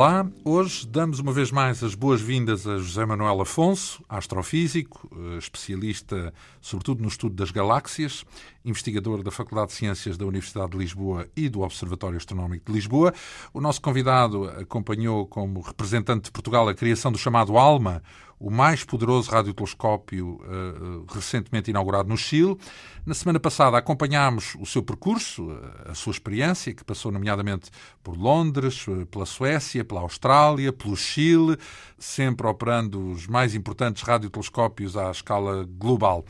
Olá, 0.00 0.26
hoje 0.46 0.86
damos 0.86 1.18
uma 1.18 1.30
vez 1.30 1.50
mais 1.52 1.84
as 1.84 1.94
boas-vindas 1.94 2.66
a 2.66 2.78
José 2.78 3.04
Manuel 3.04 3.42
Afonso, 3.42 4.02
astrofísico, 4.08 5.06
eh, 5.14 5.36
especialista 5.36 6.32
sobretudo 6.58 7.02
no 7.02 7.08
estudo 7.08 7.34
das 7.34 7.50
galáxias, 7.50 8.24
investigador 8.64 9.22
da 9.22 9.30
Faculdade 9.30 9.72
de 9.72 9.74
Ciências 9.74 10.16
da 10.16 10.24
Universidade 10.24 10.70
de 10.70 10.78
Lisboa 10.78 11.28
e 11.36 11.50
do 11.50 11.60
Observatório 11.60 12.16
Astronómico 12.16 12.64
de 12.64 12.72
Lisboa. 12.72 13.12
O 13.52 13.60
nosso 13.60 13.82
convidado 13.82 14.44
acompanhou 14.44 15.26
como 15.26 15.60
representante 15.60 16.24
de 16.24 16.30
Portugal 16.30 16.66
a 16.66 16.72
criação 16.74 17.12
do 17.12 17.18
chamado 17.18 17.58
ALMA, 17.58 18.02
o 18.40 18.50
mais 18.50 18.82
poderoso 18.82 19.30
radiotelescópio 19.30 20.40
uh, 20.40 21.04
recentemente 21.12 21.70
inaugurado 21.70 22.08
no 22.08 22.16
Chile. 22.16 22.56
Na 23.04 23.12
semana 23.12 23.38
passada 23.38 23.76
acompanhámos 23.76 24.56
o 24.58 24.64
seu 24.64 24.82
percurso, 24.82 25.50
a 25.84 25.94
sua 25.94 26.12
experiência, 26.12 26.72
que 26.72 26.82
passou 26.82 27.12
nomeadamente 27.12 27.70
por 28.02 28.16
Londres, 28.16 28.86
pela 29.10 29.26
Suécia, 29.26 29.84
pela 29.84 30.00
Austrália, 30.00 30.72
pelo 30.72 30.96
Chile, 30.96 31.58
sempre 31.98 32.46
operando 32.46 33.10
os 33.10 33.26
mais 33.26 33.54
importantes 33.54 34.02
radiotelescópios 34.02 34.96
à 34.96 35.10
escala 35.10 35.66
global. 35.68 36.24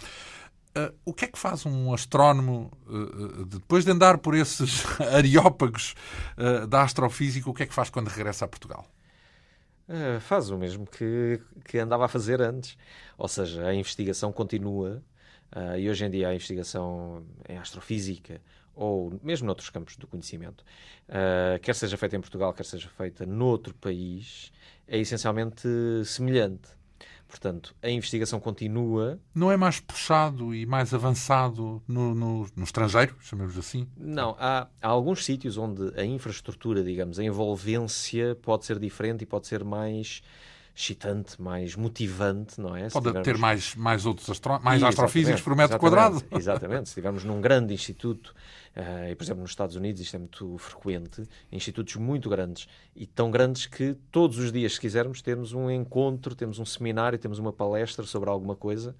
Uh, 0.76 0.92
o 1.04 1.12
que 1.12 1.26
é 1.26 1.28
que 1.28 1.38
faz 1.38 1.64
um 1.64 1.94
astrónomo, 1.94 2.72
uh, 2.88 3.44
depois 3.44 3.84
de 3.84 3.92
andar 3.92 4.18
por 4.18 4.34
esses 4.34 4.84
areópagos 5.14 5.94
da 6.68 6.82
astrofísica, 6.82 7.48
o 7.48 7.54
que 7.54 7.62
é 7.62 7.66
que 7.66 7.74
faz 7.74 7.88
quando 7.88 8.08
regressa 8.08 8.44
a 8.44 8.48
Portugal? 8.48 8.84
Uh, 9.90 10.20
faz 10.20 10.50
o 10.50 10.56
mesmo 10.56 10.86
que, 10.86 11.40
que 11.64 11.76
andava 11.76 12.04
a 12.04 12.08
fazer 12.08 12.40
antes. 12.40 12.78
Ou 13.18 13.26
seja, 13.26 13.66
a 13.66 13.74
investigação 13.74 14.32
continua 14.32 15.02
uh, 15.50 15.76
e 15.76 15.90
hoje 15.90 16.04
em 16.04 16.10
dia 16.10 16.28
a 16.28 16.34
investigação 16.34 17.24
em 17.48 17.58
astrofísica 17.58 18.40
ou 18.72 19.18
mesmo 19.20 19.46
noutros 19.46 19.68
campos 19.68 19.96
do 19.96 20.06
conhecimento, 20.06 20.64
uh, 21.08 21.58
quer 21.60 21.74
seja 21.74 21.96
feita 21.96 22.16
em 22.16 22.20
Portugal, 22.20 22.54
quer 22.54 22.64
seja 22.64 22.88
feita 22.88 23.26
noutro 23.26 23.74
país, 23.74 24.52
é 24.86 24.96
essencialmente 24.96 25.68
semelhante. 26.04 26.79
Portanto, 27.30 27.74
a 27.80 27.88
investigação 27.88 28.40
continua. 28.40 29.18
Não 29.32 29.52
é 29.52 29.56
mais 29.56 29.78
puxado 29.78 30.52
e 30.52 30.66
mais 30.66 30.92
avançado 30.92 31.80
no, 31.86 32.12
no, 32.12 32.46
no 32.56 32.64
estrangeiro, 32.64 33.14
chamemos 33.20 33.56
assim? 33.56 33.86
Não, 33.96 34.36
há, 34.38 34.66
há, 34.82 34.88
alguns 34.88 35.24
sítios 35.24 35.56
onde 35.56 35.92
a 35.98 36.04
infraestrutura, 36.04 36.82
digamos, 36.82 37.20
a 37.20 37.24
envolvência 37.24 38.36
pode 38.42 38.66
ser 38.66 38.80
diferente 38.80 39.22
e 39.22 39.26
pode 39.26 39.46
ser 39.46 39.62
mais 39.62 40.22
excitante, 40.74 41.40
mais 41.40 41.76
motivante, 41.76 42.60
não 42.60 42.76
é? 42.76 42.88
Pode 42.88 43.06
tivermos... 43.06 43.24
ter 43.24 43.38
mais, 43.38 43.74
mais 43.74 44.06
outros 44.06 44.28
astro... 44.30 44.60
mais 44.62 44.82
astrofísicos 44.82 45.40
por 45.40 45.54
metro 45.54 45.78
quadrado. 45.78 46.22
Exatamente. 46.30 46.88
Se 46.88 46.92
estivermos 46.92 47.24
num 47.24 47.40
grande 47.40 47.74
instituto, 47.74 48.34
uh, 48.76 49.10
e 49.10 49.14
por 49.14 49.24
exemplo 49.24 49.42
nos 49.42 49.50
Estados 49.50 49.76
Unidos 49.76 50.00
isto 50.00 50.16
é 50.16 50.18
muito 50.18 50.56
frequente, 50.58 51.22
institutos 51.52 51.96
muito 51.96 52.28
grandes 52.28 52.68
e 52.94 53.06
tão 53.06 53.30
grandes 53.30 53.66
que 53.66 53.94
todos 54.10 54.38
os 54.38 54.52
dias, 54.52 54.74
se 54.74 54.80
quisermos, 54.80 55.20
temos 55.22 55.52
um 55.52 55.70
encontro, 55.70 56.34
temos 56.34 56.58
um 56.58 56.64
seminário, 56.64 57.18
temos 57.18 57.38
uma 57.38 57.52
palestra 57.52 58.04
sobre 58.04 58.30
alguma 58.30 58.56
coisa 58.56 58.94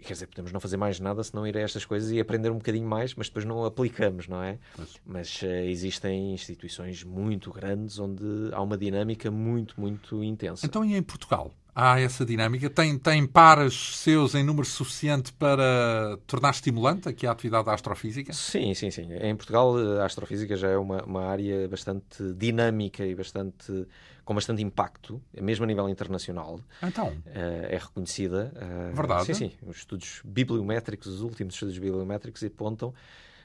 quer 0.00 0.12
dizer, 0.12 0.26
podemos 0.26 0.52
não 0.52 0.60
fazer 0.60 0.76
mais 0.76 1.00
nada 1.00 1.22
se 1.22 1.34
não 1.34 1.46
ir 1.46 1.56
a 1.56 1.60
estas 1.60 1.84
coisas 1.84 2.10
e 2.10 2.20
aprender 2.20 2.50
um 2.50 2.58
bocadinho 2.58 2.86
mais, 2.86 3.14
mas 3.14 3.28
depois 3.28 3.44
não 3.44 3.64
aplicamos, 3.64 4.28
não 4.28 4.42
é? 4.42 4.58
Mas, 4.76 5.00
mas 5.06 5.42
uh, 5.42 5.46
existem 5.46 6.34
instituições 6.34 7.02
muito 7.02 7.50
grandes 7.50 7.98
onde 7.98 8.24
há 8.52 8.60
uma 8.60 8.76
dinâmica 8.76 9.30
muito, 9.30 9.80
muito 9.80 10.22
intensa. 10.22 10.66
Então, 10.66 10.84
e 10.84 10.94
em 10.94 11.02
Portugal? 11.02 11.52
Há 11.74 11.98
essa 11.98 12.24
dinâmica? 12.24 12.70
Tem, 12.70 12.96
tem 12.96 13.26
pares 13.26 13.96
seus 13.96 14.34
em 14.36 14.44
número 14.44 14.64
suficiente 14.64 15.32
para 15.32 16.16
tornar 16.24 16.50
estimulante 16.50 17.08
aqui 17.08 17.26
a 17.26 17.32
atividade 17.32 17.66
da 17.66 17.74
astrofísica? 17.74 18.32
Sim, 18.32 18.72
sim, 18.74 18.92
sim. 18.92 19.08
Em 19.12 19.34
Portugal 19.34 19.76
a 20.00 20.04
astrofísica 20.04 20.56
já 20.56 20.68
é 20.68 20.76
uma, 20.76 21.02
uma 21.02 21.24
área 21.24 21.66
bastante 21.68 22.32
dinâmica 22.34 23.04
e 23.04 23.14
bastante 23.14 23.86
com 24.24 24.34
bastante 24.34 24.62
impacto, 24.62 25.20
mesmo 25.38 25.64
a 25.64 25.66
nível 25.66 25.88
internacional. 25.88 26.60
Então? 26.82 27.08
Uh, 27.08 27.66
é 27.68 27.76
reconhecida. 27.76 28.52
Uh, 28.54 28.94
Verdade? 28.94 29.26
Sim, 29.26 29.34
sim. 29.34 29.52
Os 29.66 29.78
estudos 29.78 30.22
bibliométricos, 30.24 31.08
os 31.08 31.20
últimos 31.22 31.54
estudos 31.54 31.76
bibliométricos 31.76 32.42
apontam 32.44 32.94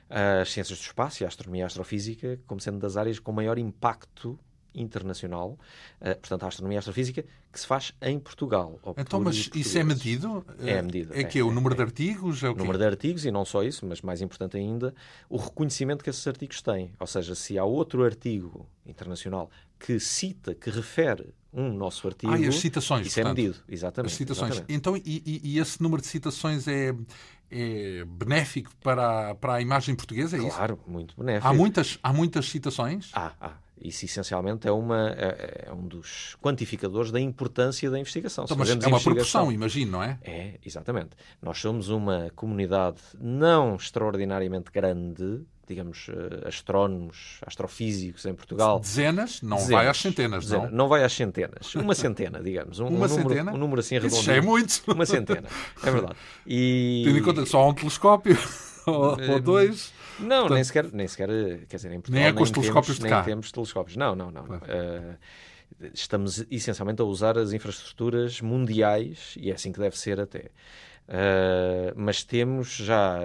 as 0.10 0.52
ciências 0.52 0.80
do 0.80 0.82
espaço 0.82 1.22
e 1.22 1.26
a 1.26 1.28
astronomia 1.28 1.62
e 1.62 1.64
a 1.64 1.68
astrofísica 1.68 2.40
como 2.48 2.60
sendo 2.60 2.80
das 2.80 2.98
áreas 2.98 3.20
com 3.20 3.32
maior 3.32 3.60
impacto 3.60 4.40
internacional, 4.74 5.58
uh, 6.02 6.20
portanto, 6.20 6.44
a 6.44 6.48
astronomia 6.48 6.76
e 6.76 6.78
a 6.78 6.80
astrofísica, 6.80 7.26
que 7.52 7.60
se 7.60 7.66
faz 7.66 7.94
em 8.02 8.20
Portugal. 8.20 8.80
Então, 8.98 9.20
mas 9.20 9.50
isso 9.56 9.78
é 9.78 9.84
medido? 9.84 10.46
É 10.60 10.82
medido. 10.82 11.14
É, 11.14 11.22
é 11.22 11.24
que 11.24 11.40
é, 11.40 11.44
o 11.44 11.52
número 11.52 11.74
é, 11.74 11.78
de 11.78 11.84
artigos? 11.84 12.44
É 12.44 12.50
o 12.50 12.56
número 12.56 12.78
de 12.78 12.86
artigos 12.86 13.26
e 13.26 13.32
não 13.32 13.44
só 13.44 13.64
isso, 13.64 13.86
mas 13.86 14.02
mais 14.02 14.22
importante 14.22 14.58
ainda, 14.58 14.94
o 15.28 15.38
reconhecimento 15.38 16.04
que 16.04 16.10
esses 16.10 16.26
artigos 16.28 16.62
têm. 16.62 16.92
Ou 17.00 17.08
seja, 17.08 17.34
se 17.34 17.58
há 17.58 17.64
outro 17.64 18.04
artigo 18.04 18.68
internacional 18.86 19.50
que 19.80 20.00
cita, 20.00 20.54
que 20.54 20.70
refere 20.70 21.34
um 21.52 21.74
nosso 21.74 22.08
artigo. 22.08 22.32
Ah, 22.32 22.38
e 22.38 22.48
as 22.48 22.56
citações. 22.56 23.08
Isso 23.08 23.20
é 23.20 23.24
portanto, 23.24 23.40
é 23.40 23.42
medido, 23.42 23.64
exatamente. 23.68 24.12
As 24.12 24.18
citações. 24.18 24.52
Exatamente. 24.52 24.74
Então, 24.74 24.98
e, 24.98 25.42
e, 25.44 25.60
esse 25.60 25.82
número 25.82 26.02
de 26.02 26.08
citações 26.08 26.68
é, 26.68 26.94
é 27.50 28.06
benéfico 28.06 28.72
para, 28.84 29.34
para 29.36 29.56
a 29.56 29.62
imagem 29.62 29.96
portuguesa? 29.96 30.38
É 30.38 30.50
claro, 30.50 30.80
isso? 30.80 30.92
muito 30.92 31.16
benéfico. 31.18 31.48
Há 31.48 31.54
muitas, 31.54 32.00
há 32.04 32.14
muitas 32.14 32.50
citações? 32.50 33.10
Há, 33.14 33.34
há. 33.42 33.52
Isso 33.82 34.06
essencialmente 34.06 34.68
é, 34.68 34.72
uma, 34.72 35.10
é, 35.12 35.68
é, 35.68 35.74
um 35.74 35.88
dos 35.88 36.36
quantificadores 36.42 37.12
da 37.12 37.20
importância 37.20 37.90
da 37.90 37.98
investigação. 37.98 38.44
Então, 38.44 38.58
mas 38.58 38.70
é 38.70 38.88
uma 38.88 39.00
proporção, 39.00 39.52
imagino, 39.52 39.94
não 39.94 40.04
é? 40.04 40.20
É, 40.24 40.60
exatamente. 40.66 41.12
Nós 41.42 41.60
somos 41.60 41.90
uma 41.90 42.30
comunidade 42.36 43.00
não 43.20 43.76
extraordinariamente 43.76 44.70
grande, 44.72 45.42
digamos, 45.66 46.08
uh, 46.10 46.48
astrónomos, 46.48 47.40
astrofísicos 47.46 48.26
em 48.26 48.34
Portugal. 48.34 48.80
Dezenas? 48.80 49.42
Não 49.42 49.58
dezenas, 49.58 49.82
vai 49.82 49.88
às 49.88 49.98
centenas, 49.98 50.44
dezenas, 50.44 50.72
não? 50.72 50.78
Não 50.78 50.88
vai 50.90 51.04
às 51.04 51.14
centenas. 51.14 51.76
Uma 51.76 51.96
centena, 51.96 52.42
digamos. 52.42 52.80
Um, 52.80 52.88
uma 52.88 53.06
um 53.06 53.10
centena? 53.10 53.36
Número, 53.36 53.56
um 53.56 53.60
número 53.60 53.80
assim 53.80 53.96
redondo. 53.96 54.22
Isso 54.22 54.32
é 54.32 54.42
muito. 54.42 54.82
Uma 54.88 55.06
centena, 55.06 55.48
é 55.84 55.92
verdade. 55.92 56.16
E... 56.46 57.04
Tendo 57.06 57.18
em 57.20 57.22
conta 57.22 57.46
só 57.46 57.60
há 57.60 57.68
um 57.68 57.74
telescópio, 57.74 58.38
ou, 58.86 59.20
eh, 59.20 59.40
dois... 59.40 59.94
Não, 60.20 60.48
Portanto, 60.48 60.54
nem 60.54 60.64
sequer, 60.64 60.92
nem 60.92 61.08
sequer, 61.08 61.30
quer 61.68 61.76
dizer, 61.76 61.92
em 61.92 62.02
Portugal 62.02 62.22
nem 62.22 62.30
é 62.30 62.34
com 62.34 62.44
os 62.44 62.52
telescópios 62.52 62.98
temos, 62.98 63.04
de 63.04 63.10
cá. 63.10 63.16
Nem 63.18 63.26
temos 63.26 63.52
telescópios. 63.52 63.98
Não, 63.98 64.16
não, 64.16 64.32
não. 64.32 64.44
Claro. 64.44 64.64
Uh, 64.64 65.18
estamos 65.94 66.46
essencialmente 66.50 67.02
a 67.02 67.06
usar 67.06 67.38
as 67.38 67.54
infraestruturas 67.54 68.42
mundiais 68.42 69.36
e 69.38 69.50
é 69.50 69.54
assim 69.54 69.72
que 69.72 69.80
deve 69.80 69.98
ser 69.98 70.20
até. 70.20 70.52
Uh, 71.10 71.94
mas 71.96 72.24
temos 72.24 72.76
já 72.76 73.22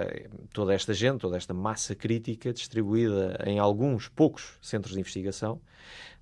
toda 0.51 0.73
esta 0.73 0.93
gente, 0.93 1.19
toda 1.19 1.37
esta 1.37 1.53
massa 1.53 1.93
crítica 1.93 2.51
distribuída 2.51 3.37
em 3.45 3.59
alguns 3.59 4.07
poucos 4.07 4.57
centros 4.61 4.93
de 4.93 4.99
investigação. 4.99 5.61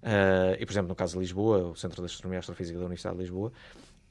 Uh, 0.01 0.59
e, 0.59 0.65
por 0.65 0.73
exemplo, 0.73 0.89
no 0.89 0.95
caso 0.95 1.13
de 1.13 1.19
Lisboa, 1.19 1.69
o 1.69 1.75
Centro 1.75 2.01
de 2.01 2.05
Astronomia 2.05 2.37
e 2.37 2.41
Astrofísica 2.41 2.77
da 2.77 2.85
Universidade 2.85 3.15
de 3.15 3.21
Lisboa, 3.21 3.53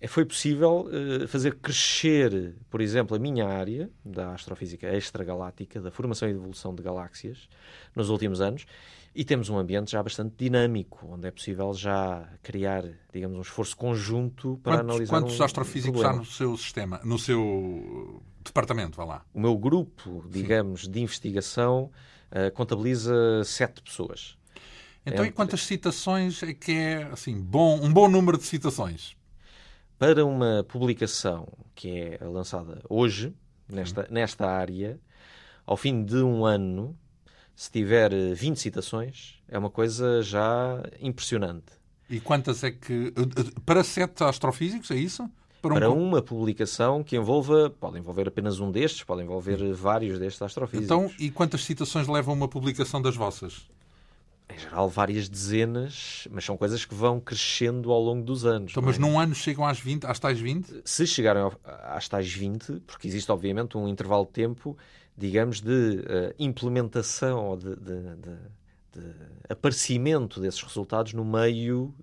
foi 0.08 0.24
possível 0.24 0.88
uh, 0.88 1.28
fazer 1.28 1.56
crescer, 1.56 2.56
por 2.68 2.80
exemplo, 2.80 3.16
a 3.16 3.20
minha 3.20 3.46
área 3.46 3.90
da 4.04 4.32
astrofísica 4.34 4.92
extragaláctica, 4.96 5.80
da 5.80 5.90
formação 5.90 6.28
e 6.28 6.32
evolução 6.32 6.74
de 6.74 6.82
galáxias, 6.82 7.48
nos 7.94 8.10
últimos 8.10 8.40
anos, 8.40 8.66
e 9.14 9.24
temos 9.24 9.48
um 9.48 9.58
ambiente 9.58 9.92
já 9.92 10.02
bastante 10.02 10.34
dinâmico, 10.36 11.06
onde 11.08 11.28
é 11.28 11.30
possível 11.30 11.72
já 11.74 12.26
criar, 12.42 12.84
digamos, 13.12 13.38
um 13.38 13.42
esforço 13.42 13.76
conjunto 13.76 14.58
para 14.62 14.78
quantos, 14.78 14.90
analisar 14.90 15.20
Quantos 15.20 15.38
um 15.38 15.44
astrofísicos 15.44 16.00
problema. 16.00 16.14
há 16.14 16.18
no 16.18 16.24
seu 16.24 16.56
sistema, 16.56 17.00
no 17.04 17.18
seu 17.18 18.22
departamento, 18.44 18.96
vá 18.96 19.04
lá? 19.04 19.24
O 19.32 19.40
meu 19.40 19.56
grupo, 19.56 20.24
digamos, 20.28 20.82
Sim. 20.84 20.90
de 20.90 21.00
investigação 21.00 21.90
uh, 22.30 22.50
contabiliza 22.52 23.14
sete 23.44 23.82
pessoas. 23.82 24.36
Então, 25.04 25.18
Entre... 25.18 25.28
e 25.28 25.32
quantas 25.32 25.62
citações 25.62 26.42
é 26.42 26.54
que 26.54 26.72
é, 26.72 27.02
assim, 27.12 27.40
bom, 27.40 27.80
um 27.82 27.92
bom 27.92 28.08
número 28.08 28.38
de 28.38 28.44
citações? 28.44 29.14
Para 30.02 30.26
uma 30.26 30.66
publicação 30.66 31.46
que 31.76 32.16
é 32.20 32.24
lançada 32.24 32.80
hoje, 32.88 33.32
nesta, 33.68 34.04
nesta 34.10 34.50
área, 34.50 34.98
ao 35.64 35.76
fim 35.76 36.02
de 36.02 36.16
um 36.16 36.44
ano, 36.44 36.98
se 37.54 37.70
tiver 37.70 38.10
20 38.34 38.56
citações, 38.56 39.36
é 39.46 39.56
uma 39.56 39.70
coisa 39.70 40.20
já 40.20 40.82
impressionante. 41.00 41.66
E 42.10 42.18
quantas 42.18 42.64
é 42.64 42.72
que. 42.72 43.14
Para 43.64 43.84
sete 43.84 44.24
astrofísicos, 44.24 44.90
é 44.90 44.96
isso? 44.96 45.30
Para, 45.62 45.72
um... 45.72 45.76
para 45.76 45.90
uma 45.92 46.20
publicação 46.20 47.04
que 47.04 47.14
envolva. 47.14 47.70
Pode 47.70 47.96
envolver 47.96 48.26
apenas 48.26 48.58
um 48.58 48.72
destes, 48.72 49.04
pode 49.04 49.22
envolver 49.22 49.72
vários 49.72 50.18
destes 50.18 50.42
astrofísicos. 50.42 50.84
Então, 50.84 51.08
e 51.16 51.30
quantas 51.30 51.62
citações 51.62 52.08
levam 52.08 52.34
uma 52.34 52.48
publicação 52.48 53.00
das 53.00 53.14
vossas? 53.14 53.68
Em 54.54 54.58
geral, 54.58 54.88
várias 54.88 55.28
dezenas, 55.28 56.26
mas 56.30 56.44
são 56.44 56.56
coisas 56.56 56.84
que 56.84 56.94
vão 56.94 57.20
crescendo 57.20 57.90
ao 57.92 58.00
longo 58.00 58.22
dos 58.22 58.44
anos. 58.44 58.72
Então, 58.72 58.82
mas 58.82 58.96
é? 58.96 58.98
num 59.00 59.18
ano 59.18 59.34
chegam 59.34 59.64
às 59.66 59.78
20, 59.78 60.04
às 60.04 60.18
tais 60.18 60.38
20? 60.38 60.82
Se 60.84 61.06
chegarem 61.06 61.42
às 61.64 62.08
tais 62.08 62.32
20, 62.32 62.80
porque 62.86 63.08
existe, 63.08 63.30
obviamente, 63.30 63.76
um 63.76 63.88
intervalo 63.88 64.24
de 64.24 64.32
tempo, 64.32 64.76
digamos, 65.16 65.60
de 65.60 65.70
uh, 65.70 66.34
implementação 66.38 67.46
ou 67.46 67.56
de, 67.56 67.76
de, 67.76 68.00
de, 68.16 69.00
de, 69.00 69.14
aparecimento 69.48 70.40
desses 70.40 70.62
resultados 70.62 71.12
no 71.12 71.24
meio 71.24 71.94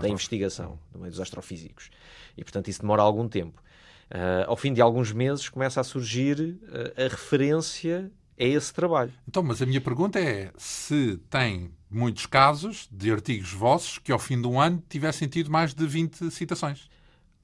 da 0.00 0.08
investigação, 0.08 0.78
no 0.92 1.00
meio 1.00 1.10
dos 1.10 1.20
astrofísicos. 1.20 1.90
E, 2.36 2.44
portanto, 2.44 2.68
isso 2.68 2.80
demora 2.80 3.02
algum 3.02 3.28
tempo. 3.28 3.62
Uh, 4.10 4.46
ao 4.46 4.56
fim 4.56 4.72
de 4.72 4.80
alguns 4.80 5.12
meses 5.12 5.48
começa 5.48 5.80
a 5.80 5.84
surgir 5.84 6.60
a 6.96 7.08
referência 7.08 8.10
é 8.36 8.46
esse 8.48 8.72
trabalho. 8.72 9.12
Então, 9.26 9.42
mas 9.42 9.62
a 9.62 9.66
minha 9.66 9.80
pergunta 9.80 10.18
é 10.20 10.52
se 10.56 11.18
tem 11.30 11.70
muitos 11.90 12.26
casos 12.26 12.88
de 12.90 13.10
artigos 13.10 13.52
vossos 13.52 13.98
que 13.98 14.12
ao 14.12 14.18
fim 14.18 14.40
de 14.40 14.46
um 14.46 14.60
ano 14.60 14.82
tivessem 14.88 15.28
tido 15.28 15.50
mais 15.50 15.74
de 15.74 15.86
20 15.86 16.30
citações. 16.30 16.88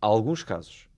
Há 0.01 0.07
alguns 0.07 0.43
casos. 0.43 0.89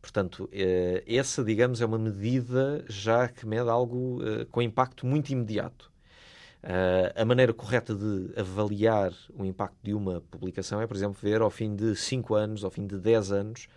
Portanto, 0.00 0.48
eh, 0.52 1.02
essa, 1.06 1.44
digamos, 1.44 1.80
é 1.80 1.86
uma 1.86 1.98
medida 1.98 2.84
já 2.88 3.28
que 3.28 3.46
mede 3.46 3.68
algo 3.68 4.20
eh, 4.22 4.46
com 4.50 4.62
impacto 4.62 5.06
muito 5.06 5.30
imediato. 5.30 5.90
Eh, 6.62 7.12
a 7.16 7.24
maneira 7.24 7.52
correta 7.52 7.94
de 7.94 8.32
avaliar 8.38 9.12
o 9.36 9.44
impacto 9.44 9.76
de 9.82 9.94
uma 9.94 10.20
publicação 10.30 10.80
é, 10.80 10.86
por 10.86 10.96
exemplo, 10.96 11.18
ver 11.20 11.40
ao 11.40 11.50
fim 11.50 11.74
de 11.74 11.94
5 11.96 12.34
anos, 12.34 12.64
ao 12.64 12.70
fim 12.70 12.86
de 12.86 12.98
10 12.98 13.32
anos, 13.32 13.68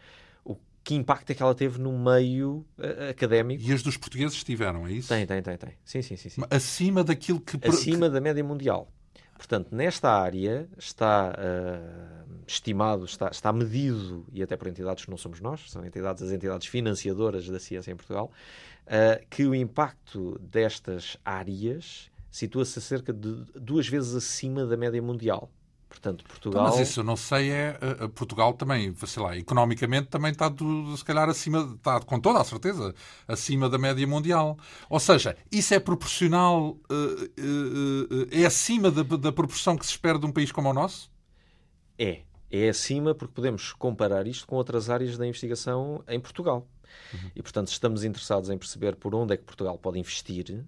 que 0.83 0.95
impacto 0.95 1.29
é 1.31 1.35
que 1.35 1.43
ela 1.43 1.53
teve 1.53 1.79
no 1.79 1.97
meio 1.97 2.65
académico. 3.09 3.63
E 3.63 3.71
as 3.71 3.83
dos 3.83 3.97
portugueses 3.97 4.43
tiveram, 4.43 4.87
é 4.87 4.91
isso? 4.93 5.09
Tem, 5.09 5.25
tem, 5.25 5.41
tem. 5.41 5.57
tem. 5.57 5.73
Sim, 5.83 6.01
sim, 6.01 6.15
sim, 6.15 6.29
sim. 6.29 6.41
Acima 6.49 7.03
daquilo 7.03 7.39
que... 7.39 7.57
Acima 7.67 8.09
da 8.09 8.19
média 8.19 8.43
mundial. 8.43 8.91
Portanto, 9.41 9.75
nesta 9.75 10.11
área 10.11 10.69
está 10.77 11.33
uh, 11.33 12.35
estimado, 12.45 13.05
está, 13.05 13.27
está 13.29 13.51
medido, 13.51 14.23
e 14.31 14.43
até 14.43 14.55
por 14.55 14.67
entidades 14.67 15.03
que 15.03 15.09
não 15.09 15.17
somos 15.17 15.41
nós, 15.41 15.71
são 15.71 15.83
entidades, 15.83 16.21
as 16.21 16.31
entidades 16.31 16.67
financiadoras 16.67 17.49
da 17.49 17.59
ciência 17.59 17.91
em 17.91 17.95
Portugal, 17.95 18.31
uh, 18.85 19.25
que 19.31 19.45
o 19.47 19.55
impacto 19.55 20.39
destas 20.39 21.17
áreas 21.25 22.11
situa-se 22.29 22.77
a 22.77 22.81
cerca 22.83 23.11
de 23.11 23.43
duas 23.55 23.87
vezes 23.87 24.13
acima 24.13 24.63
da 24.65 24.77
média 24.77 25.01
mundial. 25.01 25.51
Portanto, 25.91 26.23
Portugal. 26.23 26.63
Então, 26.63 26.77
mas 26.77 26.89
isso 26.89 27.01
eu 27.01 27.03
não 27.03 27.17
sei, 27.17 27.51
é. 27.51 27.77
Uh, 28.01 28.07
Portugal 28.07 28.53
também, 28.53 28.95
sei 29.05 29.21
lá, 29.21 29.37
economicamente 29.37 30.07
também 30.07 30.31
está, 30.31 30.47
do, 30.47 30.95
se 30.95 31.03
calhar, 31.03 31.27
acima, 31.27 31.75
está 31.75 31.99
com 31.99 32.17
toda 32.17 32.39
a 32.39 32.45
certeza, 32.45 32.95
acima 33.27 33.69
da 33.69 33.77
média 33.77 34.07
mundial. 34.07 34.57
Ou 34.89 35.01
seja, 35.01 35.35
isso 35.51 35.73
é 35.73 35.81
proporcional, 35.81 36.69
uh, 36.69 36.93
uh, 36.93 38.27
é 38.31 38.45
acima 38.45 38.89
da, 38.89 39.03
da 39.03 39.31
proporção 39.33 39.75
que 39.75 39.85
se 39.85 39.91
espera 39.91 40.17
de 40.17 40.25
um 40.25 40.31
país 40.31 40.49
como 40.49 40.69
o 40.69 40.73
nosso? 40.73 41.11
É. 41.99 42.21
É 42.49 42.69
acima 42.69 43.13
porque 43.13 43.33
podemos 43.33 43.73
comparar 43.73 44.27
isto 44.27 44.47
com 44.47 44.55
outras 44.55 44.89
áreas 44.89 45.17
da 45.17 45.27
investigação 45.27 46.03
em 46.07 46.21
Portugal. 46.21 46.65
Uhum. 47.13 47.31
E, 47.35 47.41
portanto, 47.41 47.67
estamos 47.67 48.05
interessados 48.05 48.49
em 48.49 48.57
perceber 48.57 48.95
por 48.95 49.13
onde 49.13 49.33
é 49.33 49.37
que 49.37 49.43
Portugal 49.43 49.77
pode 49.77 49.99
investir 49.99 50.63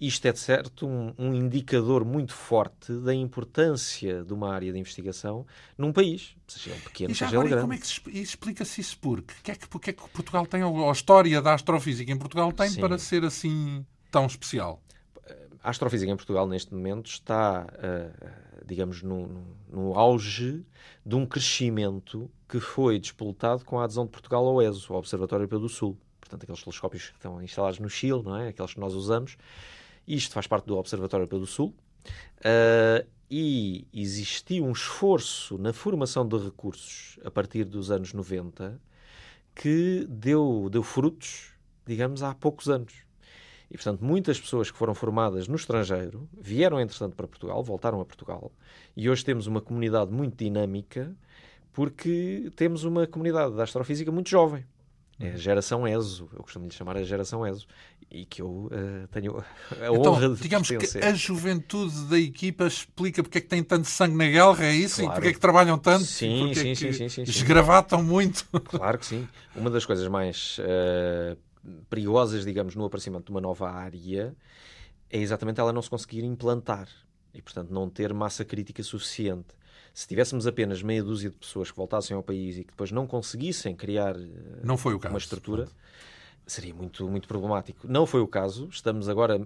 isto 0.00 0.26
é, 0.26 0.32
de 0.32 0.38
certo, 0.38 0.86
um, 0.86 1.12
um, 1.18 1.34
indicador 1.34 2.04
muito 2.04 2.32
forte 2.32 2.92
da 2.92 3.12
importância 3.12 4.22
de 4.22 4.32
uma 4.32 4.52
área 4.52 4.72
de 4.72 4.78
investigação 4.78 5.44
num 5.76 5.92
país, 5.92 6.36
seja 6.46 6.70
ele 6.70 6.80
pequeno, 6.80 7.14
seja 7.14 7.36
ele 7.36 7.48
grande. 7.48 7.62
como 7.62 7.72
é 7.72 7.78
que 7.78 7.86
se, 7.86 8.00
explica-se 8.12 8.80
isso 8.80 8.98
porque? 8.98 9.34
O 9.40 9.42
que, 9.42 9.50
é 9.50 9.54
que, 9.56 9.66
que 9.66 9.90
é 9.90 9.92
que 9.92 10.08
Portugal 10.10 10.46
tem, 10.46 10.62
ou 10.62 10.88
a 10.88 10.92
história 10.92 11.42
da 11.42 11.54
astrofísica 11.54 12.12
em 12.12 12.16
Portugal 12.16 12.52
tem 12.52 12.70
Sim. 12.70 12.80
para 12.80 12.96
ser 12.98 13.24
assim 13.24 13.84
tão 14.10 14.26
especial? 14.26 14.80
A 15.62 15.70
astrofísica 15.70 16.10
em 16.10 16.16
Portugal, 16.16 16.46
neste 16.46 16.72
momento, 16.72 17.06
está, 17.10 17.66
uh, 17.66 18.64
digamos, 18.64 19.02
no, 19.02 19.44
no 19.68 19.98
auge 19.98 20.64
de 21.04 21.16
um 21.16 21.26
crescimento 21.26 22.30
que 22.48 22.60
foi 22.60 22.98
despoletado 22.98 23.64
com 23.64 23.78
a 23.80 23.84
adesão 23.84 24.04
de 24.04 24.10
Portugal 24.10 24.46
ao 24.46 24.62
ESO, 24.62 24.92
ao 24.92 25.00
Observatório 25.00 25.42
Europeu 25.42 25.58
do 25.58 25.68
Sul. 25.68 25.98
Portanto, 26.20 26.44
aqueles 26.44 26.62
telescópios 26.62 27.06
que 27.08 27.16
estão 27.16 27.42
instalados 27.42 27.80
no 27.80 27.88
Chile, 27.88 28.22
não 28.22 28.36
é? 28.36 28.48
Aqueles 28.48 28.74
que 28.74 28.80
nós 28.80 28.94
usamos 28.94 29.36
isto 30.08 30.32
faz 30.32 30.46
parte 30.46 30.66
do 30.66 30.76
Observatório 30.76 31.26
do 31.26 31.46
Sul. 31.46 31.74
Uh, 32.38 33.06
e 33.30 33.86
existiu 33.92 34.64
um 34.64 34.72
esforço 34.72 35.58
na 35.58 35.72
formação 35.72 36.26
de 36.26 36.38
recursos 36.38 37.18
a 37.24 37.30
partir 37.30 37.64
dos 37.64 37.90
anos 37.90 38.14
90 38.14 38.80
que 39.54 40.06
deu, 40.08 40.68
deu 40.70 40.82
frutos, 40.82 41.52
digamos, 41.84 42.22
há 42.22 42.34
poucos 42.34 42.68
anos. 42.68 42.94
E, 43.70 43.74
portanto, 43.74 44.02
muitas 44.02 44.40
pessoas 44.40 44.70
que 44.70 44.78
foram 44.78 44.94
formadas 44.94 45.46
no 45.46 45.56
estrangeiro 45.56 46.28
vieram, 46.40 46.80
entretanto, 46.80 47.14
para 47.14 47.26
Portugal, 47.26 47.62
voltaram 47.62 48.00
a 48.00 48.04
Portugal, 48.04 48.50
e 48.96 49.10
hoje 49.10 49.24
temos 49.24 49.46
uma 49.46 49.60
comunidade 49.60 50.10
muito 50.10 50.36
dinâmica 50.36 51.14
porque 51.72 52.50
temos 52.56 52.84
uma 52.84 53.06
comunidade 53.06 53.54
da 53.54 53.64
astrofísica 53.64 54.10
muito 54.10 54.30
jovem. 54.30 54.64
É 55.20 55.30
a 55.30 55.36
geração 55.36 55.86
ESO, 55.86 56.28
eu 56.32 56.42
costumo 56.44 56.66
lhe 56.66 56.72
chamar 56.72 56.96
a 56.96 57.02
geração 57.02 57.44
ESO, 57.44 57.66
e 58.08 58.24
que 58.24 58.40
eu 58.40 58.70
uh, 58.70 59.08
tenho 59.10 59.38
a 59.38 59.92
então, 59.92 60.12
honra 60.12 60.28
de 60.28 60.40
digamos 60.40 60.68
que 60.68 60.98
a 60.98 61.12
juventude 61.12 62.04
da 62.04 62.18
equipa 62.18 62.66
explica 62.66 63.22
porque 63.22 63.38
é 63.38 63.40
que 63.40 63.48
tem 63.48 63.62
tanto 63.62 63.88
sangue 63.88 64.14
na 64.14 64.26
guerra, 64.26 64.66
é 64.66 64.74
isso? 64.74 65.00
Claro. 65.00 65.10
E 65.10 65.14
porque 65.14 65.28
é 65.28 65.32
que 65.32 65.40
trabalham 65.40 65.76
tanto? 65.76 66.04
Sim, 66.04 66.54
sim, 66.54 66.70
é 66.70 66.74
sim, 66.74 66.92
sim, 66.92 67.08
sim, 67.08 67.22
Esgravatam 67.22 68.02
muito. 68.02 68.46
Claro 68.68 68.98
que 68.98 69.06
sim. 69.06 69.26
Uma 69.56 69.70
das 69.70 69.84
coisas 69.84 70.06
mais 70.08 70.58
uh, 70.58 71.36
perigosas, 71.90 72.44
digamos, 72.44 72.76
no 72.76 72.84
aparecimento 72.84 73.24
de 73.24 73.30
uma 73.30 73.40
nova 73.40 73.68
área 73.70 74.36
é 75.10 75.18
exatamente 75.18 75.58
ela 75.58 75.72
não 75.72 75.82
se 75.82 75.90
conseguir 75.90 76.22
implantar 76.22 76.88
e, 77.34 77.42
portanto, 77.42 77.70
não 77.70 77.88
ter 77.88 78.12
massa 78.12 78.44
crítica 78.44 78.82
suficiente. 78.82 79.57
Se 79.98 80.06
tivéssemos 80.06 80.46
apenas 80.46 80.80
meia 80.80 81.02
dúzia 81.02 81.28
de 81.28 81.34
pessoas 81.34 81.72
que 81.72 81.76
voltassem 81.76 82.16
ao 82.16 82.22
país 82.22 82.56
e 82.56 82.62
que 82.62 82.70
depois 82.70 82.92
não 82.92 83.04
conseguissem 83.04 83.74
criar 83.74 84.14
não 84.62 84.78
foi 84.78 84.94
o 84.94 84.98
caso, 85.00 85.12
uma 85.12 85.18
estrutura, 85.18 85.64
pronto. 85.64 85.76
seria 86.46 86.72
muito, 86.72 87.10
muito 87.10 87.26
problemático. 87.26 87.88
Não 87.88 88.06
foi 88.06 88.20
o 88.20 88.28
caso. 88.28 88.68
Estamos 88.70 89.08
agora, 89.08 89.44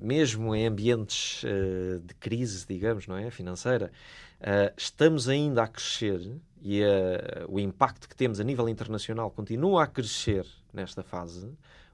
mesmo 0.00 0.54
em 0.54 0.66
ambientes 0.66 1.42
uh, 1.42 2.00
de 2.00 2.14
crise, 2.14 2.64
digamos, 2.66 3.06
não 3.06 3.18
é? 3.18 3.30
Financeira, 3.30 3.92
uh, 4.40 4.72
estamos 4.78 5.28
ainda 5.28 5.64
a 5.64 5.68
crescer 5.68 6.40
e 6.62 6.80
o 7.46 7.60
impacto 7.60 8.08
que 8.08 8.16
temos 8.16 8.40
a 8.40 8.44
nível 8.44 8.70
internacional 8.70 9.30
continua 9.30 9.84
a 9.84 9.86
crescer 9.86 10.46
nesta 10.72 11.02
fase 11.02 11.52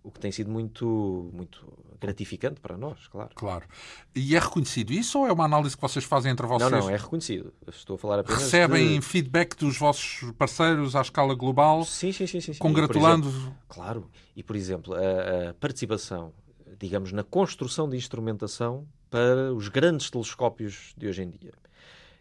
o 0.08 0.10
que 0.10 0.18
tem 0.18 0.32
sido 0.32 0.50
muito, 0.50 1.30
muito 1.34 1.66
gratificante 2.00 2.60
para 2.60 2.78
nós, 2.78 3.06
claro. 3.08 3.30
Claro. 3.34 3.66
E 4.14 4.34
é 4.34 4.38
reconhecido 4.38 4.90
isso 4.92 5.18
ou 5.18 5.26
é 5.26 5.32
uma 5.32 5.44
análise 5.44 5.76
que 5.76 5.82
vocês 5.82 6.04
fazem 6.04 6.32
entre 6.32 6.46
vocês? 6.46 6.70
Não, 6.70 6.80
não, 6.80 6.90
é 6.90 6.96
reconhecido. 6.96 7.52
Estou 7.66 7.96
a 7.96 7.98
falar 7.98 8.20
apenas 8.20 8.42
Recebem 8.42 8.98
de... 8.98 9.04
feedback 9.04 9.54
dos 9.56 9.76
vossos 9.76 10.32
parceiros 10.38 10.96
à 10.96 11.02
escala 11.02 11.34
global? 11.34 11.84
Sim, 11.84 12.10
sim, 12.10 12.26
sim. 12.26 12.40
sim, 12.40 12.54
sim. 12.54 12.58
Congratulando... 12.58 13.28
Exemplo, 13.28 13.54
claro. 13.68 14.10
E, 14.34 14.42
por 14.42 14.56
exemplo, 14.56 14.94
a, 14.94 15.50
a 15.50 15.54
participação, 15.54 16.32
digamos, 16.78 17.12
na 17.12 17.22
construção 17.22 17.86
de 17.86 17.96
instrumentação 17.96 18.86
para 19.10 19.52
os 19.52 19.68
grandes 19.68 20.10
telescópios 20.10 20.94
de 20.96 21.06
hoje 21.06 21.22
em 21.22 21.30
dia. 21.30 21.52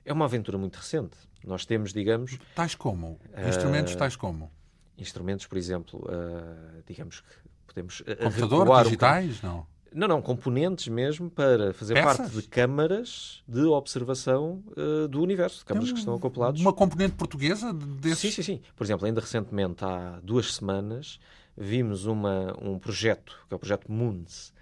É 0.04 0.12
uma 0.12 0.26
aventura 0.26 0.58
muito 0.58 0.76
recente. 0.76 1.18
Nós 1.46 1.66
temos, 1.66 1.94
digamos... 1.94 2.38
Tais 2.54 2.76
como? 2.76 3.18
Instrumentos 3.48 3.94
uh, 3.94 3.98
tais 3.98 4.18
como? 4.18 4.52
Instrumentos, 4.98 5.46
por 5.46 5.58
exemplo, 5.58 6.06
uh, 6.10 6.84
digamos 6.86 7.22
que 7.22 7.47
podemos 7.68 8.02
eh, 8.06 8.16
Computador, 8.16 8.84
digitais? 8.84 9.42
Não. 9.42 9.66
Não, 9.94 10.08
não, 10.08 10.22
componentes 10.22 10.88
mesmo 10.88 11.30
para 11.30 11.74
fazer 11.74 11.96
Peças? 11.96 12.18
parte 12.18 12.36
de 12.36 12.42
câmaras 12.44 13.42
de 13.48 13.62
observação 13.62 14.64
uh, 14.76 15.08
do 15.08 15.22
universo, 15.22 15.66
câmaras 15.66 15.92
que 15.92 16.00
estão 16.00 16.16
acopladas. 16.16 16.60
Uma 16.62 16.74
componente 16.74 17.16
portuguesa 17.16 17.74
desses? 17.74 18.20
Sim, 18.20 18.32
sim, 18.32 18.44
sim. 18.44 18.62
Por 18.76 18.84
exemplo, 18.84 19.06
ainda 19.06 19.22
recentemente, 19.22 19.84
há 19.84 20.20
duas 20.22 20.54
semanas, 20.54 21.20
vimos 21.56 22.06
uma, 22.06 22.56
um 22.62 22.78
projeto, 22.78 23.40
que 23.48 23.54
é 23.54 23.56
o 23.56 23.60
projeto 23.60 23.92
MUNS, 23.92 24.54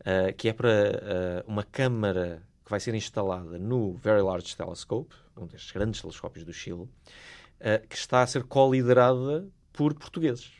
uh, 0.00 0.34
que 0.36 0.48
é 0.48 0.52
para 0.52 0.68
uh, 1.46 1.50
uma 1.50 1.62
câmara 1.62 2.42
que 2.64 2.70
vai 2.70 2.80
ser 2.80 2.94
instalada 2.94 3.58
no 3.58 3.94
Very 3.94 4.22
Large 4.22 4.56
Telescope, 4.56 5.14
um 5.36 5.46
destes 5.46 5.72
grandes 5.72 6.00
telescópios 6.00 6.44
do 6.44 6.52
Chile, 6.52 6.88
que 7.88 7.96
está 7.96 8.22
a 8.22 8.26
ser 8.26 8.44
co-liderada 8.44 9.46
por 9.72 9.92
portugueses. 9.92 10.59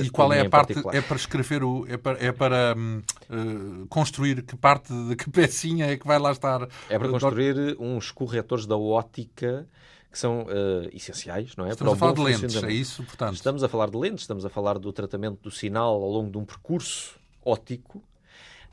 E 0.00 0.10
qual 0.10 0.32
é 0.32 0.40
a 0.40 0.48
parte? 0.48 0.74
Particular. 0.74 0.94
É 0.94 1.00
para 1.00 1.16
escrever 1.16 1.64
o. 1.64 1.84
É 1.88 1.96
para, 1.96 2.24
é 2.24 2.32
para 2.32 2.76
uh, 2.76 3.86
construir 3.88 4.42
que 4.42 4.56
parte 4.56 4.92
de 4.92 5.16
que 5.16 5.28
pecinha 5.30 5.86
é 5.86 5.96
que 5.96 6.06
vai 6.06 6.18
lá 6.18 6.30
estar? 6.30 6.68
É 6.88 6.98
para 6.98 7.08
construir 7.08 7.76
uns 7.80 8.10
corretores 8.10 8.66
da 8.66 8.76
ótica 8.76 9.66
que 10.10 10.18
são 10.18 10.42
uh, 10.42 10.88
essenciais, 10.92 11.56
não 11.56 11.64
é? 11.64 11.70
Estamos 11.70 11.98
para 11.98 12.10
a 12.10 12.12
falar 12.12 12.12
de 12.12 12.38
lentes, 12.38 12.62
é 12.62 12.70
isso, 12.70 13.02
portanto? 13.02 13.34
Estamos 13.34 13.64
a 13.64 13.68
falar 13.68 13.90
de 13.90 13.96
lentes, 13.96 14.24
estamos 14.24 14.44
a 14.44 14.50
falar 14.50 14.78
do 14.78 14.92
tratamento 14.92 15.40
do 15.42 15.50
sinal 15.50 15.94
ao 15.94 16.10
longo 16.10 16.30
de 16.30 16.36
um 16.36 16.44
percurso 16.44 17.18
óptico 17.42 18.02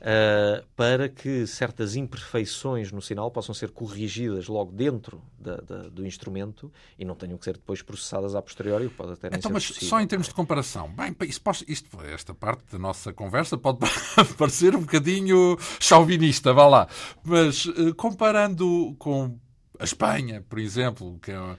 uh, 0.00 0.64
para 0.74 1.08
que 1.08 1.46
certas 1.46 1.96
imperfeições 1.96 2.90
no 2.90 3.00
sinal 3.00 3.30
possam 3.30 3.54
ser 3.54 3.70
corrigidas 3.70 4.48
logo 4.48 4.72
dentro 4.72 5.22
da, 5.38 5.56
da, 5.56 5.76
do 5.88 6.06
instrumento 6.06 6.72
e 6.98 7.04
não 7.04 7.14
tenham 7.14 7.38
que 7.38 7.44
ser 7.44 7.54
depois 7.54 7.82
processadas 7.82 8.34
a 8.34 8.42
posteriori, 8.42 8.86
o 8.86 8.90
que 8.90 8.96
pode 8.96 9.12
até 9.12 9.30
nem 9.30 9.38
então, 9.38 9.48
ser 9.50 9.54
mas 9.54 9.66
possível. 9.66 9.88
só 9.88 10.00
em 10.00 10.06
termos 10.06 10.28
de 10.28 10.34
comparação, 10.34 10.88
bem, 10.88 11.14
isto, 11.22 11.42
isto, 11.68 12.00
esta 12.02 12.34
parte 12.34 12.64
da 12.72 12.78
nossa 12.78 13.12
conversa 13.12 13.56
pode 13.56 13.78
parecer 14.36 14.74
um 14.74 14.80
bocadinho 14.80 15.56
chauvinista, 15.78 16.52
vá 16.52 16.66
lá, 16.66 16.88
mas 17.24 17.66
uh, 17.66 17.94
comparando 17.94 18.94
com 18.98 19.38
a 19.80 19.84
Espanha, 19.84 20.44
por 20.46 20.58
exemplo, 20.58 21.18
que 21.22 21.30
é, 21.30 21.38
uh, 21.38 21.56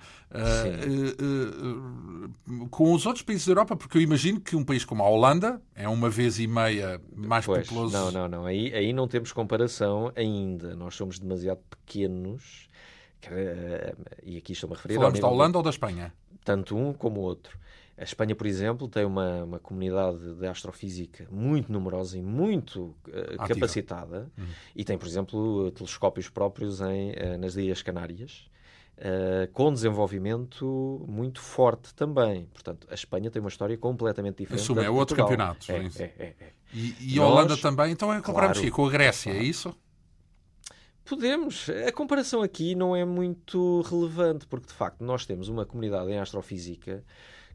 uh, 1.20 2.30
uh, 2.64 2.70
com 2.70 2.94
os 2.94 3.08
outros 3.08 3.24
países 3.24 3.48
da 3.48 3.52
Europa, 3.52 3.76
porque 3.76 3.98
eu 3.98 4.02
imagino 4.02 4.40
que 4.40 4.56
um 4.56 4.64
país 4.64 4.86
como 4.86 5.02
a 5.02 5.10
Holanda 5.10 5.60
é 5.74 5.90
uma 5.90 6.08
vez 6.08 6.40
e 6.40 6.46
meia 6.46 7.02
mais 7.16 7.48
pois, 7.48 7.68
populoso. 7.68 7.94
Não, 7.94 8.12
não, 8.12 8.28
não. 8.28 8.46
Aí, 8.46 8.72
aí 8.76 8.94
não 8.94 9.08
temos 9.08 9.34
comparação 9.34 10.12
ainda. 10.16 10.76
Nós 10.76 10.94
somos 10.94 11.18
demasiado 11.18 11.62
pequenos. 11.68 12.70
e 14.24 14.38
aqui 14.38 14.54
estou-me 14.54 14.76
a 14.76 14.78
referir. 14.78 14.96
Falamos 14.96 15.20
da 15.20 15.28
Holanda 15.28 15.58
ou 15.58 15.64
da 15.64 15.72
Espanha? 15.72 16.14
Tanto 16.46 16.78
um 16.78 16.94
como 16.94 17.22
o 17.22 17.24
outro. 17.24 17.58
A 18.02 18.04
Espanha, 18.04 18.36
por 18.36 18.48
exemplo, 18.48 18.88
tem 18.88 19.06
uma, 19.06 19.44
uma 19.44 19.60
comunidade 19.60 20.34
de 20.34 20.48
astrofísica 20.48 21.28
muito 21.30 21.72
numerosa 21.72 22.18
e 22.18 22.22
muito 22.24 22.96
uh, 23.08 23.48
capacitada 23.48 24.28
uhum. 24.36 24.46
e 24.76 24.84
tem, 24.84 24.98
por 24.98 25.08
exemplo, 25.08 25.70
telescópios 25.70 26.28
próprios 26.28 26.82
em, 26.82 27.12
uh, 27.12 27.38
nas 27.40 27.56
Ilhas 27.56 27.84
Canárias. 27.84 28.50
Uh, 28.98 29.52
com 29.54 29.72
desenvolvimento 29.72 31.06
muito 31.08 31.42
forte 31.42 31.94
também. 31.94 32.46
Portanto, 32.46 32.88
a 32.90 32.94
Espanha 32.96 33.30
tem 33.30 33.40
uma 33.40 33.50
história 33.50 33.78
completamente 33.78 34.38
diferente. 34.38 34.64
Assume, 34.64 34.84
é 34.84 34.90
outro 34.90 35.16
campeonato. 35.16 35.72
É, 35.72 35.76
é, 35.76 36.14
é, 36.18 36.36
é. 36.40 36.54
E, 36.74 37.14
e 37.14 37.16
Nós, 37.18 37.28
a 37.28 37.32
Holanda 37.32 37.58
também, 37.58 37.92
então 37.92 38.12
é 38.12 38.20
comparamos 38.20 38.58
claro, 38.58 38.74
com 38.74 38.86
a 38.88 38.90
Grécia, 38.90 39.32
claro. 39.32 39.46
é 39.46 39.48
isso? 39.48 39.76
Podemos. 41.06 41.70
A 41.88 41.92
comparação 41.92 42.42
aqui 42.42 42.74
não 42.74 42.96
é 42.96 43.06
muito 43.06 43.82
relevante, 43.82 44.48
porque 44.48 44.68
de 44.68 44.74
facto 44.74 45.04
nós 45.04 45.24
temos 45.26 45.50
uma 45.50 45.66
comunidade 45.68 46.12
em 46.12 46.20
astrofísica 46.20 47.04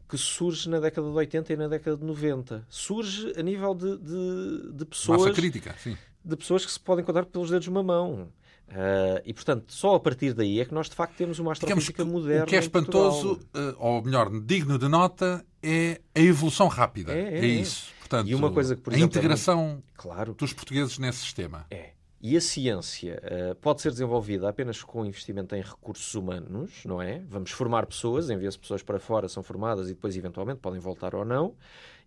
que 0.09 0.17
surge 0.17 0.69
na 0.69 0.81
década 0.81 1.09
de 1.09 1.15
80 1.15 1.53
e 1.53 1.57
na 1.57 1.69
década 1.69 1.97
de 1.97 2.05
90. 2.05 2.67
Surge 2.69 3.33
a 3.37 3.43
nível 3.43 3.75
de, 3.75 3.97
de, 3.99 4.73
de 4.73 4.85
pessoas. 4.85 5.23
Massa 5.23 5.33
crítica, 5.33 5.75
sim. 5.79 5.97
De 6.25 6.37
pessoas 6.37 6.65
que 6.65 6.73
se 6.73 6.81
podem 6.81 7.05
contar 7.05 7.25
pelos 7.27 7.51
dedos 7.51 7.65
de 7.65 7.71
uma 7.71 7.83
mão. 7.83 8.29
Uh, 8.69 9.23
e 9.25 9.33
portanto, 9.33 9.73
só 9.73 9.95
a 9.95 10.01
partir 10.01 10.35
daí 10.35 10.61
é 10.61 10.65
que 10.65 10.75
nós 10.75 10.89
de 10.89 10.97
facto 10.97 11.15
temos 11.17 11.39
uma 11.39 11.53
astrofísica 11.53 12.03
Digamos, 12.03 12.23
moderna. 12.23 12.45
O 12.45 12.49
que 12.49 12.57
é 12.57 12.59
espantoso, 12.59 13.35
uh, 13.35 13.77
ou 13.79 14.03
melhor, 14.03 14.29
digno 14.41 14.77
de 14.77 14.89
nota, 14.89 15.45
é 15.63 16.01
a 16.15 16.21
evolução 16.21 16.67
rápida. 16.67 17.13
É, 17.13 17.35
é, 17.35 17.39
é 17.39 17.47
isso. 17.47 17.95
Portanto, 18.01 18.29
e 18.29 18.35
uma 18.35 18.53
coisa 18.53 18.75
que, 18.75 18.83
por 18.83 18.93
exemplo, 18.93 19.07
a 19.07 19.09
integração 19.09 19.61
é 19.61 19.67
muito... 19.67 19.85
claro. 19.97 20.35
dos 20.35 20.53
portugueses 20.53 20.99
nesse 20.99 21.19
sistema. 21.19 21.67
É. 21.71 21.96
E 22.21 22.37
a 22.37 22.41
ciência 22.41 23.23
uh, 23.23 23.55
pode 23.57 23.83
ser 23.83 23.91
desenvolvida 23.91 24.49
apenas 24.49 24.83
com 24.83 25.05
investimento 25.05 25.55
em 25.55 25.61
recursos 25.61 26.15
humanos, 26.15 26.83
não 26.85 27.01
é? 27.01 27.23
Vamos 27.29 27.51
formar 27.51 27.87
pessoas, 27.87 28.31
envia-se 28.31 28.59
pessoas 28.59 28.83
para 28.83 28.99
fora, 28.99 29.29
são 29.29 29.43
formadas 29.43 29.89
e 29.89 29.95
depois, 29.95 30.17
eventualmente, 30.17 30.61
podem 30.61 30.81
voltar 30.81 31.15
ou 31.15 31.25
não. 31.25 31.55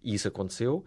E 0.04 0.14
isso 0.16 0.28
aconteceu. 0.28 0.84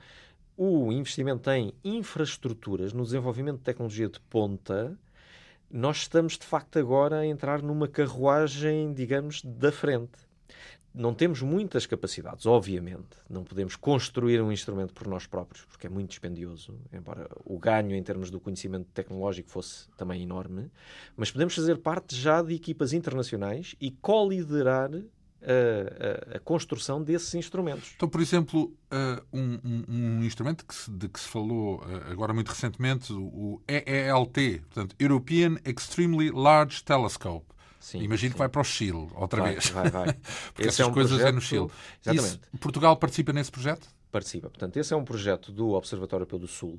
O 0.56 0.92
investimento 0.92 1.48
em 1.50 1.72
infraestruturas, 1.84 2.92
no 2.92 3.04
desenvolvimento 3.04 3.58
de 3.58 3.64
tecnologia 3.64 4.08
de 4.08 4.20
ponta, 4.20 4.98
nós 5.70 5.98
estamos, 5.98 6.36
de 6.36 6.44
facto, 6.44 6.78
agora 6.78 7.20
a 7.20 7.26
entrar 7.26 7.62
numa 7.62 7.88
carruagem, 7.88 8.92
digamos, 8.92 9.40
da 9.42 9.70
frente 9.72 10.18
não 10.94 11.14
temos 11.14 11.40
muitas 11.40 11.86
capacidades, 11.86 12.46
obviamente. 12.46 13.16
Não 13.28 13.44
podemos 13.44 13.76
construir 13.76 14.40
um 14.42 14.52
instrumento 14.52 14.92
por 14.92 15.06
nós 15.06 15.26
próprios, 15.26 15.64
porque 15.64 15.86
é 15.86 15.90
muito 15.90 16.10
dispendioso, 16.10 16.78
embora 16.92 17.28
o 17.44 17.58
ganho 17.58 17.94
em 17.94 18.02
termos 18.02 18.30
do 18.30 18.38
conhecimento 18.38 18.86
tecnológico 18.92 19.50
fosse 19.50 19.88
também 19.96 20.22
enorme. 20.22 20.70
Mas 21.16 21.30
podemos 21.30 21.54
fazer 21.54 21.78
parte 21.78 22.14
já 22.14 22.42
de 22.42 22.54
equipas 22.54 22.92
internacionais 22.92 23.74
e 23.80 23.90
co-liderar 23.90 24.90
a, 25.42 26.34
a, 26.34 26.36
a, 26.36 26.40
construção 26.40 27.02
desses 27.02 27.34
instrumentos. 27.34 27.92
Então, 27.96 28.08
por 28.08 28.20
exemplo, 28.20 28.72
uh, 28.92 29.22
um, 29.32 29.58
um, 29.64 29.84
um, 29.88 30.24
instrumento 30.24 30.64
que 30.64 30.74
se, 30.74 30.90
de 30.90 31.08
que 31.08 31.18
se 31.18 31.28
falou 31.28 31.80
uh, 31.80 32.10
agora 32.10 32.32
muito 32.32 32.48
recentemente, 32.48 33.12
o 33.12 33.60
EELT, 33.66 34.60
portanto, 34.60 34.94
European 34.98 35.56
Extremely 35.64 36.30
Large 36.30 36.84
Telescope. 36.84 37.51
Sim, 37.82 37.98
Imagino 37.98 38.30
sim. 38.30 38.32
que 38.34 38.38
vai 38.38 38.48
para 38.48 38.60
o 38.60 38.64
Chile 38.64 39.08
outra 39.16 39.42
vai, 39.42 39.52
vez. 39.54 39.70
Vai, 39.70 39.90
vai. 39.90 40.12
Porque 40.54 40.62
esse 40.62 40.68
essas 40.68 40.80
é 40.80 40.86
um 40.86 40.92
coisas 40.92 41.20
é 41.20 41.32
no 41.32 41.40
Chile. 41.40 41.68
Exatamente. 42.00 42.40
Isso, 42.40 42.58
Portugal 42.60 42.96
participa 42.96 43.32
nesse 43.32 43.50
projeto? 43.50 43.88
Participa. 44.12 44.48
Portanto, 44.48 44.76
esse 44.76 44.94
é 44.94 44.96
um 44.96 45.04
projeto 45.04 45.50
do 45.50 45.70
Observatório 45.70 46.24
do 46.24 46.46
Sul. 46.46 46.78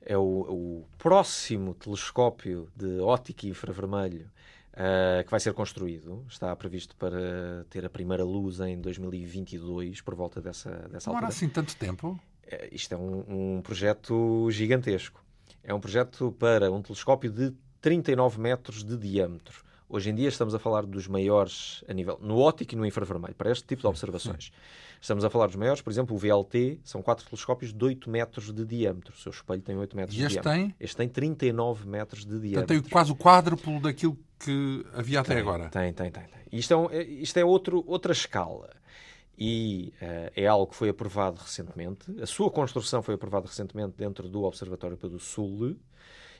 É 0.00 0.16
o, 0.16 0.22
o 0.22 0.88
próximo 0.96 1.74
telescópio 1.74 2.68
de 2.76 3.00
ótica 3.00 3.48
infravermelho 3.48 4.30
uh, 4.74 5.24
que 5.24 5.30
vai 5.30 5.40
ser 5.40 5.52
construído. 5.54 6.24
Está 6.30 6.54
previsto 6.54 6.94
para 6.94 7.66
ter 7.68 7.84
a 7.84 7.90
primeira 7.90 8.24
luz 8.24 8.60
em 8.60 8.80
2022, 8.80 10.00
por 10.02 10.14
volta 10.14 10.40
dessa, 10.40 10.70
dessa 10.88 11.10
Não 11.10 11.16
altura. 11.16 11.22
Não 11.22 11.28
assim 11.28 11.48
tanto 11.48 11.74
tempo? 11.74 12.10
Uh, 12.46 12.68
isto 12.70 12.94
é 12.94 12.96
um, 12.96 13.56
um 13.56 13.60
projeto 13.60 14.48
gigantesco. 14.52 15.20
É 15.64 15.74
um 15.74 15.80
projeto 15.80 16.30
para 16.38 16.70
um 16.70 16.80
telescópio 16.80 17.28
de 17.28 17.52
39 17.80 18.40
metros 18.40 18.84
de 18.84 18.96
diâmetro. 18.96 19.66
Hoje 19.90 20.10
em 20.10 20.14
dia 20.14 20.28
estamos 20.28 20.54
a 20.54 20.58
falar 20.58 20.84
dos 20.84 21.08
maiores 21.08 21.82
a 21.88 21.94
nível 21.94 22.18
no 22.20 22.38
óptico 22.38 22.74
e 22.74 22.76
no 22.76 22.84
infravermelho, 22.84 23.34
para 23.34 23.50
este 23.50 23.64
tipo 23.64 23.80
de 23.80 23.86
observações. 23.86 24.52
Estamos 25.00 25.24
a 25.24 25.30
falar 25.30 25.46
dos 25.46 25.56
maiores, 25.56 25.80
por 25.80 25.90
exemplo, 25.90 26.14
o 26.14 26.18
VLT 26.18 26.80
são 26.84 27.00
quatro 27.00 27.24
telescópios 27.24 27.72
de 27.72 27.82
8 27.82 28.10
metros 28.10 28.52
de 28.52 28.66
diâmetro. 28.66 29.14
O 29.14 29.18
seu 29.18 29.30
espelho 29.30 29.62
tem 29.62 29.76
8 29.76 29.96
metros 29.96 30.14
e 30.14 30.20
de 30.20 30.28
diâmetro. 30.28 30.50
Tem? 30.50 30.74
Este 30.78 30.96
tem 30.96 31.08
39 31.08 31.88
metros 31.88 32.26
de 32.26 32.38
diâmetro. 32.38 32.74
Então 32.74 32.82
tem 32.82 32.90
quase 32.90 33.12
o 33.12 33.16
quádruplo 33.16 33.80
daquilo 33.80 34.18
que 34.38 34.84
havia 34.92 35.20
até 35.20 35.34
tem, 35.34 35.42
agora. 35.42 35.70
Tem, 35.70 35.92
tem, 35.94 36.10
tem. 36.10 36.24
tem. 36.24 36.42
Isto 36.52 36.74
é, 36.74 36.76
um, 36.76 36.90
é, 36.90 37.02
isto 37.02 37.36
é 37.38 37.44
outro, 37.44 37.82
outra 37.86 38.12
escala. 38.12 38.70
E 39.38 39.94
uh, 40.02 40.32
é 40.34 40.46
algo 40.46 40.66
que 40.66 40.74
foi 40.74 40.88
aprovado 40.90 41.40
recentemente. 41.40 42.20
A 42.20 42.26
sua 42.26 42.50
construção 42.50 43.02
foi 43.02 43.14
aprovada 43.14 43.46
recentemente 43.46 43.94
dentro 43.96 44.28
do 44.28 44.42
Observatório 44.42 44.96
do 44.96 45.18
Sul 45.18 45.76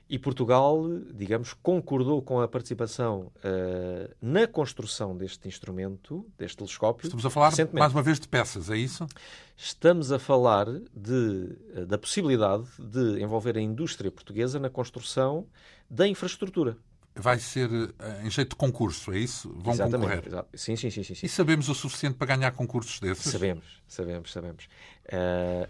e 0.08 0.18
Portugal, 0.18 0.82
digamos, 1.12 1.52
concordou 1.52 2.22
com 2.22 2.40
a 2.40 2.48
participação 2.48 3.30
uh, 3.36 4.14
na 4.22 4.46
construção 4.46 5.14
deste 5.14 5.46
instrumento, 5.46 6.24
deste 6.38 6.56
telescópio. 6.56 7.04
Estamos 7.06 7.26
a 7.26 7.30
falar, 7.30 7.52
mais 7.72 7.92
uma 7.92 8.02
vez, 8.02 8.18
de 8.18 8.26
peças, 8.26 8.70
é 8.70 8.76
isso? 8.76 9.06
Estamos 9.54 10.10
a 10.10 10.18
falar 10.18 10.66
de, 10.94 11.58
uh, 11.74 11.86
da 11.86 11.98
possibilidade 11.98 12.64
de 12.78 13.22
envolver 13.22 13.58
a 13.58 13.60
indústria 13.60 14.10
portuguesa 14.10 14.58
na 14.58 14.70
construção 14.70 15.46
da 15.90 16.08
infraestrutura. 16.08 16.78
Vai 17.14 17.38
ser 17.38 17.70
uh, 17.70 17.92
em 18.24 18.30
jeito 18.30 18.50
de 18.50 18.56
concurso, 18.56 19.12
é 19.12 19.18
isso? 19.18 19.52
Vão 19.58 19.74
Exatamente, 19.74 20.00
concorrer? 20.00 20.26
Exato. 20.26 20.48
Sim, 20.54 20.76
sim, 20.76 20.88
sim, 20.88 21.02
sim, 21.02 21.14
sim. 21.16 21.26
E 21.26 21.28
sabemos 21.28 21.68
o 21.68 21.74
suficiente 21.74 22.16
para 22.16 22.34
ganhar 22.34 22.52
concursos 22.52 22.98
desses? 22.98 23.30
Sabemos, 23.30 23.82
sabemos, 23.86 24.32
sabemos. 24.32 24.68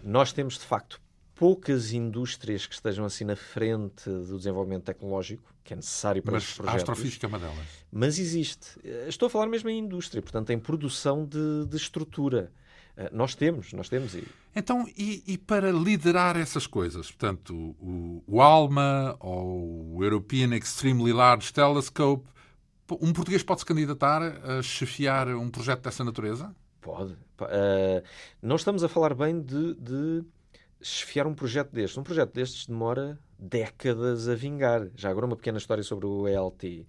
nós 0.01 0.31
temos, 0.31 0.53
de 0.53 0.65
facto, 0.65 1.01
poucas 1.39 1.93
indústrias 1.93 2.67
que 2.67 2.73
estejam 2.73 3.05
assim 3.05 3.23
na 3.23 3.37
frente 3.37 4.09
do 4.09 4.37
desenvolvimento 4.37 4.83
tecnológico, 4.83 5.41
que 5.63 5.71
é 5.71 5.75
necessário 5.77 6.21
para 6.21 6.33
Mas 6.33 6.43
estes 6.43 6.57
projetos. 6.57 6.81
a 6.81 6.91
astrofísica 6.91 7.25
é 7.25 7.29
uma 7.29 7.39
delas. 7.39 7.65
Mas 7.89 8.19
existe. 8.19 8.77
Estou 9.07 9.27
a 9.27 9.29
falar 9.29 9.47
mesmo 9.47 9.69
em 9.69 9.79
indústria, 9.79 10.21
portanto, 10.21 10.49
em 10.49 10.59
produção 10.59 11.25
de, 11.25 11.65
de 11.65 11.77
estrutura. 11.77 12.51
Eh, 12.97 13.09
nós 13.13 13.35
temos, 13.35 13.71
nós 13.71 13.87
temos. 13.87 14.15
E... 14.15 14.27
Então, 14.53 14.85
e, 14.97 15.23
e, 15.25 15.37
para 15.37 15.71
liderar 15.71 16.35
essas 16.35 16.67
coisas, 16.67 17.09
portanto, 17.09 17.55
o, 17.79 18.21
o 18.27 18.41
ALMA 18.41 19.15
ou 19.21 19.95
o 19.95 20.03
European 20.03 20.53
Extremely 20.57 21.13
Large 21.13 21.53
Telescope, 21.53 22.27
um 22.99 23.13
português 23.13 23.43
pode 23.43 23.61
se 23.61 23.65
candidatar 23.65 24.21
a 24.21 24.61
chefiar 24.61 25.29
um 25.29 25.49
projeto 25.49 25.83
dessa 25.83 26.03
natureza? 26.03 26.53
Pode. 26.81 27.13
Uh, 27.13 28.03
não 28.41 28.57
estamos 28.57 28.83
a 28.83 28.89
falar 28.89 29.13
bem 29.13 29.41
de, 29.41 29.75
de 29.75 30.25
chefiar 30.81 31.27
um 31.27 31.33
projeto 31.33 31.71
destes. 31.71 31.97
Um 31.97 32.03
projeto 32.03 32.33
destes 32.33 32.65
demora 32.65 33.19
décadas 33.37 34.27
a 34.27 34.35
vingar. 34.35 34.87
Já 34.95 35.09
agora 35.09 35.25
uma 35.25 35.35
pequena 35.35 35.57
história 35.57 35.83
sobre 35.83 36.05
o 36.05 36.27
ELT. 36.27 36.85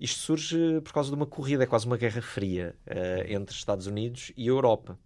Isto 0.00 0.20
surge 0.20 0.80
por 0.82 0.92
causa 0.92 1.10
de 1.10 1.16
uma 1.16 1.26
corrida, 1.26 1.64
é 1.64 1.66
quase 1.66 1.86
uma 1.86 1.96
guerra 1.96 2.22
fria 2.22 2.76
uh, 2.86 3.32
entre 3.32 3.54
Estados 3.54 3.86
Unidos 3.86 4.32
e 4.36 4.46
Europa. 4.46 4.98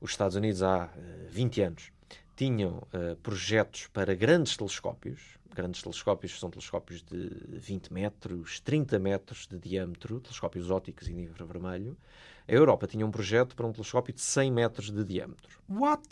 Os 0.00 0.12
Estados 0.12 0.36
Unidos 0.36 0.62
há 0.62 0.86
uh, 0.86 0.90
eh, 0.96 1.28
20 1.30 1.62
anos 1.62 1.92
tinham 2.36 2.78
uh, 2.78 3.16
projetos 3.22 3.88
para 3.88 4.14
grandes 4.14 4.56
telescópios. 4.56 5.38
Grandes 5.54 5.82
telescópios 5.82 6.38
são 6.38 6.48
telescópios 6.48 7.02
de 7.02 7.28
20 7.50 7.92
metros, 7.92 8.60
30 8.60 8.98
metros 9.00 9.48
de 9.48 9.58
diâmetro, 9.58 10.20
telescópios 10.20 10.70
ópticos 10.70 11.08
em 11.08 11.24
infravermelho. 11.24 11.98
A 12.50 12.52
Europa 12.52 12.84
tinha 12.88 13.06
um 13.06 13.12
projeto 13.12 13.54
para 13.54 13.64
um 13.64 13.72
telescópio 13.72 14.12
de 14.12 14.20
100 14.20 14.50
metros 14.50 14.90
de 14.90 15.04
diâmetro. 15.04 15.60
What? 15.68 16.02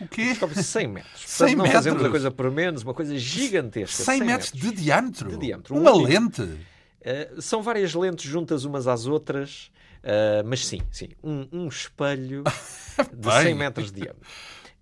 O 0.00 0.08
quê? 0.08 0.22
Um 0.22 0.24
telescópio 0.24 0.56
de 0.56 0.64
100 0.64 0.88
metros. 0.88 1.22
100 1.24 1.28
Portanto, 1.38 1.56
não 1.56 1.62
metros? 1.62 1.84
fazemos 1.84 2.04
a 2.04 2.10
coisa 2.10 2.30
por 2.32 2.50
menos, 2.50 2.82
uma 2.82 2.94
coisa 2.94 3.16
gigantesca. 3.16 4.02
100, 4.02 4.18
100 4.18 4.26
metros, 4.26 4.52
de 4.52 4.72
diâmetro? 4.72 5.28
De 5.30 5.36
diâmetro. 5.36 5.76
Uma 5.76 5.92
um 5.92 6.02
lente? 6.02 6.42
Uh, 6.42 7.40
são 7.40 7.62
várias 7.62 7.94
lentes 7.94 8.28
juntas 8.28 8.64
umas 8.64 8.88
às 8.88 9.06
outras, 9.06 9.70
uh, 10.02 10.44
mas 10.44 10.66
sim, 10.66 10.80
sim. 10.90 11.10
Um, 11.22 11.46
um 11.52 11.68
espelho 11.68 12.42
de 13.14 13.42
100 13.42 13.54
metros 13.54 13.92
de 13.92 14.00
diâmetro. 14.00 14.28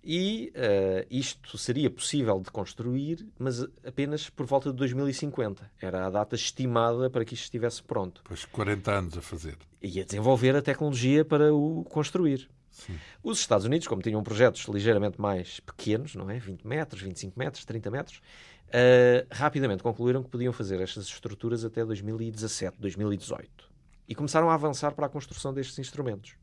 E 0.03 0.51
uh, 0.55 1.07
isto 1.09 1.57
seria 1.57 1.89
possível 1.89 2.39
de 2.41 2.51
construir, 2.51 3.25
mas 3.39 3.61
apenas 3.85 4.29
por 4.29 4.45
volta 4.45 4.69
de 4.69 4.75
2050. 4.75 5.71
Era 5.81 6.05
a 6.05 6.09
data 6.09 6.35
estimada 6.35 7.09
para 7.09 7.23
que 7.23 7.33
isto 7.33 7.45
estivesse 7.45 7.81
pronto. 7.81 8.21
Pois 8.25 8.43
40 8.43 8.91
anos 8.91 9.17
a 9.17 9.21
fazer. 9.21 9.57
E 9.81 10.01
a 10.01 10.03
desenvolver 10.03 10.55
a 10.55 10.61
tecnologia 10.61 11.23
para 11.23 11.53
o 11.53 11.85
construir. 11.85 12.49
Sim. 12.69 12.99
Os 13.23 13.39
Estados 13.39 13.65
Unidos, 13.65 13.87
como 13.87 14.01
tinham 14.01 14.21
projetos 14.23 14.65
ligeiramente 14.65 15.21
mais 15.21 15.59
pequenos, 15.61 16.15
não 16.15 16.29
é? 16.29 16.37
20 16.37 16.67
metros, 16.67 17.01
25 17.01 17.39
metros, 17.39 17.63
30 17.63 17.91
metros, 17.91 18.17
uh, 18.17 19.25
rapidamente 19.31 19.83
concluíram 19.83 20.21
que 20.21 20.29
podiam 20.29 20.51
fazer 20.51 20.81
estas 20.81 21.05
estruturas 21.05 21.63
até 21.63 21.85
2017, 21.85 22.77
2018. 22.77 23.71
E 24.09 24.13
começaram 24.13 24.49
a 24.49 24.53
avançar 24.53 24.93
para 24.93 25.05
a 25.05 25.09
construção 25.09 25.53
destes 25.53 25.79
instrumentos. 25.79 26.35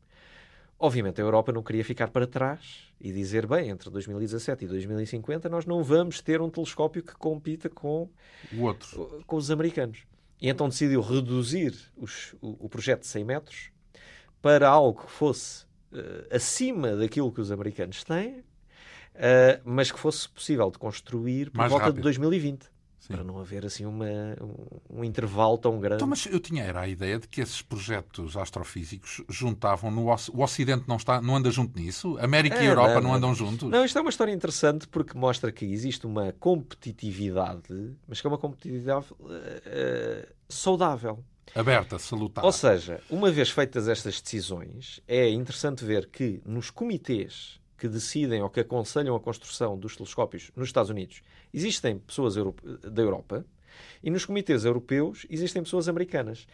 Obviamente, 0.82 1.20
a 1.20 1.24
Europa 1.24 1.52
não 1.52 1.62
queria 1.62 1.84
ficar 1.84 2.08
para 2.08 2.26
trás 2.26 2.90
e 2.98 3.12
dizer, 3.12 3.46
bem, 3.46 3.68
entre 3.68 3.90
2017 3.90 4.64
e 4.64 4.68
2050 4.68 5.46
nós 5.50 5.66
não 5.66 5.84
vamos 5.84 6.22
ter 6.22 6.40
um 6.40 6.48
telescópio 6.48 7.02
que 7.02 7.14
compita 7.14 7.68
com, 7.68 8.08
o 8.50 8.62
outro. 8.62 9.22
com 9.26 9.36
os 9.36 9.50
americanos. 9.50 10.06
E 10.40 10.48
então 10.48 10.70
decidiu 10.70 11.02
reduzir 11.02 11.74
os, 11.98 12.34
o, 12.40 12.64
o, 12.64 12.68
projeto 12.68 13.00
de 13.00 13.08
100 13.08 13.24
metros 13.24 13.70
para 14.40 14.70
algo 14.70 15.02
que 15.02 15.10
fosse 15.12 15.66
acima 16.30 16.96
daquilo 16.96 17.30
que 17.30 17.42
os 17.42 17.52
americanos 17.52 18.02
têm, 18.02 18.42
mas 19.64 19.92
que 19.92 19.98
fosse 19.98 20.28
possível 20.28 20.70
de 20.70 20.78
construir 20.78 21.50
por 21.50 21.58
Mais 21.58 21.70
volta 21.70 21.86
rápido. 21.86 21.96
de 21.96 22.02
2020. 22.02 22.70
Sim. 23.00 23.14
Para 23.14 23.24
não 23.24 23.38
haver 23.38 23.64
assim 23.64 23.86
uma, 23.86 24.04
um, 24.40 24.98
um 24.98 25.04
intervalo 25.04 25.56
tão 25.56 25.80
grande. 25.80 25.96
Então, 25.96 26.06
mas 26.06 26.26
eu 26.26 26.38
tinha 26.38 26.62
era 26.62 26.80
a 26.80 26.88
ideia 26.88 27.18
de 27.18 27.26
que 27.26 27.40
esses 27.40 27.62
projetos 27.62 28.36
astrofísicos 28.36 29.22
juntavam 29.26 29.90
no 29.90 30.10
o 30.10 30.42
Ocidente 30.42 30.84
não 30.86 30.96
está 30.96 31.20
não 31.20 31.36
anda 31.36 31.50
junto 31.50 31.78
nisso, 31.78 32.18
América 32.20 32.56
e 32.62 32.66
É, 32.66 32.70
Europa 32.70 32.94
não, 32.96 33.00
não, 33.00 33.08
não. 33.08 33.16
andam 33.16 33.34
juntos. 33.34 33.68
Não, 33.70 33.84
isto 33.84 33.96
é 33.98 34.02
uma 34.02 34.10
história 34.10 34.32
interessante 34.32 34.86
porque 34.86 35.16
mostra 35.16 35.50
que 35.50 35.64
existe 35.64 36.06
uma 36.06 36.32
competitividade, 36.38 37.96
mas 38.06 38.20
que 38.20 38.26
é 38.26 38.28
uma 38.30 38.38
competitividade 38.38 39.06
eh, 39.64 40.28
saudável. 40.48 41.24
Aberta, 41.54 41.98
salutar. 41.98 42.44
Ou 42.44 42.52
seja, 42.52 43.00
uma 43.10 43.30
vez 43.30 43.50
feitas 43.50 43.88
estas 43.88 44.20
decisões, 44.20 45.00
é 45.08 45.28
interessante 45.30 45.84
ver 45.84 46.06
que 46.08 46.40
nos 46.44 46.70
comitês 46.70 47.59
que 47.80 47.88
decidem 47.88 48.42
ou 48.42 48.50
que 48.50 48.60
aconselham 48.60 49.16
a 49.16 49.20
construção 49.20 49.78
dos 49.78 49.96
telescópios 49.96 50.52
nos 50.54 50.68
Estados 50.68 50.90
Unidos 50.90 51.22
existem 51.52 51.98
pessoas 51.98 52.34
da 52.34 53.02
Europa 53.02 53.44
e 54.04 54.10
nos 54.10 54.26
comitês 54.26 54.66
europeus 54.66 55.26
existem 55.30 55.62
pessoas 55.62 55.88
americanas. 55.88 56.46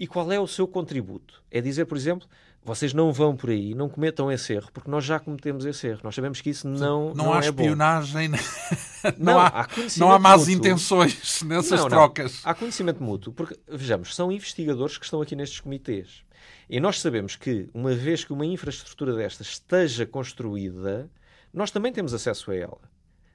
E 0.00 0.06
qual 0.06 0.32
é 0.32 0.40
o 0.40 0.46
seu 0.46 0.66
contributo? 0.66 1.42
É 1.50 1.60
dizer, 1.60 1.84
por 1.84 1.96
exemplo, 1.96 2.26
vocês 2.64 2.94
não 2.94 3.12
vão 3.12 3.36
por 3.36 3.50
aí, 3.50 3.74
não 3.74 3.88
cometam 3.88 4.32
esse 4.32 4.54
erro, 4.54 4.70
porque 4.72 4.90
nós 4.90 5.04
já 5.04 5.20
cometemos 5.20 5.66
esse 5.66 5.86
erro. 5.86 6.00
Nós 6.02 6.14
sabemos 6.14 6.40
que 6.40 6.48
isso 6.48 6.66
não, 6.66 7.12
não, 7.12 7.32
há 7.32 7.36
é 7.36 7.40
espionagem, 7.40 8.28
não, 9.18 9.34
Não, 9.34 9.38
há, 9.38 9.48
há 9.48 9.68
não 9.98 10.10
há 10.10 10.18
más 10.18 10.40
mútuo. 10.40 10.54
intenções 10.54 11.42
nessas 11.42 11.70
Não, 11.70 11.82
não. 11.82 11.88
trocas. 11.88 12.40
Há 12.42 12.54
conhecimento 12.54 13.02
mútuo, 13.02 13.32
porque, 13.32 13.58
vejamos, 13.68 14.14
são 14.14 14.32
investigadores 14.32 14.96
que 14.96 15.04
estão 15.04 15.20
aqui 15.20 15.36
nestes 15.36 15.60
comitês. 15.60 16.24
E 16.72 16.80
nós 16.80 16.98
sabemos 17.02 17.36
que, 17.36 17.68
uma 17.74 17.94
vez 17.94 18.24
que 18.24 18.32
uma 18.32 18.46
infraestrutura 18.46 19.14
destas 19.14 19.48
esteja 19.48 20.06
construída, 20.06 21.10
nós 21.52 21.70
também 21.70 21.92
temos 21.92 22.14
acesso 22.14 22.50
a 22.50 22.56
ela. 22.56 22.80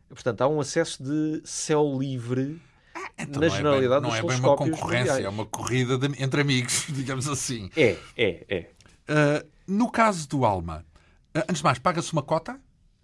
Portanto, 0.10 0.42
há 0.42 0.48
um 0.48 0.60
acesso 0.60 1.04
de 1.04 1.42
céu 1.46 1.98
livre 2.00 2.60
Então 3.16 3.40
na 3.40 3.48
não 3.48 3.54
é 3.54 3.58
generalidade 3.58 4.02
bem, 4.02 4.10
não 4.10 4.10
dos 4.10 4.18
é 4.18 4.22
bem 4.22 4.24
uma 4.24 4.28
telescópios 4.58 4.80
concorrência, 4.80 5.00
mundiais. 5.14 5.26
é 5.26 5.30
uma 5.30 5.46
corrida 5.46 5.98
de- 6.00 6.24
entre 6.24 6.42
amigos, 6.42 6.86
digamos 6.90 7.28
assim. 7.28 7.70
É, 7.78 7.96
é, 8.18 8.46
é. 8.50 8.70
Uh, 9.08 9.48
no 9.68 9.92
caso 9.92 10.28
do 10.28 10.44
Alma, 10.44 10.84
uh, 11.36 11.40
antes 11.48 11.58
de 11.58 11.64
mais, 11.64 11.78
paga-se 11.78 12.12
uma 12.14 12.24
cota? 12.24 12.60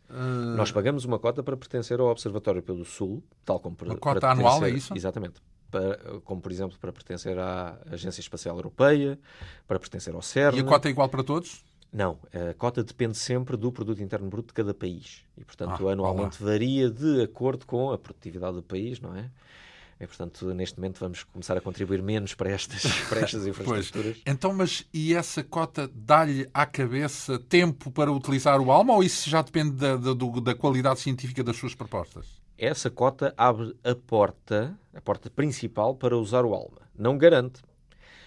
Uh, 0.09 0.55
Nós 0.57 0.71
pagamos 0.71 1.05
uma 1.05 1.19
cota 1.19 1.43
para 1.43 1.55
pertencer 1.55 1.99
ao 1.99 2.07
Observatório 2.07 2.61
do 2.63 2.83
Sul, 2.85 3.23
tal 3.45 3.59
como 3.59 3.75
para, 3.75 3.89
Uma 3.89 3.97
cota 3.97 4.19
para 4.19 4.31
anual, 4.31 4.65
é 4.65 4.71
isso? 4.71 4.95
Exatamente. 4.95 5.35
Para- 5.73 6.19
como, 6.21 6.39
por 6.39 6.51
exemplo, 6.51 6.77
para 6.79 6.91
pertencer 6.93 7.37
à 7.39 7.77
Agência 7.91 8.21
Espacial 8.21 8.55
Europeia, 8.55 9.19
para 9.67 9.79
pertencer 9.79 10.13
ao 10.13 10.21
CERN. 10.21 10.57
e 10.57 10.61
a 10.61 10.63
cota 10.63 10.87
é 10.87 10.91
igual 10.91 11.09
para 11.09 11.23
todos? 11.23 11.63
Não, 11.91 12.17
a 12.49 12.53
cota 12.55 12.83
depende 12.83 13.17
sempre 13.17 13.55
do 13.57 13.71
produto 13.71 14.01
interno 14.01 14.27
bruto 14.29 14.47
de 14.47 14.53
cada 14.53 14.73
país. 14.73 15.23
E, 15.37 15.43
portanto, 15.43 15.87
Ah, 15.87 15.91
anualmente 15.93 16.41
varia 16.41 16.89
de 16.89 17.21
acordo 17.21 17.65
com 17.67 17.91
a 17.91 17.97
produtividade 17.97 18.55
do 18.55 18.63
país, 18.63 18.99
não 18.99 19.15
é? 19.15 19.29
E, 19.99 20.07
portanto, 20.07 20.53
neste 20.55 20.77
momento 20.79 20.99
vamos 20.99 21.23
começar 21.23 21.55
a 21.55 21.61
contribuir 21.61 22.01
menos 22.01 22.33
para 22.33 22.49
estas, 22.49 22.81
para 23.09 23.21
estas 23.21 23.43
Pois. 23.45 23.47
infraestruturas. 23.47 24.17
Então, 24.25 24.51
mas 24.53 24.85
e 24.93 25.13
essa 25.13 25.43
cota 25.43 25.87
dá-lhe 25.93 26.49
à 26.53 26.65
cabeça 26.65 27.37
tempo 27.39 27.91
para 27.91 28.11
utilizar 28.11 28.59
o 28.59 28.71
Alma 28.71 28.93
ou 28.95 29.03
isso 29.03 29.29
já 29.29 29.41
depende 29.43 29.71
da, 29.75 29.95
da, 29.95 30.13
da 30.43 30.55
qualidade 30.55 30.99
científica 30.99 31.43
das 31.43 31.55
suas 31.57 31.75
propostas? 31.75 32.25
Essa 32.57 32.89
cota 32.89 33.33
abre 33.35 33.75
a 33.83 33.95
porta, 33.95 34.77
a 34.93 35.01
porta 35.01 35.29
principal 35.29 35.95
para 35.95 36.17
usar 36.17 36.45
o 36.45 36.53
ALMA. 36.53 36.81
Não 36.95 37.17
garante. 37.17 37.61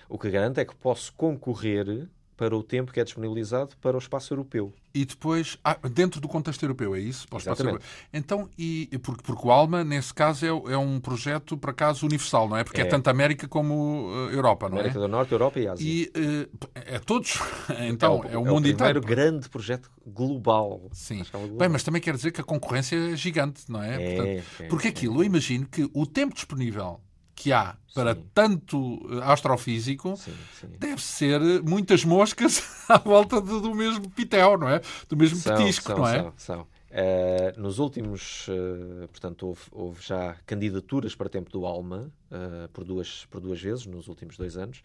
O 0.09 0.19
que 0.19 0.31
garante 0.31 0.61
é 0.61 0.65
que 0.65 0.75
posso 0.75 1.13
concorrer 1.15 2.09
para 2.37 2.55
o 2.55 2.63
tempo 2.63 2.93
que 2.93 3.01
é 3.01 3.05
disponibilizado 3.05 3.77
para 3.81 3.97
o 3.97 3.99
espaço 3.99 4.33
europeu. 4.33 4.73
E 4.95 5.05
depois, 5.05 5.59
ah, 5.65 5.77
dentro 5.91 6.21
do 6.21 6.29
contexto 6.29 6.63
europeu, 6.63 6.95
é 6.95 7.01
isso? 7.01 7.27
Para 7.29 7.37
o 7.37 7.39
espaço 7.39 7.63
Exatamente. 7.63 7.85
europeu. 7.85 8.09
Então, 8.13 8.49
e, 8.59 8.99
porque, 9.03 9.23
porque 9.23 9.47
o 9.47 9.51
ALMA, 9.51 9.85
nesse 9.85 10.13
caso, 10.13 10.45
é, 10.45 10.49
é 10.49 10.79
um 10.79 10.99
projeto, 11.01 11.57
por 11.57 11.71
acaso, 11.71 12.07
universal, 12.07 12.49
não 12.49 12.57
é? 12.57 12.65
Porque 12.65 12.81
é, 12.81 12.85
É. 12.85 12.89
tanto 12.89 13.09
América 13.09 13.49
como 13.49 14.09
uh, 14.09 14.31
Europa, 14.31 14.69
não 14.69 14.79
América 14.79 14.99
é? 14.99 15.03
do 15.03 15.09
Norte, 15.09 15.33
Europa 15.33 15.61
e 15.61 15.69
Ásia. 15.69 15.87
E 15.87 16.05
uh, 16.17 16.69
é 16.75 16.99
todos. 16.99 17.39
Então, 17.79 18.23
é 18.25 18.37
o, 18.37 18.45
mundo 18.45 18.63
primeiro 18.63 18.99
inteiro. 18.99 19.01
grande 19.01 19.49
projeto 19.49 19.91
global. 20.07 20.89
Sim. 20.93 21.21
escala 21.21 21.45
global. 21.45 21.59
Bem, 21.59 21.69
mas 21.69 21.83
também 21.83 22.01
quer 22.01 22.15
dizer 22.15 22.33
que 22.33 22.41
a 22.41 22.45
concorrência 22.45 22.97
é 22.97 23.17
gigante, 23.17 23.65
não 23.69 23.83
é? 23.83 23.95
É, 23.95 24.17
Portanto, 24.17 24.45
é, 24.61 24.67
porque 24.69 24.89
é. 24.89 24.91
aquilo, 24.91 25.21
eu 25.21 25.25
imagino 25.25 25.67
que 25.67 25.89
o 25.93 26.07
tempo 26.07 26.35
disponível 26.35 27.01
que 27.37 27.53
há 27.53 27.77
para 27.95 28.15
Sim. 28.15 28.25
tanto 28.35 28.79
uh, 29.07 29.23
astrofísico 29.23 30.17
Sim, 30.17 30.33
sim. 30.61 30.69
deve 30.79 31.01
ser 31.03 31.41
muitas 31.63 32.05
moscas 32.05 32.63
à 32.89 32.99
volta 32.99 33.41
do, 33.41 33.61
do 33.61 33.75
mesmo 33.75 34.09
pitel, 34.11 34.59
não 34.59 34.69
é? 34.69 34.81
Do 35.09 35.17
mesmo 35.17 35.37
São, 35.39 35.55
petisco, 35.57 35.87
são, 35.89 35.99
não 35.99 36.09
é? 36.09 36.19
são, 36.23 36.33
são. 36.37 36.67
Eh, 36.91 37.53
nos 37.59 37.79
últimos, 37.79 38.47
eh, 38.49 39.07
portanto, 39.09 39.49
houve, 39.49 39.61
houve 39.71 40.03
já 40.03 40.35
candidaturas 40.47 41.15
para 41.15 41.29
tempo 41.29 41.51
do 41.51 41.67
Alma 41.67 42.11
eh, 42.31 42.69
por, 42.73 42.85
duas, 42.85 43.27
por 43.31 43.41
duas 43.41 43.61
vezes 43.61 43.85
nos 43.87 44.09
últimos 44.09 44.37
dois 44.37 44.57
anos. 44.57 44.83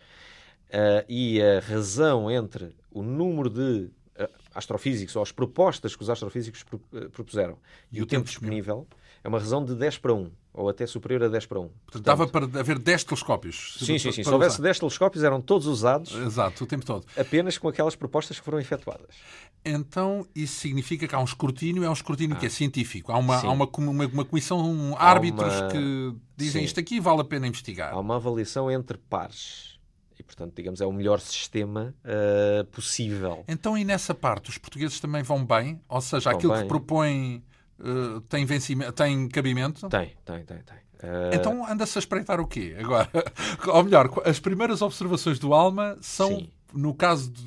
Eh, 0.69 1.05
e 1.07 1.41
a 1.41 1.59
razão 1.61 2.29
entre 2.29 2.75
o 2.91 3.01
número 3.01 3.49
de 3.49 3.89
eh, 4.15 4.29
astrofísicos 4.53 5.15
ou 5.15 5.21
as 5.21 5.31
propostas 5.31 5.95
que 5.95 6.03
os 6.03 6.09
astrofísicos 6.09 6.63
pro- 6.63 6.81
eh, 6.93 7.07
propuseram 7.09 7.57
e, 7.91 8.01
o 8.01 8.05
tempo 8.05 8.25
disponível 8.25 8.85
é 9.23 9.27
uma 9.29 9.39
razão 9.39 9.63
de 9.63 9.73
10 9.75 9.97
para 9.99 10.13
1 10.13 10.31
ou 10.53 10.67
até 10.69 10.85
superior 10.85 11.23
a 11.23 11.27
10 11.29 11.45
para 11.45 11.59
1. 11.59 11.67
Portanto, 11.85 12.03
dava 12.03 12.27
para 12.27 12.45
haver 12.59 12.77
10 12.77 13.03
telescópios. 13.05 13.75
Sim, 13.79 13.97
sim, 13.97 14.11
sim. 14.11 14.23
Se 14.23 14.29
houvesse 14.29 14.55
usar. 14.55 14.63
10 14.63 14.79
telescópios, 14.79 15.23
eram 15.23 15.39
todos 15.41 15.65
usados 15.67 16.13
Exato, 16.13 16.63
o 16.63 16.67
tempo 16.67 16.85
todo. 16.85 17.05
apenas 17.17 17.57
com 17.57 17.67
aquelas 17.67 17.95
propostas 17.95 18.37
que 18.39 18.43
foram 18.45 18.59
efetuadas. 18.59 19.15
Então, 19.63 20.25
isso 20.35 20.59
significa 20.59 21.07
que 21.07 21.15
há 21.15 21.19
um 21.19 21.23
escrutínio, 21.23 21.83
é 21.83 21.89
um 21.89 21.93
escrutínio 21.93 22.35
que 22.35 22.45
é 22.45 22.49
científico. 22.49 23.11
Há 23.11 23.17
uma, 23.17 23.39
Sim. 23.39 23.47
há 23.47 23.51
uma, 23.51 23.69
uma, 23.77 24.05
uma 24.07 24.25
comissão 24.25 24.95
árbitros 24.97 25.53
uma- 25.61 25.67
que 25.69 26.15
dizem 26.35 26.61
Sim. 26.61 26.65
isto 26.65 26.79
aqui 26.79 26.99
vale 26.99 27.21
a 27.21 27.25
pena 27.25 27.47
investigar. 27.47 27.93
Há 27.93 27.99
uma 27.99 28.15
avaliação 28.15 28.69
entre 28.71 28.97
pares. 28.97 29.79
E, 30.19 30.23
portanto, 30.23 30.53
digamos, 30.55 30.81
é 30.81 30.85
o 30.85 30.91
melhor 30.91 31.19
sistema 31.19 31.95
ah, 32.03 32.63
possível. 32.71 33.43
Então, 33.47 33.77
e 33.77 33.83
nessa 33.83 34.13
parte, 34.13 34.49
os 34.49 34.57
portugueses 34.57 34.99
também 34.99 35.23
vão 35.23 35.43
bem? 35.45 35.79
Ou 35.89 36.01
seja, 36.01 36.29
Vão 36.29 36.37
aquilo 36.37 36.53
que 36.53 36.59
bem. 36.59 36.67
propõem 36.67 37.43
eh, 37.83 38.21
tem, 38.29 38.45
vencimento, 38.45 38.91
tem 38.93 39.27
cabimento? 39.27 39.87
Tem, 39.89 40.13
tem, 40.25 40.43
tem, 40.45 40.57
tem. 40.57 40.77
Ah, 41.03 41.31
Então 41.33 41.65
anda-se 41.67 41.97
a 41.97 41.99
espreitar 41.99 42.39
o 42.39 42.47
quê? 42.47 42.75
Agora, 42.79 43.09
ou 43.67 43.83
melhor, 43.83 44.09
as 44.25 44.39
primeiras 44.39 44.81
observações 44.81 45.39
do 45.39 45.53
Alma 45.53 45.97
são, 46.01 46.27
Sim. 46.29 46.49
no 46.73 46.93
caso 46.93 47.31
de- 47.31 47.43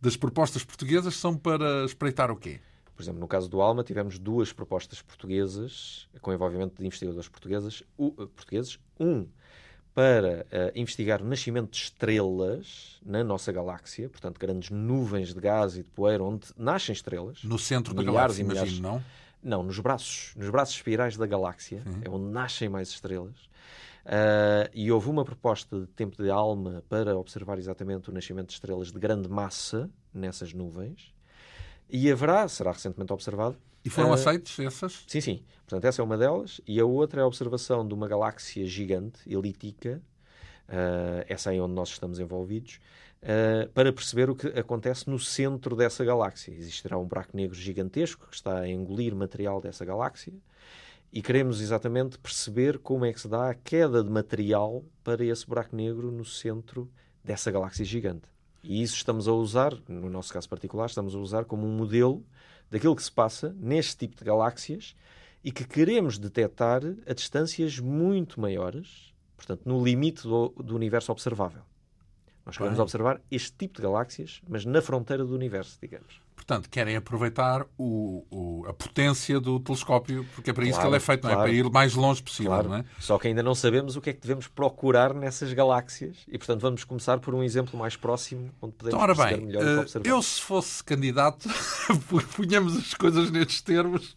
das 0.00 0.16
propostas 0.16 0.64
portuguesas, 0.64 1.14
são 1.16 1.36
para 1.36 1.84
espreitar 1.84 2.30
o 2.30 2.36
quê? 2.36 2.60
Por 2.96 3.02
exemplo, 3.02 3.20
no 3.20 3.28
caso 3.28 3.48
do 3.48 3.60
Alma, 3.62 3.82
tivemos 3.82 4.18
duas 4.18 4.52
propostas 4.52 5.00
portuguesas, 5.00 6.06
com 6.20 6.32
envolvimento 6.32 6.74
de 6.78 6.86
investigadores 6.86 7.28
portugueses. 7.28 7.82
o- 7.96 8.08
eh, 8.18 8.26
portugueses 8.34 8.78
um 8.98 9.26
para 9.94 10.46
ah, 10.52 10.70
investigar 10.74 11.20
o 11.22 11.24
nascimento 11.24 11.70
de 11.70 11.78
estrelas 11.78 12.98
na 13.04 13.24
nossa 13.24 13.50
galáxia, 13.50 14.08
portanto, 14.08 14.38
grandes 14.38 14.70
nuvens 14.70 15.34
de 15.34 15.40
gás 15.40 15.74
e 15.76 15.82
de 15.82 15.90
poeira 15.90 16.22
onde 16.22 16.46
nascem 16.56 16.92
estrelas. 16.92 17.42
No 17.44 17.58
centro 17.58 17.92
da 17.94 18.02
galáxia, 18.02 18.44
milhares. 18.44 18.70
imagino, 18.72 18.88
não? 18.94 19.04
Não, 19.42 19.62
nos 19.62 19.78
braços, 19.78 20.34
nos 20.36 20.50
braços 20.50 20.76
espirais 20.76 21.16
da 21.16 21.26
galáxia, 21.26 21.82
é 22.02 22.10
onde 22.10 22.30
nascem 22.30 22.68
mais 22.68 22.88
estrelas. 22.88 23.50
Ah, 24.04 24.68
e 24.74 24.90
houve 24.90 25.08
uma 25.08 25.24
proposta 25.24 25.80
de 25.80 25.86
tempo 25.86 26.22
de 26.22 26.30
alma 26.30 26.82
para 26.88 27.16
observar 27.16 27.58
exatamente 27.58 28.10
o 28.10 28.12
nascimento 28.12 28.48
de 28.48 28.54
estrelas 28.54 28.90
de 28.90 28.98
grande 28.98 29.28
massa 29.28 29.90
nessas 30.12 30.52
nuvens. 30.52 31.12
E 31.88 32.10
haverá, 32.10 32.46
será 32.48 32.72
recentemente 32.72 33.12
observado. 33.12 33.56
E 33.84 33.90
foram 33.90 34.10
ah, 34.12 34.14
aceites 34.14 34.58
essas? 34.58 35.04
Sim, 35.06 35.20
sim. 35.20 35.44
Portanto, 35.66 35.84
essa 35.84 36.02
é 36.02 36.04
uma 36.04 36.16
delas. 36.16 36.60
E 36.66 36.78
a 36.78 36.84
outra 36.84 37.20
é 37.20 37.24
a 37.24 37.26
observação 37.26 37.86
de 37.86 37.94
uma 37.94 38.06
galáxia 38.06 38.66
gigante, 38.66 39.20
elíptica, 39.26 40.02
ah, 40.68 41.24
essa 41.28 41.50
aí 41.50 41.60
onde 41.60 41.74
nós 41.74 41.88
estamos 41.88 42.18
envolvidos, 42.18 42.80
ah, 43.22 43.68
para 43.74 43.92
perceber 43.92 44.30
o 44.30 44.34
que 44.34 44.46
acontece 44.48 45.08
no 45.08 45.18
centro 45.18 45.76
dessa 45.76 46.04
galáxia. 46.04 46.52
Existirá 46.52 46.98
um 46.98 47.06
buraco 47.06 47.36
negro 47.36 47.56
gigantesco 47.56 48.26
que 48.28 48.34
está 48.34 48.60
a 48.60 48.68
engolir 48.68 49.14
material 49.14 49.60
dessa 49.60 49.84
galáxia 49.84 50.32
e 51.12 51.20
queremos 51.20 51.60
exatamente 51.60 52.18
perceber 52.18 52.78
como 52.78 53.04
é 53.04 53.12
que 53.12 53.20
se 53.20 53.28
dá 53.28 53.50
a 53.50 53.54
queda 53.54 54.02
de 54.02 54.10
material 54.10 54.84
para 55.02 55.24
esse 55.24 55.46
buraco 55.46 55.74
negro 55.74 56.10
no 56.10 56.24
centro 56.24 56.90
dessa 57.22 57.50
galáxia 57.50 57.84
gigante. 57.84 58.28
E 58.62 58.82
isso 58.82 58.94
estamos 58.94 59.26
a 59.26 59.32
usar, 59.32 59.74
no 59.88 60.08
nosso 60.08 60.32
caso 60.32 60.48
particular, 60.48 60.86
estamos 60.86 61.14
a 61.14 61.18
usar 61.18 61.44
como 61.44 61.66
um 61.66 61.76
modelo 61.76 62.24
daquilo 62.70 62.94
que 62.94 63.02
se 63.02 63.10
passa 63.10 63.54
neste 63.58 63.96
tipo 63.96 64.16
de 64.16 64.24
galáxias 64.24 64.94
e 65.42 65.50
que 65.50 65.64
queremos 65.64 66.18
detectar 66.18 66.82
a 67.06 67.12
distâncias 67.12 67.78
muito 67.78 68.40
maiores, 68.40 69.12
portanto, 69.36 69.62
no 69.64 69.82
limite 69.82 70.22
do, 70.22 70.50
do 70.50 70.76
universo 70.76 71.10
observável. 71.10 71.62
Nós 72.50 72.56
queremos 72.56 72.80
observar 72.80 73.20
este 73.30 73.52
tipo 73.52 73.76
de 73.76 73.82
galáxias, 73.82 74.42
mas 74.48 74.64
na 74.64 74.82
fronteira 74.82 75.24
do 75.24 75.32
universo, 75.36 75.78
digamos. 75.80 76.20
portanto, 76.34 76.68
querem 76.68 76.96
aproveitar 76.96 77.64
o, 77.78 78.24
o, 78.28 78.66
a 78.66 78.74
potência 78.74 79.38
do 79.38 79.60
telescópio, 79.60 80.26
porque 80.34 80.50
é 80.50 80.52
para 80.52 80.64
isso 80.64 80.72
claro, 80.72 80.82
que 80.82 80.88
ele 80.88 80.96
é 80.96 81.00
feito, 81.00 81.22
não 81.22 81.30
é? 81.30 81.36
Para 81.36 81.50
ir 81.50 81.64
o 81.64 81.70
mais 81.70 81.94
longe 81.94 82.20
possível, 82.20 82.50
claro. 82.50 82.68
não 82.68 82.76
é? 82.78 82.84
Só 82.98 83.16
que 83.20 83.28
ainda 83.28 83.40
não 83.40 83.54
sabemos 83.54 83.94
o 83.94 84.00
que 84.00 84.10
é 84.10 84.12
que 84.12 84.20
devemos 84.20 84.48
procurar 84.48 85.14
nessas 85.14 85.52
galáxias 85.52 86.16
e, 86.26 86.36
portanto, 86.36 86.60
vamos 86.60 86.82
começar 86.82 87.20
por 87.20 87.36
um 87.36 87.42
exemplo 87.44 87.78
mais 87.78 87.94
próximo, 87.94 88.50
onde 88.60 88.74
podemos 88.74 89.00
então, 89.00 89.26
bem, 89.26 89.46
melhor 89.46 89.64
uh, 89.64 89.80
observar. 89.82 90.08
Eu, 90.08 90.20
se 90.20 90.40
fosse 90.40 90.82
candidato, 90.82 91.48
punhamos 92.34 92.76
as 92.76 92.94
coisas 92.94 93.30
nestes 93.30 93.62
termos, 93.62 94.16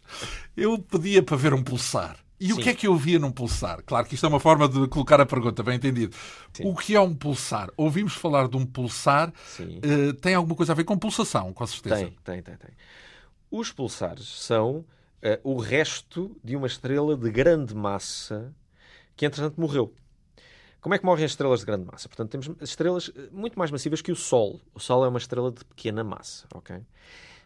eu 0.56 0.76
pedia 0.76 1.22
para 1.22 1.36
ver 1.36 1.54
um 1.54 1.62
pulsar. 1.62 2.16
E 2.40 2.48
Sim. 2.48 2.52
o 2.52 2.56
que 2.56 2.68
é 2.68 2.74
que 2.74 2.86
eu 2.86 2.96
via 2.96 3.18
num 3.18 3.30
pulsar? 3.30 3.82
Claro 3.84 4.06
que 4.06 4.14
isto 4.14 4.26
é 4.26 4.28
uma 4.28 4.40
forma 4.40 4.68
de 4.68 4.88
colocar 4.88 5.20
a 5.20 5.26
pergunta, 5.26 5.62
bem 5.62 5.76
entendido. 5.76 6.16
Sim. 6.52 6.64
O 6.66 6.74
que 6.74 6.94
é 6.94 7.00
um 7.00 7.14
pulsar? 7.14 7.70
Ouvimos 7.76 8.14
falar 8.14 8.48
de 8.48 8.56
um 8.56 8.66
pulsar. 8.66 9.32
Uh, 9.58 10.12
tem 10.14 10.34
alguma 10.34 10.56
coisa 10.56 10.72
a 10.72 10.74
ver 10.74 10.84
com 10.84 10.98
pulsação, 10.98 11.52
com 11.52 11.66
certeza? 11.66 11.96
Tem, 11.96 12.12
tem, 12.24 12.42
tem. 12.42 12.56
tem. 12.56 12.70
Os 13.50 13.70
pulsares 13.70 14.26
são 14.26 14.78
uh, 14.78 14.84
o 15.44 15.58
resto 15.58 16.36
de 16.42 16.56
uma 16.56 16.66
estrela 16.66 17.16
de 17.16 17.30
grande 17.30 17.74
massa 17.74 18.52
que, 19.16 19.24
entretanto, 19.24 19.60
morreu. 19.60 19.94
Como 20.80 20.94
é 20.94 20.98
que 20.98 21.04
morrem 21.06 21.24
as 21.24 21.30
estrelas 21.30 21.60
de 21.60 21.66
grande 21.66 21.86
massa? 21.86 22.08
Portanto, 22.08 22.30
temos 22.30 22.50
estrelas 22.60 23.10
eh, 23.16 23.28
muito 23.32 23.58
mais 23.58 23.70
massivas 23.70 24.02
que 24.02 24.12
o 24.12 24.16
Sol. 24.16 24.60
O 24.74 24.78
Sol 24.78 25.02
é 25.02 25.08
uma 25.08 25.18
estrela 25.18 25.50
de 25.50 25.64
pequena 25.64 26.04
massa, 26.04 26.46
ok? 26.52 26.76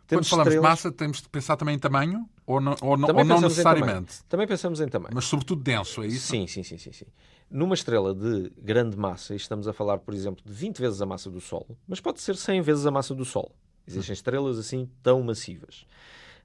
Quando 0.08 0.26
falamos 0.26 0.52
estrelas... 0.52 0.54
de 0.54 0.60
massa, 0.60 0.92
temos 0.92 1.20
de 1.20 1.28
pensar 1.28 1.56
também 1.56 1.74
em 1.74 1.78
tamanho 1.78 2.28
ou, 2.46 2.60
não, 2.60 2.74
ou, 2.80 2.90
ou 2.90 2.96
não 2.96 3.40
necessariamente? 3.40 4.24
Também 4.24 4.46
pensamos 4.46 4.80
em 4.80 4.88
tamanho. 4.88 5.14
Mas 5.14 5.26
sobretudo 5.26 5.62
denso, 5.62 6.02
é 6.02 6.06
isso? 6.06 6.28
Sim, 6.28 6.46
sim, 6.46 6.62
sim, 6.62 6.78
sim, 6.78 6.92
sim. 6.92 7.06
Numa 7.50 7.74
estrela 7.74 8.14
de 8.14 8.50
grande 8.58 8.96
massa, 8.96 9.34
e 9.34 9.36
estamos 9.36 9.68
a 9.68 9.72
falar, 9.72 9.98
por 9.98 10.14
exemplo, 10.14 10.42
de 10.44 10.52
20 10.52 10.78
vezes 10.78 11.02
a 11.02 11.06
massa 11.06 11.30
do 11.30 11.40
Sol, 11.40 11.66
mas 11.86 12.00
pode 12.00 12.20
ser 12.20 12.36
100 12.36 12.62
vezes 12.62 12.86
a 12.86 12.90
massa 12.90 13.14
do 13.14 13.24
Sol. 13.24 13.54
Existem 13.86 14.12
estrelas 14.12 14.58
assim 14.58 14.88
tão 15.02 15.22
massivas. 15.22 15.86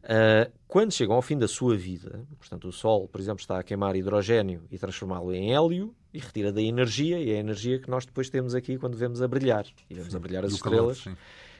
Uh, 0.03 0.51
quando 0.67 0.91
chegam 0.91 1.15
ao 1.15 1.21
fim 1.21 1.37
da 1.37 1.47
sua 1.47 1.77
vida, 1.77 2.25
portanto, 2.37 2.67
o 2.67 2.71
Sol, 2.71 3.07
por 3.07 3.21
exemplo, 3.21 3.39
está 3.39 3.59
a 3.59 3.63
queimar 3.63 3.95
hidrogênio 3.95 4.63
e 4.69 4.77
transformá-lo 4.77 5.33
em 5.33 5.53
hélio 5.53 5.95
e 6.13 6.19
retira 6.19 6.51
da 6.51 6.61
energia, 6.61 7.19
e 7.19 7.31
é 7.31 7.37
a 7.37 7.39
energia 7.39 7.79
que 7.79 7.89
nós 7.89 8.05
depois 8.05 8.29
temos 8.29 8.53
aqui 8.53 8.77
quando 8.77 8.97
vemos 8.97 9.21
a 9.21 9.27
brilhar. 9.27 9.65
E 9.89 9.93
vemos 9.93 10.13
a 10.13 10.19
brilhar 10.19 10.43
as 10.43 10.53
estrelas. 10.53 11.01
Calor, 11.01 11.17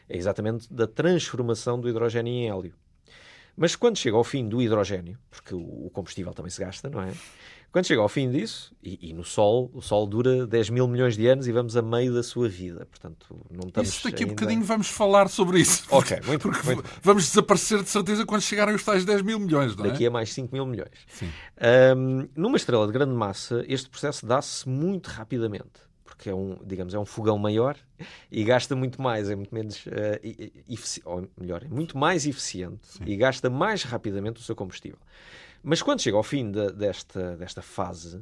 é 0.09 0.17
exatamente 0.17 0.71
da 0.71 0.87
transformação 0.87 1.79
do 1.79 1.89
hidrogênio 1.89 2.31
em 2.31 2.49
hélio. 2.49 2.73
Mas 3.55 3.75
quando 3.75 3.97
chega 3.97 4.17
ao 4.17 4.23
fim 4.23 4.47
do 4.47 4.61
hidrogênio, 4.61 5.17
porque 5.29 5.53
o 5.53 5.89
combustível 5.93 6.33
também 6.33 6.49
se 6.49 6.59
gasta, 6.59 6.89
não 6.89 7.01
é? 7.01 7.13
Quando 7.73 7.87
chega 7.87 8.01
ao 8.01 8.09
fim 8.09 8.29
disso, 8.29 8.71
e, 8.83 9.09
e, 9.09 9.13
no 9.13 9.23
Sol, 9.23 9.71
o 9.73 9.81
Sol 9.81 10.05
dura 10.05 10.45
10 10.45 10.69
mil 10.69 10.87
milhões 10.87 11.17
de 11.17 11.25
anos 11.25 11.47
e 11.47 11.51
vamos 11.51 11.75
a 11.75 11.81
meio 11.81 12.13
da 12.13 12.21
sua 12.21 12.47
vida. 12.47 12.85
Portanto, 12.85 13.35
não 13.49 13.67
estamos 13.67 13.89
Isso 13.89 14.03
daqui 14.03 14.23
a 14.25 14.27
bocadinho 14.27 14.63
vamos 14.63 14.89
falar 14.89 15.27
sobre 15.27 15.59
isso. 15.59 15.83
Ok, 15.89 16.19
muito, 16.23 16.41
porque 16.43 16.63
muito 16.67 16.83
Vamos 17.01 17.25
desaparecer 17.25 17.81
de 17.81 17.89
certeza 17.89 18.27
quando 18.27 18.41
chegarem 18.41 18.75
os 18.75 18.83
tais 18.83 19.03
10 19.03 19.23
mil 19.23 19.39
milhões, 19.39 19.75
não 19.75 19.85
é? 19.85 19.89
Daqui 19.89 20.05
a 20.05 20.11
mais 20.11 20.31
5 20.31 20.53
mil 20.53 20.67
milhões. 20.67 20.91
Sim. 21.07 21.31
Um, 21.97 22.29
numa 22.35 22.57
estrela 22.57 22.85
de 22.85 22.93
grande 22.93 23.13
massa, 23.15 23.65
este 23.67 23.89
processo 23.89 24.23
dá-se 24.23 24.69
muito 24.69 25.07
rapidamente 25.07 25.81
porque 26.15 26.29
é 26.29 26.35
um, 26.35 26.57
digamos, 26.63 26.93
é 26.93 26.99
um 26.99 27.05
fogão 27.05 27.39
maior 27.39 27.75
e 28.31 28.43
gasta 28.43 28.75
muito 28.75 29.01
mais, 29.01 29.29
é 29.29 29.35
muito 29.35 29.53
menos, 29.53 29.83
uh, 29.87 29.89
ou 31.05 31.27
melhor, 31.35 31.63
é 31.63 31.67
muito 31.67 31.97
mais 31.97 32.27
eficiente 32.27 32.87
Sim. 32.87 33.03
e 33.07 33.15
gasta 33.15 33.49
mais 33.49 33.83
rapidamente 33.83 34.39
o 34.39 34.43
seu 34.43 34.55
combustível. 34.55 34.99
Mas 35.63 35.81
quando 35.81 36.01
chega 36.01 36.15
ao 36.15 36.23
fim 36.23 36.51
de, 36.51 36.71
desta, 36.73 37.35
desta 37.35 37.63
fase, 37.63 38.21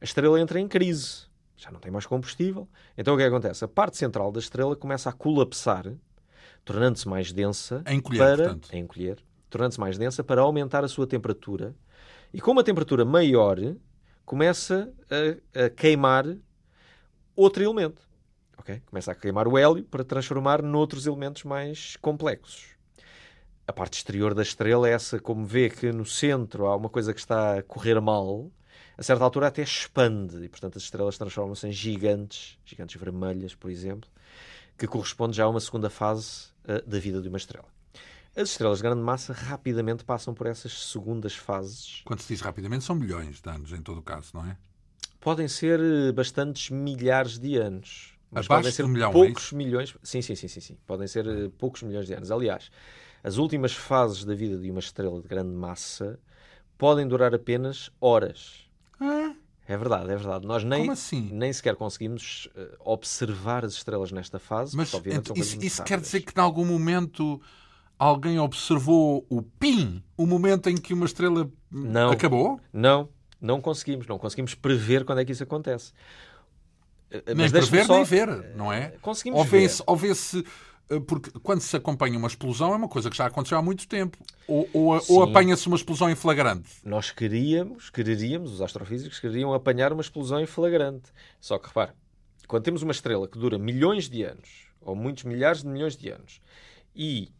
a 0.00 0.04
estrela 0.04 0.38
entra 0.38 0.60
em 0.60 0.68
crise. 0.68 1.30
Já 1.56 1.70
não 1.70 1.80
tem 1.80 1.90
mais 1.90 2.04
combustível. 2.04 2.68
Então 2.96 3.14
o 3.14 3.16
que, 3.16 3.22
é 3.22 3.26
acontece? 3.26 3.64
A 3.64 3.68
parte 3.68 3.96
central 3.96 4.30
da 4.30 4.38
estrela 4.38 4.76
começa 4.76 5.08
a 5.08 5.12
colapsar, 5.12 5.92
tornando-se 6.64 7.08
mais 7.08 7.32
densa. 7.32 7.82
A 7.86 7.94
encolher, 7.94 8.18
para, 8.18 8.36
portanto. 8.36 8.68
A 8.72 8.76
encolher, 8.76 9.18
tornando-se 9.48 9.80
mais 9.80 9.96
densa 9.96 10.22
para 10.22 10.42
aumentar 10.42 10.84
a 10.84 10.88
sua 10.88 11.06
temperatura. 11.06 11.74
E 12.34 12.40
com 12.40 12.50
uma 12.50 12.64
temperatura 12.64 13.04
maior, 13.04 13.58
começa 14.26 14.92
a, 15.10 15.64
a 15.64 15.70
queimar 15.70 16.26
outro 17.40 17.62
elemento. 17.62 18.02
Okay? 18.58 18.82
Começa 18.86 19.12
a 19.12 19.14
queimar 19.14 19.48
o 19.48 19.56
hélio 19.56 19.84
para 19.84 20.04
transformar 20.04 20.62
noutros 20.62 21.06
elementos 21.06 21.44
mais 21.44 21.96
complexos. 21.96 22.76
A 23.66 23.72
parte 23.72 23.94
exterior 23.94 24.34
da 24.34 24.42
estrela 24.42 24.88
é 24.88 24.92
essa, 24.92 25.18
como 25.18 25.46
vê 25.46 25.70
que 25.70 25.92
no 25.92 26.04
centro 26.04 26.66
há 26.66 26.76
uma 26.76 26.88
coisa 26.88 27.14
que 27.14 27.20
está 27.20 27.58
a 27.58 27.62
correr 27.62 28.00
mal, 28.00 28.50
a 28.98 29.02
certa 29.02 29.24
altura 29.24 29.46
até 29.46 29.62
expande 29.62 30.44
e, 30.44 30.48
portanto, 30.48 30.76
as 30.76 30.82
estrelas 30.82 31.16
transformam-se 31.16 31.66
em 31.66 31.72
gigantes, 31.72 32.58
gigantes 32.64 33.00
vermelhas, 33.00 33.54
por 33.54 33.70
exemplo, 33.70 34.10
que 34.76 34.86
corresponde 34.86 35.36
já 35.36 35.44
a 35.44 35.48
uma 35.48 35.60
segunda 35.60 35.88
fase 35.88 36.48
uh, 36.64 36.86
da 36.86 36.98
vida 36.98 37.22
de 37.22 37.28
uma 37.28 37.38
estrela. 37.38 37.68
As 38.36 38.50
estrelas 38.50 38.78
de 38.78 38.82
grande 38.82 39.02
massa 39.02 39.32
rapidamente 39.32 40.04
passam 40.04 40.34
por 40.34 40.46
essas 40.46 40.86
segundas 40.90 41.34
fases. 41.34 42.02
Quando 42.04 42.20
se 42.20 42.28
diz 42.28 42.40
rapidamente, 42.40 42.84
são 42.84 42.94
milhões 42.94 43.40
de 43.40 43.48
anos, 43.48 43.72
em 43.72 43.82
todo 43.82 43.98
o 43.98 44.02
caso, 44.02 44.30
não 44.34 44.44
é? 44.46 44.56
Podem 45.20 45.46
ser 45.46 45.78
eh, 45.78 46.12
bastantes 46.12 46.70
milhares 46.70 47.38
de 47.38 47.56
anos. 47.56 48.14
Mas 48.30 48.46
Abaixo 48.46 48.62
podem 48.62 48.72
ser 48.72 48.84
um 48.84 48.88
milhão, 48.88 49.10
é 49.10 49.12
poucos 49.12 49.52
é 49.52 49.56
milhões. 49.56 49.94
Sim, 50.02 50.22
sim, 50.22 50.34
sim, 50.34 50.48
sim, 50.48 50.60
sim. 50.60 50.78
Podem 50.86 51.06
ser 51.06 51.26
uh, 51.26 51.50
poucos 51.50 51.82
milhões 51.82 52.06
de 52.06 52.14
anos. 52.14 52.30
Aliás, 52.30 52.70
as 53.22 53.36
últimas 53.38 53.72
fases 53.72 54.24
da 54.24 54.34
vida 54.34 54.56
de 54.56 54.70
uma 54.70 54.78
estrela 54.78 55.20
de 55.20 55.28
grande 55.28 55.52
massa 55.52 56.18
podem 56.78 57.06
durar 57.06 57.34
apenas 57.34 57.90
horas. 58.00 58.68
Ah. 59.00 59.34
É 59.66 59.76
verdade, 59.76 60.10
é 60.10 60.16
verdade. 60.16 60.46
Nós 60.46 60.64
nem, 60.64 60.90
assim? 60.90 61.28
nem 61.32 61.52
sequer 61.52 61.76
conseguimos 61.76 62.48
uh, 62.56 62.76
observar 62.80 63.64
as 63.64 63.74
estrelas 63.74 64.10
nesta 64.10 64.38
fase. 64.38 64.76
Mas 64.76 64.92
então, 64.92 65.36
isso, 65.36 65.62
isso 65.62 65.84
quer 65.84 66.00
dizer 66.00 66.22
que, 66.22 66.36
em 66.36 66.42
algum 66.42 66.64
momento, 66.64 67.40
alguém 67.96 68.38
observou 68.40 69.24
o 69.28 69.42
PIN, 69.42 70.02
o 70.16 70.26
momento 70.26 70.68
em 70.68 70.76
que 70.76 70.92
uma 70.92 71.06
estrela 71.06 71.48
não, 71.70 72.10
acabou? 72.10 72.60
Não, 72.72 73.08
não 73.40 73.60
conseguimos, 73.60 74.06
não 74.06 74.18
conseguimos 74.18 74.54
prever 74.54 75.04
quando 75.04 75.20
é 75.20 75.24
que 75.24 75.32
isso 75.32 75.42
acontece. 75.42 75.92
Eh, 77.10 77.22
nem 77.28 77.36
Mas 77.36 77.52
prever 77.52 77.86
só... 77.86 77.94
nem 77.94 78.04
ver, 78.04 78.54
não 78.54 78.72
é? 78.72 78.90
Conseguimos 79.00 79.38
ou 79.38 79.44
ver. 79.44 79.70
Ou 79.86 79.96
vê-se 79.96 80.44
eh, 80.90 81.00
porque 81.00 81.30
quando 81.40 81.60
se 81.60 81.76
acompanha 81.76 82.18
uma 82.18 82.28
explosão 82.28 82.72
é 82.72 82.76
uma 82.76 82.88
coisa 82.88 83.08
que 83.08 83.16
já 83.16 83.26
aconteceu 83.26 83.56
há 83.56 83.62
muito 83.62 83.86
tempo. 83.86 84.18
Ou, 84.46 84.68
ou, 84.72 85.00
ou 85.08 85.22
apanha-se 85.22 85.66
uma 85.68 85.76
explosão 85.76 86.10
em 86.10 86.14
flagrante. 86.14 86.70
Nós 86.84 87.10
queríamos, 87.10 87.90
quereríamos, 87.90 88.52
os 88.52 88.60
astrofísicos 88.60 89.18
queriam 89.20 89.54
apanhar 89.54 89.92
uma 89.92 90.02
explosão 90.02 90.40
em 90.40 90.46
flagrante. 90.46 91.10
Só 91.40 91.58
que 91.58 91.68
repare, 91.68 91.92
quando 92.46 92.64
temos 92.64 92.82
uma 92.82 92.92
estrela 92.92 93.28
que 93.28 93.38
dura 93.38 93.58
milhões 93.58 94.08
de 94.08 94.24
anos, 94.24 94.68
ou 94.80 94.96
muitos 94.96 95.24
milhares 95.24 95.62
de 95.62 95.68
milhões 95.68 95.96
de 95.96 96.10
anos, 96.10 96.40
e 96.94 97.32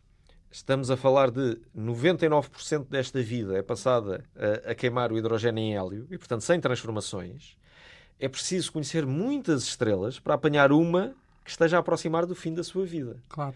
Estamos 0.53 0.91
a 0.91 0.97
falar 0.97 1.31
de 1.31 1.59
99% 1.79 2.87
desta 2.89 3.23
vida 3.23 3.57
é 3.57 3.63
passada 3.63 4.25
a, 4.35 4.73
a, 4.73 4.75
queimar 4.75 5.13
o 5.13 5.19
hidrogênio 5.19 5.63
em 5.63 5.77
hélio 5.77 6.09
e, 6.11 6.19
portanto, 6.19 6.41
sem 6.41 6.59
transformações. 6.61 7.57
É 8.19 8.29
preciso 8.29 8.73
conhecer 8.73 9.07
muitas 9.07 9.63
estrelas 9.63 10.19
para 10.19 10.35
apanhar 10.35 10.73
uma 10.73 11.15
que 11.45 11.51
esteja 11.51 11.77
a 11.77 11.81
aproximar 11.81 12.27
do 12.27 12.35
fim 12.35 12.53
da 12.53 12.65
sua 12.65 12.85
vida. 12.85 13.17
Claro. 13.29 13.55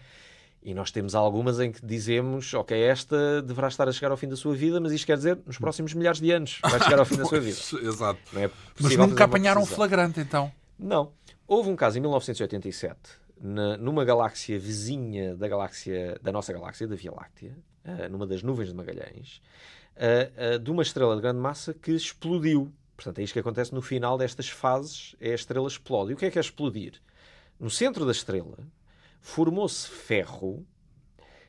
E 0.63 0.73
nós 0.73 0.89
temos 0.89 1.13
algumas 1.13 1.59
em 1.59 1.71
que 1.71 1.85
dizemos, 1.85 2.53
ok, 2.53 2.81
esta 2.81 3.41
deverá 3.41 3.67
estar 3.67 3.89
a 3.89 3.91
chegar 3.91 4.09
ao 4.09 4.17
fim 4.17 4.29
da 4.29 4.37
sua 4.37 4.55
vida, 4.55 4.79
mas 4.79 4.93
isto 4.93 5.05
quer 5.05 5.17
dizer, 5.17 5.37
nos 5.45 5.57
próximos 5.57 5.93
milhares 5.93 6.21
de 6.21 6.31
anos, 6.31 6.59
vai 6.63 6.81
chegar 6.81 6.97
ao 6.97 7.05
fim 7.05 7.17
da 7.17 7.25
sua 7.25 7.39
vida. 7.41 7.59
Exato. 7.83 8.19
É 8.35 8.49
mas 8.79 8.95
nunca 8.95 9.25
apanharam 9.25 9.61
um 9.61 9.65
flagrante, 9.65 10.21
então? 10.21 10.51
Não. 10.79 11.11
Houve 11.45 11.69
um 11.69 11.75
caso 11.75 11.97
em 11.97 12.01
1987 12.01 13.24
na, 13.39 13.77
numa 13.77 14.05
galáxia 14.05 14.57
vizinha 14.59 15.35
da 15.35 15.47
galáxia 15.47 16.19
da 16.21 16.31
nossa 16.31 16.53
galáxia, 16.53 16.87
da 16.87 16.95
Via 16.95 17.11
Láctea, 17.11 17.57
uh, 17.85 18.09
numa 18.09 18.25
das 18.25 18.41
nuvens 18.43 18.69
de 18.69 18.75
Magalhães, 18.75 19.41
uh, 19.95 20.59
de 20.59 20.71
uma 20.71 20.83
estrela 20.83 21.15
de 21.15 21.21
grande 21.21 21.39
massa 21.39 21.73
que 21.73 21.91
explodiu. 21.91 22.71
Portanto, 22.95 23.19
é 23.19 23.23
isto 23.23 23.33
que 23.33 23.39
acontece 23.39 23.73
no 23.73 23.81
final 23.81 24.17
destas 24.17 24.49
fases, 24.49 25.15
é 25.19 25.31
a 25.31 25.35
estrela 25.35 25.67
explode. 25.67 26.11
E 26.11 26.13
o 26.13 26.17
que 26.17 26.25
é 26.25 26.31
que 26.31 26.37
é 26.37 26.41
explodir? 26.41 27.01
No 27.59 27.69
centro 27.69 28.05
da 28.05 28.11
estrela 28.11 28.57
formou-se 29.19 29.87
ferro 29.87 30.65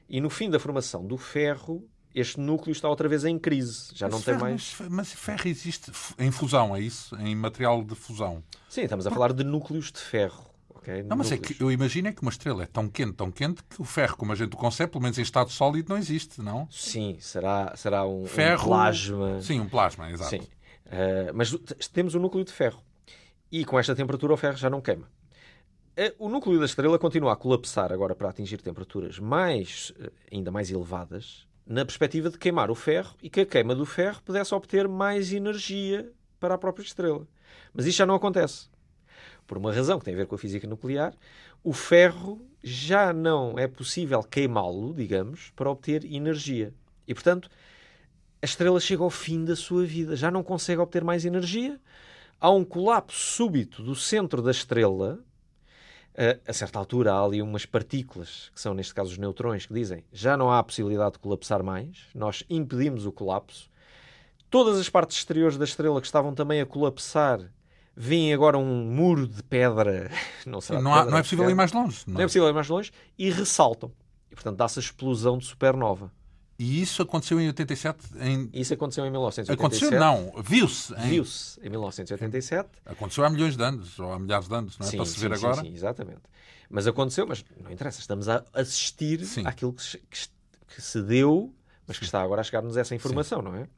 e 0.08 0.20
no 0.20 0.30
fim 0.30 0.50
da 0.50 0.58
formação 0.58 1.06
do 1.06 1.16
ferro 1.16 1.88
este 2.16 2.40
núcleo 2.40 2.72
está 2.72 2.88
outra 2.88 3.08
vez 3.08 3.26
em 3.26 3.38
crise. 3.38 3.90
Já 3.94 4.06
mas 4.06 4.14
não 4.14 4.22
ferro, 4.22 4.38
tem 4.38 4.48
mais. 4.48 4.74
Mas, 4.80 4.88
mas 4.88 5.12
ferro 5.12 5.46
existe 5.46 5.92
em 6.18 6.30
fusão, 6.30 6.74
é 6.74 6.80
isso? 6.80 7.14
Em 7.16 7.34
material 7.36 7.84
de 7.84 7.94
fusão? 7.94 8.42
Sim, 8.70 8.82
estamos 8.82 9.06
a 9.06 9.10
falar 9.10 9.34
de 9.34 9.44
núcleos 9.44 9.92
de 9.92 10.00
ferro. 10.00 10.45
Não, 11.06 11.16
mas 11.16 11.32
é 11.32 11.38
que 11.38 11.60
eu 11.62 11.70
imagino 11.70 12.08
é 12.08 12.12
que 12.12 12.22
uma 12.22 12.30
estrela 12.30 12.62
é 12.62 12.66
tão 12.66 12.88
quente, 12.88 13.14
tão 13.14 13.30
quente, 13.30 13.62
que 13.64 13.80
o 13.80 13.84
ferro, 13.84 14.16
como 14.16 14.32
a 14.32 14.34
gente 14.34 14.54
o 14.54 14.56
concebe, 14.56 14.92
pelo 14.92 15.02
menos 15.02 15.18
em 15.18 15.22
estado 15.22 15.50
sólido, 15.50 15.90
não 15.90 15.98
existe, 15.98 16.40
não? 16.40 16.68
Sim, 16.70 17.16
será, 17.20 17.74
será 17.76 18.06
um, 18.06 18.26
ferro, 18.26 18.64
um 18.64 18.68
plasma. 18.68 19.42
Sim, 19.42 19.60
um 19.60 19.68
plasma, 19.68 20.10
exato. 20.10 20.30
Sim. 20.30 20.40
Uh, 20.86 21.32
mas 21.34 21.50
temos 21.92 22.14
o 22.14 22.18
um 22.18 22.22
núcleo 22.22 22.44
de 22.44 22.52
ferro. 22.52 22.80
E 23.50 23.64
com 23.64 23.78
esta 23.78 23.94
temperatura 23.94 24.34
o 24.34 24.36
ferro 24.36 24.56
já 24.56 24.70
não 24.70 24.80
queima. 24.80 25.08
Uh, 25.98 26.26
o 26.26 26.28
núcleo 26.28 26.58
da 26.58 26.66
estrela 26.66 26.98
continua 26.98 27.32
a 27.32 27.36
colapsar 27.36 27.92
agora 27.92 28.14
para 28.14 28.28
atingir 28.28 28.60
temperaturas 28.60 29.18
mais, 29.18 29.92
uh, 29.98 30.12
ainda 30.32 30.50
mais 30.50 30.70
elevadas, 30.70 31.46
na 31.66 31.84
perspectiva 31.84 32.30
de 32.30 32.38
queimar 32.38 32.70
o 32.70 32.74
ferro 32.74 33.14
e 33.20 33.28
que 33.28 33.40
a 33.40 33.46
queima 33.46 33.74
do 33.74 33.84
ferro 33.84 34.22
pudesse 34.24 34.54
obter 34.54 34.86
mais 34.86 35.32
energia 35.32 36.10
para 36.38 36.54
a 36.54 36.58
própria 36.58 36.84
estrela. 36.84 37.26
Mas 37.74 37.86
isto 37.86 37.98
já 37.98 38.06
não 38.06 38.14
acontece. 38.14 38.68
Por 39.46 39.58
uma 39.58 39.72
razão 39.72 39.98
que 39.98 40.04
tem 40.04 40.14
a 40.14 40.16
ver 40.16 40.26
com 40.26 40.34
a 40.34 40.38
física 40.38 40.66
nuclear, 40.66 41.14
o 41.62 41.72
ferro 41.72 42.40
já 42.62 43.12
não 43.12 43.58
é 43.58 43.66
possível 43.66 44.22
queimá-lo, 44.22 44.94
digamos, 44.94 45.52
para 45.54 45.70
obter 45.70 46.04
energia. 46.04 46.74
E, 47.06 47.14
portanto, 47.14 47.48
a 48.42 48.44
estrela 48.44 48.78
chega 48.80 49.02
ao 49.02 49.10
fim 49.10 49.44
da 49.44 49.56
sua 49.56 49.84
vida, 49.84 50.16
já 50.16 50.30
não 50.30 50.42
consegue 50.42 50.80
obter 50.80 51.02
mais 51.02 51.24
energia. 51.24 51.80
Há 52.40 52.50
um 52.50 52.64
colapso 52.64 53.18
súbito 53.18 53.82
do 53.82 53.94
centro 53.94 54.42
da 54.42 54.50
estrela. 54.50 55.18
A, 56.46 56.52
certa 56.52 56.78
altura 56.78 57.12
há 57.12 57.22
ali 57.22 57.42
umas 57.42 57.66
partículas, 57.66 58.50
que 58.54 58.60
são 58.60 58.72
neste 58.72 58.94
caso 58.94 59.12
os 59.12 59.18
neutrões, 59.18 59.66
que 59.66 59.74
dizem 59.74 60.04
já 60.12 60.36
não 60.36 60.50
há 60.50 60.62
possibilidade 60.62 61.14
de 61.14 61.18
colapsar 61.18 61.62
mais, 61.62 62.06
nós 62.14 62.42
impedimos 62.48 63.06
o 63.06 63.12
colapso. 63.12 63.70
Todas 64.48 64.78
as 64.78 64.88
partes 64.88 65.18
exteriores 65.18 65.58
da 65.58 65.64
estrela 65.64 66.00
que 66.00 66.06
estavam 66.06 66.34
também 66.34 66.60
a 66.60 66.66
colapsar 66.66 67.40
vem 67.96 68.32
agora 68.34 68.58
um 68.58 68.84
muro 68.84 69.26
de 69.26 69.42
pedra. 69.42 70.10
Não, 70.44 70.60
Sim, 70.60 70.74
não, 70.74 70.94
há, 70.94 71.04
não 71.04 71.18
é 71.18 71.22
possível 71.22 71.50
ir 71.50 71.54
mais 71.54 71.72
longe. 71.72 72.04
Não. 72.06 72.14
não 72.14 72.20
é 72.20 72.24
possível 72.24 72.48
ir 72.48 72.52
mais 72.52 72.68
longe 72.68 72.92
e 73.18 73.30
ressaltam. 73.30 73.90
E 74.30 74.34
portanto 74.34 74.56
dá-se 74.56 74.78
a 74.78 74.82
explosão 74.82 75.38
de 75.38 75.46
supernova. 75.46 76.12
E 76.58 76.80
isso 76.80 77.02
aconteceu 77.02 77.40
em 77.40 77.48
87? 77.48 77.98
Em... 78.20 78.48
Isso 78.52 78.72
aconteceu 78.72 79.04
em 79.04 79.10
1987. 79.10 79.90
Aconteceu? 79.90 80.00
Não. 80.00 80.42
Viu-se. 80.42 80.94
Em... 80.94 81.08
Viu-se 81.08 81.60
em 81.60 81.68
1987. 81.68 82.68
Aconteceu 82.84 83.24
há 83.24 83.30
milhões 83.30 83.56
de 83.56 83.62
anos, 83.62 83.98
ou 83.98 84.12
há 84.12 84.18
milhares 84.18 84.48
de 84.48 84.54
anos, 84.54 84.78
não 84.78 84.86
é? 84.86 84.90
Sim, 84.90 84.96
Para 84.98 85.06
se 85.06 85.18
ver 85.18 85.36
sim, 85.36 85.44
agora. 85.44 85.62
Sim, 85.62 85.74
exatamente. 85.74 86.22
Mas 86.70 86.86
aconteceu, 86.86 87.26
mas 87.26 87.44
não 87.62 87.70
interessa. 87.70 88.00
Estamos 88.00 88.28
a 88.28 88.44
assistir 88.54 89.24
sim. 89.24 89.46
àquilo 89.46 89.72
que 89.72 89.82
se, 89.82 89.98
que 89.98 90.80
se 90.80 91.02
deu, 91.02 91.52
mas 91.86 91.98
que 91.98 92.04
está 92.04 92.22
agora 92.22 92.40
a 92.40 92.44
chegar-nos 92.44 92.76
essa 92.76 92.94
informação, 92.94 93.42
não 93.42 93.54
é? 93.54 93.68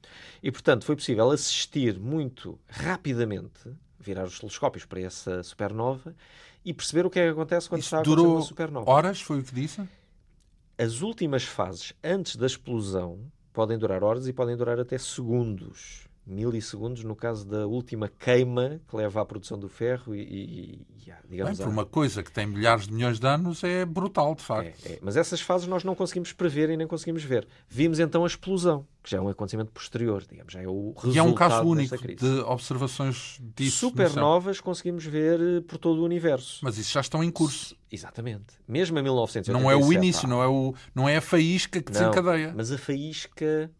E, 0.42 0.50
portanto, 0.52 0.84
foi 0.84 0.94
possível 0.94 1.30
assistir 1.30 1.98
muito 1.98 2.58
rapidamente, 2.68 3.74
virar 3.98 4.24
os 4.24 4.38
telescópios 4.38 4.84
para 4.84 5.00
essa 5.00 5.42
supernova 5.42 6.14
e 6.64 6.72
perceber 6.72 7.06
o 7.06 7.10
que 7.10 7.18
é 7.18 7.24
que 7.24 7.30
acontece 7.30 7.68
quando 7.68 7.80
Isso 7.80 7.88
está 7.88 8.00
a 8.00 8.02
durou 8.02 8.36
uma 8.36 8.42
supernova. 8.42 8.90
horas, 8.90 9.20
foi 9.20 9.40
o 9.40 9.42
que 9.42 9.54
disse? 9.54 9.86
As 10.76 11.02
últimas 11.02 11.44
fases, 11.44 11.92
antes 12.02 12.36
da 12.36 12.46
explosão, 12.46 13.20
podem 13.52 13.76
durar 13.76 14.04
horas 14.04 14.28
e 14.28 14.32
podem 14.32 14.56
durar 14.56 14.78
até 14.78 14.96
segundos 14.96 16.07
milissegundos 16.28 17.02
no 17.04 17.16
caso 17.16 17.46
da 17.46 17.66
última 17.66 18.08
queima 18.08 18.80
que 18.88 18.96
leva 18.96 19.20
à 19.20 19.24
produção 19.24 19.58
do 19.58 19.68
ferro 19.68 20.14
e, 20.14 20.20
e, 20.20 20.86
e 21.06 21.12
digamos... 21.28 21.58
Bem, 21.58 21.66
por 21.66 21.72
uma 21.72 21.86
coisa 21.86 22.22
que 22.22 22.30
tem 22.30 22.46
milhares 22.46 22.86
de 22.86 22.92
milhões 22.92 23.18
de 23.18 23.26
anos 23.26 23.64
é 23.64 23.84
brutal, 23.84 24.34
de 24.34 24.42
facto. 24.42 24.86
É, 24.86 24.92
é. 24.92 24.98
Mas 25.02 25.16
essas 25.16 25.40
fases 25.40 25.66
nós 25.66 25.84
não 25.84 25.94
conseguimos 25.94 26.32
prever 26.32 26.70
e 26.70 26.76
nem 26.76 26.86
conseguimos 26.86 27.24
ver. 27.24 27.46
Vimos 27.68 27.98
então 27.98 28.24
a 28.24 28.26
explosão, 28.26 28.86
que 29.02 29.10
já 29.10 29.18
é 29.18 29.20
um 29.20 29.28
acontecimento 29.28 29.72
posterior, 29.72 30.24
digamos, 30.28 30.52
já 30.52 30.60
é 30.60 30.68
o 30.68 30.92
resultado 30.96 31.14
E 31.14 31.18
é 31.18 31.22
um 31.22 31.34
caso 31.34 31.62
único 31.62 31.96
de 31.96 32.40
observações 32.40 33.40
disso. 33.56 33.78
Supernovas 33.78 34.60
conseguimos 34.60 35.04
ver 35.04 35.40
eh, 35.40 35.60
por 35.60 35.78
todo 35.78 36.00
o 36.00 36.04
universo. 36.04 36.60
Mas 36.62 36.76
isso 36.78 36.92
já 36.92 37.00
estão 37.00 37.24
em 37.24 37.30
curso. 37.30 37.76
Exatamente. 37.90 38.54
Mesmo 38.66 38.98
em 38.98 39.02
1987. 39.02 39.62
Não 39.62 39.70
é 39.70 39.76
o 39.76 39.92
início, 39.92 40.28
não, 40.28 40.42
é 40.42 40.46
o, 40.46 40.74
não 40.94 41.08
é 41.08 41.16
a 41.16 41.20
faísca 41.20 41.80
que 41.80 41.90
desencadeia. 41.90 42.52
mas 42.54 42.70
a 42.70 42.78
faísca 42.78 43.70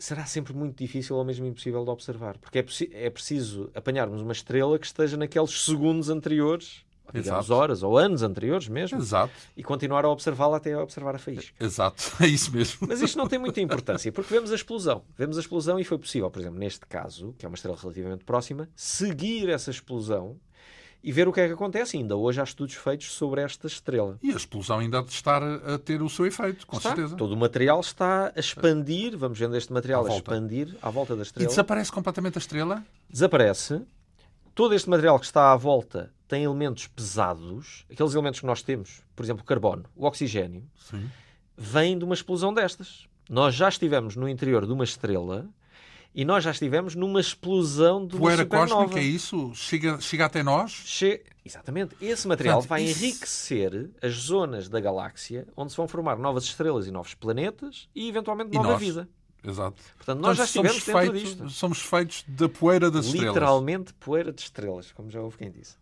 será 0.00 0.24
sempre 0.24 0.52
muito 0.52 0.76
difícil 0.76 1.14
ou 1.16 1.24
mesmo 1.24 1.46
impossível 1.46 1.84
de 1.84 1.90
observar. 1.90 2.38
Porque 2.38 2.58
é, 2.58 2.64
é 2.92 3.10
preciso 3.10 3.70
apanharmos 3.74 4.20
uma 4.20 4.32
estrela 4.32 4.78
que 4.78 4.86
esteja 4.86 5.16
naqueles 5.16 5.64
segundos 5.64 6.08
anteriores, 6.08 6.84
ou 7.04 7.20
digamos 7.20 7.50
horas 7.50 7.82
ou 7.82 7.98
anos 7.98 8.22
anteriores 8.22 8.68
mesmo, 8.68 8.98
Exato. 8.98 9.32
e 9.56 9.62
continuar 9.62 10.04
a 10.04 10.08
observá-la 10.08 10.56
até 10.56 10.72
a 10.72 10.82
observar 10.82 11.14
a 11.14 11.18
faísca. 11.18 11.54
Exato, 11.64 12.02
é 12.20 12.26
isso 12.26 12.52
mesmo. 12.52 12.88
Mas 12.88 13.00
isto 13.00 13.18
não 13.18 13.28
tem 13.28 13.38
muita 13.38 13.60
importância, 13.60 14.10
porque 14.10 14.32
vemos 14.32 14.50
a 14.50 14.54
explosão. 14.54 15.04
Vemos 15.16 15.36
a 15.36 15.40
explosão 15.40 15.78
e 15.78 15.84
foi 15.84 15.98
possível, 15.98 16.30
por 16.30 16.40
exemplo, 16.40 16.58
neste 16.58 16.86
caso, 16.86 17.34
que 17.38 17.44
é 17.44 17.48
uma 17.48 17.56
estrela 17.56 17.76
relativamente 17.80 18.24
próxima, 18.24 18.68
seguir 18.74 19.48
essa 19.48 19.70
explosão 19.70 20.36
e 21.02 21.12
ver 21.12 21.28
o 21.28 21.32
que 21.32 21.40
é 21.40 21.46
que 21.46 21.54
acontece. 21.54 21.96
Ainda 21.96 22.16
hoje 22.16 22.40
há 22.40 22.44
estudos 22.44 22.74
feitos 22.74 23.12
sobre 23.12 23.40
esta 23.40 23.66
estrela. 23.66 24.18
E 24.22 24.30
a 24.32 24.36
explosão 24.36 24.78
ainda 24.78 24.98
há 24.98 25.02
de 25.02 25.10
estar 25.10 25.42
a 25.42 25.78
ter 25.78 26.02
o 26.02 26.08
seu 26.08 26.26
efeito, 26.26 26.66
com 26.66 26.76
está. 26.76 26.90
certeza. 26.90 27.16
Todo 27.16 27.32
o 27.32 27.36
material 27.36 27.80
está 27.80 28.32
a 28.34 28.40
expandir, 28.40 29.16
vamos 29.16 29.38
vendo 29.38 29.56
este 29.56 29.72
material 29.72 30.06
a 30.06 30.16
expandir 30.16 30.76
à 30.82 30.90
volta 30.90 31.16
da 31.16 31.22
estrela. 31.22 31.46
E 31.46 31.48
desaparece 31.48 31.90
completamente 31.90 32.38
a 32.38 32.40
estrela? 32.40 32.84
Desaparece. 33.08 33.82
Todo 34.54 34.74
este 34.74 34.90
material 34.90 35.18
que 35.18 35.26
está 35.26 35.52
à 35.52 35.56
volta 35.56 36.12
tem 36.28 36.44
elementos 36.44 36.86
pesados, 36.86 37.84
aqueles 37.90 38.12
elementos 38.12 38.40
que 38.40 38.46
nós 38.46 38.62
temos, 38.62 39.02
por 39.16 39.24
exemplo, 39.24 39.42
o 39.42 39.46
carbono, 39.46 39.84
o 39.96 40.06
oxigênio, 40.06 40.62
Sim. 40.90 41.10
vêm 41.56 41.98
de 41.98 42.04
uma 42.04 42.14
explosão 42.14 42.52
destas. 42.52 43.08
Nós 43.28 43.54
já 43.54 43.68
estivemos 43.68 44.16
no 44.16 44.28
interior 44.28 44.66
de 44.66 44.72
uma 44.72 44.84
estrela 44.84 45.48
e 46.14 46.24
nós 46.24 46.42
já 46.42 46.50
estivemos 46.50 46.94
numa 46.94 47.20
explosão 47.20 48.06
de 48.06 48.16
Poeira 48.16 48.42
supernova. 48.42 48.82
cósmica, 48.82 49.00
é 49.00 49.04
isso? 49.04 49.52
Chega, 49.54 50.00
chega 50.00 50.24
até 50.26 50.42
nós? 50.42 50.72
Che... 50.72 51.22
Exatamente. 51.44 51.96
Esse 52.00 52.26
material 52.26 52.58
Portanto, 52.58 52.68
vai 52.68 52.84
isso... 52.84 53.04
enriquecer 53.04 53.90
as 54.02 54.12
zonas 54.14 54.68
da 54.68 54.80
galáxia 54.80 55.46
onde 55.56 55.70
se 55.70 55.76
vão 55.76 55.86
formar 55.88 56.18
novas 56.18 56.44
estrelas 56.44 56.86
e 56.86 56.90
novos 56.90 57.14
planetas 57.14 57.88
e, 57.94 58.08
eventualmente, 58.08 58.52
nova 58.52 58.76
vida. 58.76 59.08
Exato. 59.42 59.80
Portanto, 59.96 60.20
nós 60.20 60.36
já 60.36 60.44
estivemos 60.44 60.82
somos 60.82 60.86
dentro 60.86 61.12
feitos, 61.12 61.36
disto. 61.36 61.50
Somos 61.50 61.80
feitos 61.80 62.24
da 62.28 62.48
poeira 62.48 62.90
das 62.90 63.06
Literalmente, 63.06 63.16
estrelas. 63.16 63.34
Literalmente 63.34 63.94
poeira 63.94 64.32
de 64.32 64.42
estrelas, 64.42 64.92
como 64.92 65.10
já 65.10 65.20
houve 65.20 65.38
quem 65.38 65.50
disse. 65.50 65.76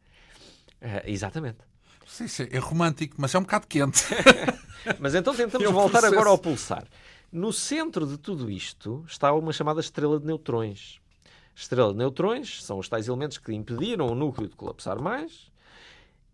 Uh, 0.80 1.02
exatamente. 1.06 1.58
Sim, 2.06 2.28
sim, 2.28 2.46
é 2.50 2.58
romântico, 2.58 3.16
mas 3.18 3.34
é 3.34 3.38
um 3.38 3.42
bocado 3.42 3.66
quente. 3.66 4.04
mas 4.98 5.14
então 5.14 5.34
tentamos 5.34 5.66
é 5.68 5.70
voltar 5.72 5.98
processo. 5.98 6.14
agora 6.14 6.30
ao 6.30 6.38
pulsar. 6.38 6.84
No 7.30 7.52
centro 7.52 8.06
de 8.06 8.16
tudo 8.16 8.50
isto 8.50 9.04
está 9.06 9.32
uma 9.34 9.52
chamada 9.52 9.80
estrela 9.80 10.18
de 10.18 10.26
neutrões. 10.26 10.98
Estrela 11.54 11.92
de 11.92 11.98
neutrões 11.98 12.62
são 12.62 12.78
os 12.78 12.88
tais 12.88 13.06
elementos 13.06 13.36
que 13.36 13.52
impediram 13.52 14.06
o 14.06 14.14
núcleo 14.14 14.48
de 14.48 14.56
colapsar 14.56 15.00
mais. 15.02 15.50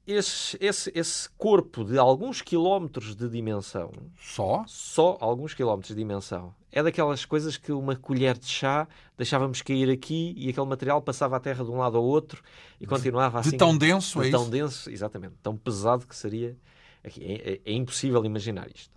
Esse, 0.06 0.56
esse, 0.60 0.92
esse 0.94 1.28
corpo 1.30 1.82
de 1.82 1.98
alguns 1.98 2.42
quilómetros 2.42 3.16
de 3.16 3.28
dimensão. 3.28 3.90
Só? 4.20 4.62
Só 4.68 5.16
alguns 5.18 5.54
quilómetros 5.54 5.88
de 5.88 6.00
dimensão. 6.00 6.54
É 6.70 6.82
daquelas 6.82 7.24
coisas 7.24 7.56
que 7.56 7.72
uma 7.72 7.96
colher 7.96 8.36
de 8.36 8.46
chá 8.46 8.86
deixávamos 9.16 9.62
cair 9.62 9.90
aqui 9.90 10.34
e 10.36 10.50
aquele 10.50 10.66
material 10.66 11.00
passava 11.00 11.36
a 11.36 11.40
terra 11.40 11.64
de 11.64 11.70
um 11.70 11.78
lado 11.78 11.96
ao 11.96 12.04
outro 12.04 12.42
e 12.80 12.86
continuava 12.86 13.40
de, 13.40 13.48
assim. 13.48 13.50
De 13.52 13.56
tão 13.56 13.76
denso, 13.76 14.20
de 14.20 14.28
é 14.28 14.30
tão 14.30 14.42
isso? 14.42 14.50
denso, 14.50 14.90
exatamente. 14.90 15.34
Tão 15.42 15.56
pesado 15.56 16.06
que 16.06 16.14
seria. 16.14 16.56
Aqui. 17.02 17.24
É, 17.24 17.54
é, 17.54 17.60
é 17.64 17.72
impossível 17.72 18.24
imaginar 18.24 18.68
isto. 18.72 18.92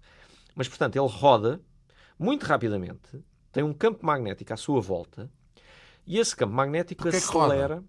Mas, 0.53 0.67
portanto, 0.67 0.97
ele 0.97 1.07
roda 1.07 1.61
muito 2.17 2.45
rapidamente, 2.45 3.23
tem 3.51 3.63
um 3.63 3.73
campo 3.73 4.05
magnético 4.05 4.53
à 4.53 4.57
sua 4.57 4.81
volta 4.81 5.29
e 6.05 6.19
esse 6.19 6.35
campo 6.35 6.53
magnético 6.53 7.03
Porquê 7.03 7.17
acelera 7.17 7.83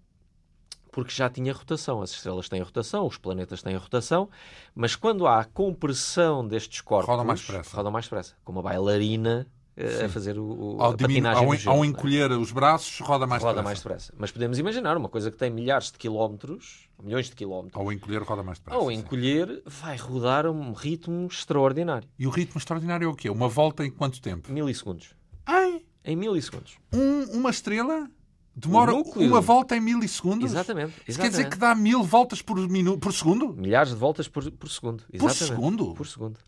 porque 0.91 1.13
já 1.13 1.29
tinha 1.29 1.53
rotação. 1.53 2.01
As 2.01 2.11
estrelas 2.11 2.49
têm 2.49 2.61
rotação, 2.61 3.05
os 3.05 3.17
planetas 3.17 3.61
têm 3.61 3.75
rotação, 3.75 4.29
mas 4.75 4.95
quando 4.95 5.27
há 5.27 5.39
a 5.39 5.45
compressão 5.45 6.45
destes 6.47 6.81
corpos, 6.81 7.07
rodam 7.07 7.25
mais 7.25 7.41
depressa. 7.41 7.75
Rodam 7.75 7.91
mais 7.91 8.05
depressa, 8.05 8.35
como 8.43 8.59
uma 8.59 8.69
bailarina 8.69 9.47
Sim. 9.77 10.05
a 10.05 10.09
fazer 10.09 10.37
o, 10.37 10.75
o 10.75 10.81
ao, 10.81 10.91
a 10.91 10.97
patinagem 10.97 11.45
ao, 11.45 11.55
gelo, 11.55 11.75
ao 11.75 11.85
encolher 11.85 12.31
é? 12.31 12.35
os 12.35 12.51
braços, 12.51 12.99
roda 12.99 13.25
mais 13.25 13.41
roda 13.41 13.61
depressa. 13.61 13.63
mais 13.63 13.79
depressa. 13.79 14.13
Mas 14.17 14.31
podemos 14.31 14.59
imaginar 14.59 14.97
uma 14.97 15.09
coisa 15.09 15.31
que 15.31 15.37
tem 15.37 15.49
milhares 15.49 15.91
de 15.91 15.97
quilómetros, 15.97 16.88
milhões 17.03 17.27
de 17.27 17.35
quilómetros. 17.35 17.79
Ao 17.79 17.91
encolher, 17.91 18.21
roda 18.21 18.43
mais 18.43 18.59
depressa. 18.59 18.79
Ao 18.79 18.91
encolher, 18.91 19.61
vai 19.65 19.97
rodar 19.97 20.45
a 20.45 20.51
um 20.51 20.73
ritmo 20.73 21.27
extraordinário. 21.27 22.07
E 22.17 22.27
o 22.27 22.29
ritmo 22.29 22.57
extraordinário 22.57 23.05
é 23.05 23.07
o 23.07 23.15
quê? 23.15 23.29
Uma 23.29 23.47
volta 23.47 23.85
em 23.85 23.91
quanto 23.91 24.21
tempo? 24.21 24.51
Milissegundos. 24.51 25.15
Ai! 25.45 25.81
Em 26.03 26.15
milissegundos. 26.15 26.77
Um, 26.93 27.39
uma 27.39 27.49
estrela 27.49 28.09
demora 28.55 28.93
uma 28.93 29.41
volta 29.41 29.75
em 29.75 29.79
milissegundos? 29.79 30.51
Exatamente, 30.51 30.89
exatamente. 30.89 31.09
Isso 31.09 31.19
quer 31.19 31.29
dizer 31.29 31.49
que 31.49 31.57
dá 31.57 31.73
mil 31.73 32.03
voltas 32.03 32.41
por, 32.41 32.57
minuto, 32.69 32.99
por 32.99 33.13
segundo? 33.13 33.53
Milhares 33.53 33.91
de 33.91 33.97
voltas 33.97 34.27
por, 34.27 34.49
por 34.51 34.69
segundo. 34.69 35.03
Exatamente. 35.11 35.19
Por 35.19 35.45
segundo? 35.45 35.93
Por 35.93 36.07
segundo. 36.07 36.39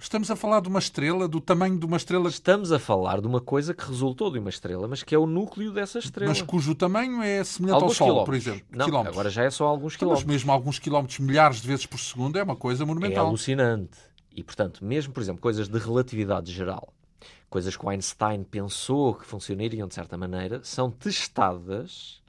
Estamos 0.00 0.30
a 0.30 0.36
falar 0.36 0.60
de 0.62 0.68
uma 0.68 0.78
estrela, 0.78 1.28
do 1.28 1.38
tamanho 1.38 1.78
de 1.78 1.84
uma 1.84 1.98
estrela. 1.98 2.30
Estamos 2.30 2.72
a 2.72 2.78
falar 2.78 3.20
de 3.20 3.26
uma 3.26 3.42
coisa 3.42 3.74
que 3.74 3.84
resultou 3.86 4.30
de 4.30 4.38
uma 4.38 4.48
estrela, 4.48 4.88
mas 4.88 5.02
que 5.02 5.14
é 5.14 5.18
o 5.18 5.26
núcleo 5.26 5.70
dessa 5.70 5.98
estrela. 5.98 6.30
Mas 6.30 6.40
cujo 6.40 6.74
tamanho 6.74 7.22
é 7.22 7.44
semelhante 7.44 7.74
alguns 7.74 7.90
ao 7.90 7.94
Sol, 7.94 8.06
quilómetros. 8.06 8.24
por 8.24 8.34
exemplo. 8.50 8.66
Não, 8.70 8.86
quilómetros. 8.86 9.14
agora 9.16 9.28
já 9.30 9.44
é 9.44 9.50
só 9.50 9.66
alguns 9.66 9.94
Então, 9.94 9.98
quilómetros. 10.08 10.24
Mas 10.26 10.34
mesmo 10.34 10.52
alguns 10.52 10.78
quilómetros, 10.78 11.18
milhares 11.18 11.60
de 11.60 11.68
vezes 11.68 11.84
por 11.84 12.00
segundo, 12.00 12.38
é 12.38 12.42
uma 12.42 12.56
coisa 12.56 12.84
É 12.84 12.86
monumental. 12.86 13.26
alucinante. 13.26 13.98
E, 14.34 14.42
portanto, 14.42 14.82
mesmo, 14.82 15.12
por 15.12 15.20
exemplo, 15.20 15.42
coisas 15.42 15.68
de 15.68 15.78
relatividade 15.78 16.50
geral, 16.50 16.94
coisas 17.50 17.76
que 17.76 17.84
o 17.84 17.88
Einstein 17.90 18.42
pensou 18.44 19.14
que 19.14 19.26
funcionariam 19.26 19.86
de 19.86 19.94
certa 19.94 20.16
maneira, 20.16 20.60
são 20.62 20.90
testadas 20.90 22.22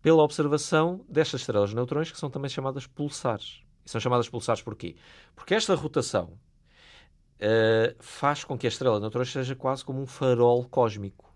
pela 0.00 0.22
observação 0.22 1.04
destas 1.06 1.42
estrelas 1.42 1.68
de 1.70 1.76
neutrões, 1.76 2.10
que 2.10 2.18
são 2.18 2.30
também 2.30 2.48
chamadas 2.48 2.86
pulsares. 2.86 3.60
E 3.84 3.90
são 3.90 4.00
chamadas 4.00 4.26
pulsares 4.28 4.62
porquê? 4.62 4.96
Porque 5.36 5.54
esta 5.54 5.74
rotação 5.74 6.30
uh, 7.42 7.96
faz 7.98 8.44
com 8.44 8.56
que 8.56 8.66
a 8.66 8.68
estrela 8.68 8.96
de 8.96 9.02
neutrões 9.02 9.30
seja 9.30 9.56
quase 9.56 9.84
como 9.84 10.00
um 10.00 10.06
farol 10.06 10.64
cósmico. 10.68 11.32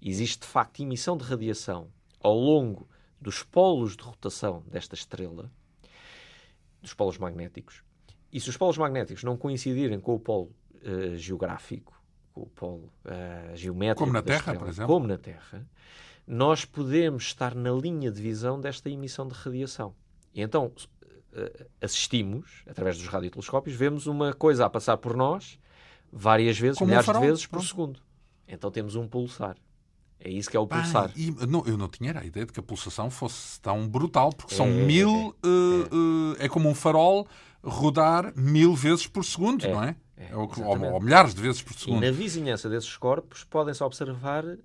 Existe, 0.00 0.40
de 0.40 0.46
facto, 0.46 0.80
emissão 0.80 1.16
de 1.16 1.24
radiação 1.24 1.88
ao 2.20 2.34
longo 2.34 2.88
dos 3.20 3.42
polos 3.42 3.96
de 3.96 4.02
rotação 4.02 4.64
desta 4.66 4.94
estrela, 4.94 5.50
dos 6.80 6.94
polos 6.94 7.18
magnéticos. 7.18 7.84
E 8.32 8.40
se 8.40 8.48
os 8.48 8.56
polos 8.56 8.78
magnéticos 8.78 9.22
não 9.22 9.36
coincidirem 9.36 10.00
com 10.00 10.14
o 10.14 10.20
polo 10.20 10.54
uh, 10.82 11.16
geográfico, 11.16 12.00
com 12.32 12.42
o 12.42 12.46
polo 12.46 12.92
uh, 13.04 13.56
geométrico, 13.56 14.00
como 14.00 14.12
na 14.12 14.22
Terra, 14.22 14.38
estrela, 14.38 14.58
por 14.58 14.68
exemplo, 14.68 14.94
como 14.94 15.06
na 15.06 15.18
Terra, 15.18 15.68
nós 16.26 16.64
podemos 16.64 17.24
estar 17.24 17.54
na 17.54 17.72
linha 17.72 18.10
de 18.10 18.22
visão 18.22 18.60
desta 18.60 18.88
emissão 18.88 19.26
de 19.26 19.34
radiação. 19.34 19.94
E 20.32 20.40
então 20.40 20.72
eh, 20.76 20.99
assistimos, 21.80 22.62
através 22.66 22.98
dos 22.98 23.06
radiotelescópios, 23.06 23.76
vemos 23.76 24.06
uma 24.06 24.32
coisa 24.32 24.66
a 24.66 24.70
passar 24.70 24.96
por 24.96 25.16
nós 25.16 25.58
várias 26.12 26.58
vezes, 26.58 26.78
Como 26.78 26.88
milhares 26.88 27.08
um 27.08 27.12
de 27.12 27.20
vezes 27.20 27.46
por 27.46 27.62
segundo. 27.64 28.00
Então 28.46 28.70
temos 28.70 28.96
um 28.96 29.06
pulsar. 29.06 29.56
É 30.18 30.28
isso 30.28 30.50
que 30.50 30.56
é 30.56 30.60
o 30.60 30.66
pulsar. 30.66 31.10
e, 31.16 31.30
não, 31.46 31.64
eu 31.66 31.78
não 31.78 31.88
tinha 31.88 32.18
a 32.18 32.24
ideia 32.24 32.44
de 32.44 32.52
que 32.52 32.60
a 32.60 32.62
pulsação 32.62 33.10
fosse 33.10 33.58
tão 33.60 33.88
brutal, 33.88 34.30
porque 34.30 34.54
são 34.54 34.66
é, 34.66 34.70
mil. 34.70 35.34
É, 35.42 35.46
uh, 35.46 35.96
uh, 35.96 36.36
é, 36.38 36.48
como 36.48 36.68
um 36.68 36.74
farol 36.74 37.26
rodar 37.62 38.32
mil 38.36 38.74
vezes 38.74 39.06
por 39.06 39.24
segundo, 39.24 39.66
não 39.66 39.82
é? 39.82 39.96
É, 40.16 40.36
ou, 40.36 40.50
ou, 40.66 41.00
milhares 41.00 41.34
de 41.34 41.40
vezes 41.40 41.62
por 41.62 41.72
segundo. 41.72 42.04
E 42.04 42.06
na 42.06 42.12
vizinhança 42.12 42.68
desses 42.68 42.94
corpos 42.98 43.44
podem-se 43.44 43.82
observar 43.82 44.44
uh, 44.44 44.58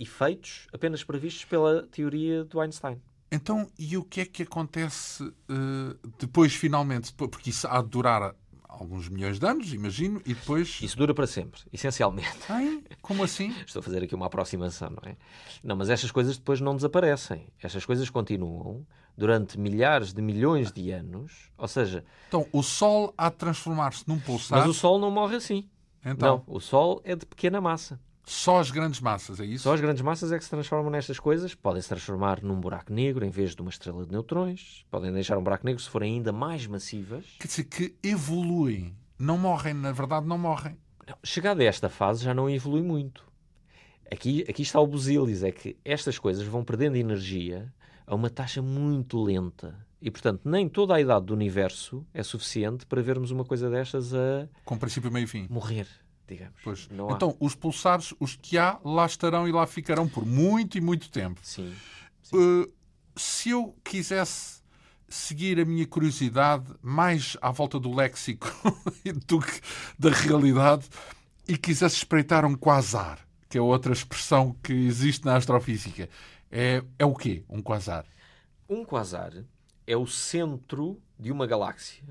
efeitos 0.00 0.66
apenas 0.72 1.04
previstos 1.04 1.44
pela 1.44 1.86
teoria 1.86 2.44
do 2.44 2.60
Einstein. 2.60 3.00
Então, 3.32 3.66
e 3.78 3.96
o 3.96 4.04
que 4.04 4.20
é 4.20 4.24
que 4.26 4.42
acontece 4.42 5.24
uh, 5.24 6.08
depois, 6.18 6.54
finalmente? 6.54 7.14
Porque 7.14 7.48
isso 7.48 7.66
há 7.66 7.80
de 7.80 7.88
durar 7.88 8.34
alguns 8.68 9.08
milhões 9.08 9.38
de 9.38 9.46
anos, 9.46 9.72
imagino, 9.72 10.20
e 10.26 10.34
depois. 10.34 10.78
Isso 10.82 10.98
dura 10.98 11.14
para 11.14 11.26
sempre, 11.26 11.62
essencialmente. 11.72 12.38
Ai, 12.46 12.82
como 13.00 13.22
assim? 13.22 13.48
Estou 13.66 13.80
a 13.80 13.82
fazer 13.82 14.02
aqui 14.02 14.14
uma 14.14 14.26
aproximação, 14.26 14.90
não 14.90 15.10
é? 15.10 15.16
Não, 15.64 15.74
mas 15.74 15.88
estas 15.88 16.10
coisas 16.10 16.36
depois 16.36 16.60
não 16.60 16.76
desaparecem. 16.76 17.48
Estas 17.58 17.86
coisas 17.86 18.10
continuam 18.10 18.86
durante 19.16 19.58
milhares 19.58 20.12
de 20.12 20.20
milhões 20.20 20.70
de 20.70 20.90
anos. 20.90 21.50
Ou 21.56 21.68
seja. 21.68 22.04
Então, 22.28 22.46
o 22.52 22.62
Sol 22.62 23.14
há 23.16 23.30
de 23.30 23.36
transformar-se 23.36 24.06
num 24.06 24.18
pulsar. 24.18 24.58
Mas 24.58 24.68
o 24.68 24.74
Sol 24.74 24.98
não 24.98 25.10
morre 25.10 25.36
assim. 25.36 25.70
Então. 26.04 26.44
Não, 26.46 26.54
o 26.54 26.60
Sol 26.60 27.00
é 27.02 27.16
de 27.16 27.24
pequena 27.24 27.62
massa. 27.62 27.98
Só 28.24 28.60
as 28.60 28.70
grandes 28.70 29.00
massas, 29.00 29.40
é 29.40 29.44
isso? 29.44 29.64
Só 29.64 29.74
as 29.74 29.80
grandes 29.80 30.02
massas 30.02 30.30
é 30.30 30.38
que 30.38 30.44
se 30.44 30.50
transformam 30.50 30.90
nestas 30.90 31.18
coisas. 31.18 31.54
Podem 31.54 31.82
se 31.82 31.88
transformar 31.88 32.42
num 32.42 32.60
buraco 32.60 32.92
negro 32.92 33.24
em 33.24 33.30
vez 33.30 33.54
de 33.54 33.62
uma 33.62 33.70
estrela 33.70 34.06
de 34.06 34.12
neutrões. 34.12 34.84
Podem 34.90 35.12
deixar 35.12 35.36
um 35.38 35.42
buraco 35.42 35.66
negro 35.66 35.82
se 35.82 35.90
forem 35.90 36.14
ainda 36.14 36.32
mais 36.32 36.66
massivas. 36.66 37.24
Quer 37.38 37.48
dizer 37.48 37.64
que 37.64 37.96
evoluem. 38.02 38.96
Não 39.18 39.36
morrem, 39.36 39.74
na 39.74 39.92
verdade, 39.92 40.26
não 40.26 40.38
morrem. 40.38 40.76
Não, 41.06 41.16
chegada 41.24 41.62
a 41.62 41.66
esta 41.66 41.88
fase 41.88 42.24
já 42.24 42.32
não 42.32 42.48
evolui 42.48 42.82
muito. 42.82 43.24
Aqui, 44.10 44.44
aqui 44.48 44.62
está 44.62 44.78
o 44.78 44.86
busilis, 44.86 45.42
é 45.42 45.50
que 45.50 45.76
estas 45.84 46.18
coisas 46.18 46.46
vão 46.46 46.64
perdendo 46.64 46.96
energia 46.96 47.72
a 48.06 48.14
uma 48.14 48.30
taxa 48.30 48.62
muito 48.62 49.20
lenta. 49.20 49.74
E, 50.00 50.10
portanto, 50.10 50.42
nem 50.44 50.68
toda 50.68 50.94
a 50.94 51.00
idade 51.00 51.26
do 51.26 51.34
universo 51.34 52.06
é 52.12 52.22
suficiente 52.22 52.84
para 52.86 53.00
vermos 53.00 53.30
uma 53.30 53.44
coisa 53.44 53.70
destas 53.70 54.12
a... 54.14 54.48
Com 54.64 54.76
princípio, 54.76 55.10
meio 55.10 55.24
e 55.24 55.28
fim. 55.28 55.46
Morrer 55.48 55.86
digamos. 56.26 56.54
Pois. 56.62 56.88
então, 57.10 57.36
os 57.40 57.54
pulsares, 57.54 58.14
os 58.18 58.36
que 58.36 58.58
há, 58.58 58.78
lá 58.84 59.06
estarão 59.06 59.48
e 59.48 59.52
lá 59.52 59.66
ficarão 59.66 60.08
por 60.08 60.24
muito 60.24 60.78
e 60.78 60.80
muito 60.80 61.10
tempo. 61.10 61.40
Sim. 61.42 61.74
sim. 62.22 62.36
Uh, 62.36 62.72
se 63.16 63.50
eu 63.50 63.76
quisesse 63.84 64.62
seguir 65.08 65.60
a 65.60 65.64
minha 65.64 65.86
curiosidade 65.86 66.72
mais 66.80 67.36
à 67.42 67.50
volta 67.50 67.78
do 67.78 67.94
léxico 67.94 68.48
do 69.26 69.40
que 69.40 69.60
da 69.98 70.10
realidade 70.10 70.88
e 71.46 71.56
quisesse 71.58 71.96
espreitar 71.96 72.44
um 72.44 72.54
quasar, 72.54 73.18
que 73.48 73.58
é 73.58 73.60
outra 73.60 73.92
expressão 73.92 74.56
que 74.62 74.72
existe 74.72 75.24
na 75.24 75.36
astrofísica, 75.36 76.08
é, 76.50 76.82
é 76.98 77.04
o 77.04 77.14
quê, 77.14 77.44
um 77.48 77.60
quasar? 77.60 78.06
Um 78.68 78.84
quasar 78.84 79.32
é 79.86 79.96
o 79.96 80.06
centro 80.06 81.00
de 81.18 81.30
uma 81.30 81.46
galáxia 81.46 82.02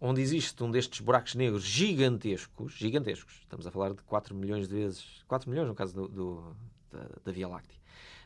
onde 0.00 0.20
existe 0.20 0.62
um 0.64 0.70
destes 0.70 1.00
buracos 1.00 1.34
negros 1.34 1.62
gigantescos, 1.62 2.72
gigantescos, 2.72 3.40
estamos 3.42 3.66
a 3.66 3.70
falar 3.70 3.92
de 3.92 4.02
4 4.02 4.34
milhões 4.34 4.66
de 4.66 4.74
vezes, 4.74 5.04
4 5.28 5.50
milhões 5.50 5.68
no 5.68 5.74
caso 5.74 5.94
do, 5.94 6.08
do 6.08 6.56
da, 6.90 7.06
da, 7.24 7.32
Via 7.32 7.46
Láctea, 7.46 7.78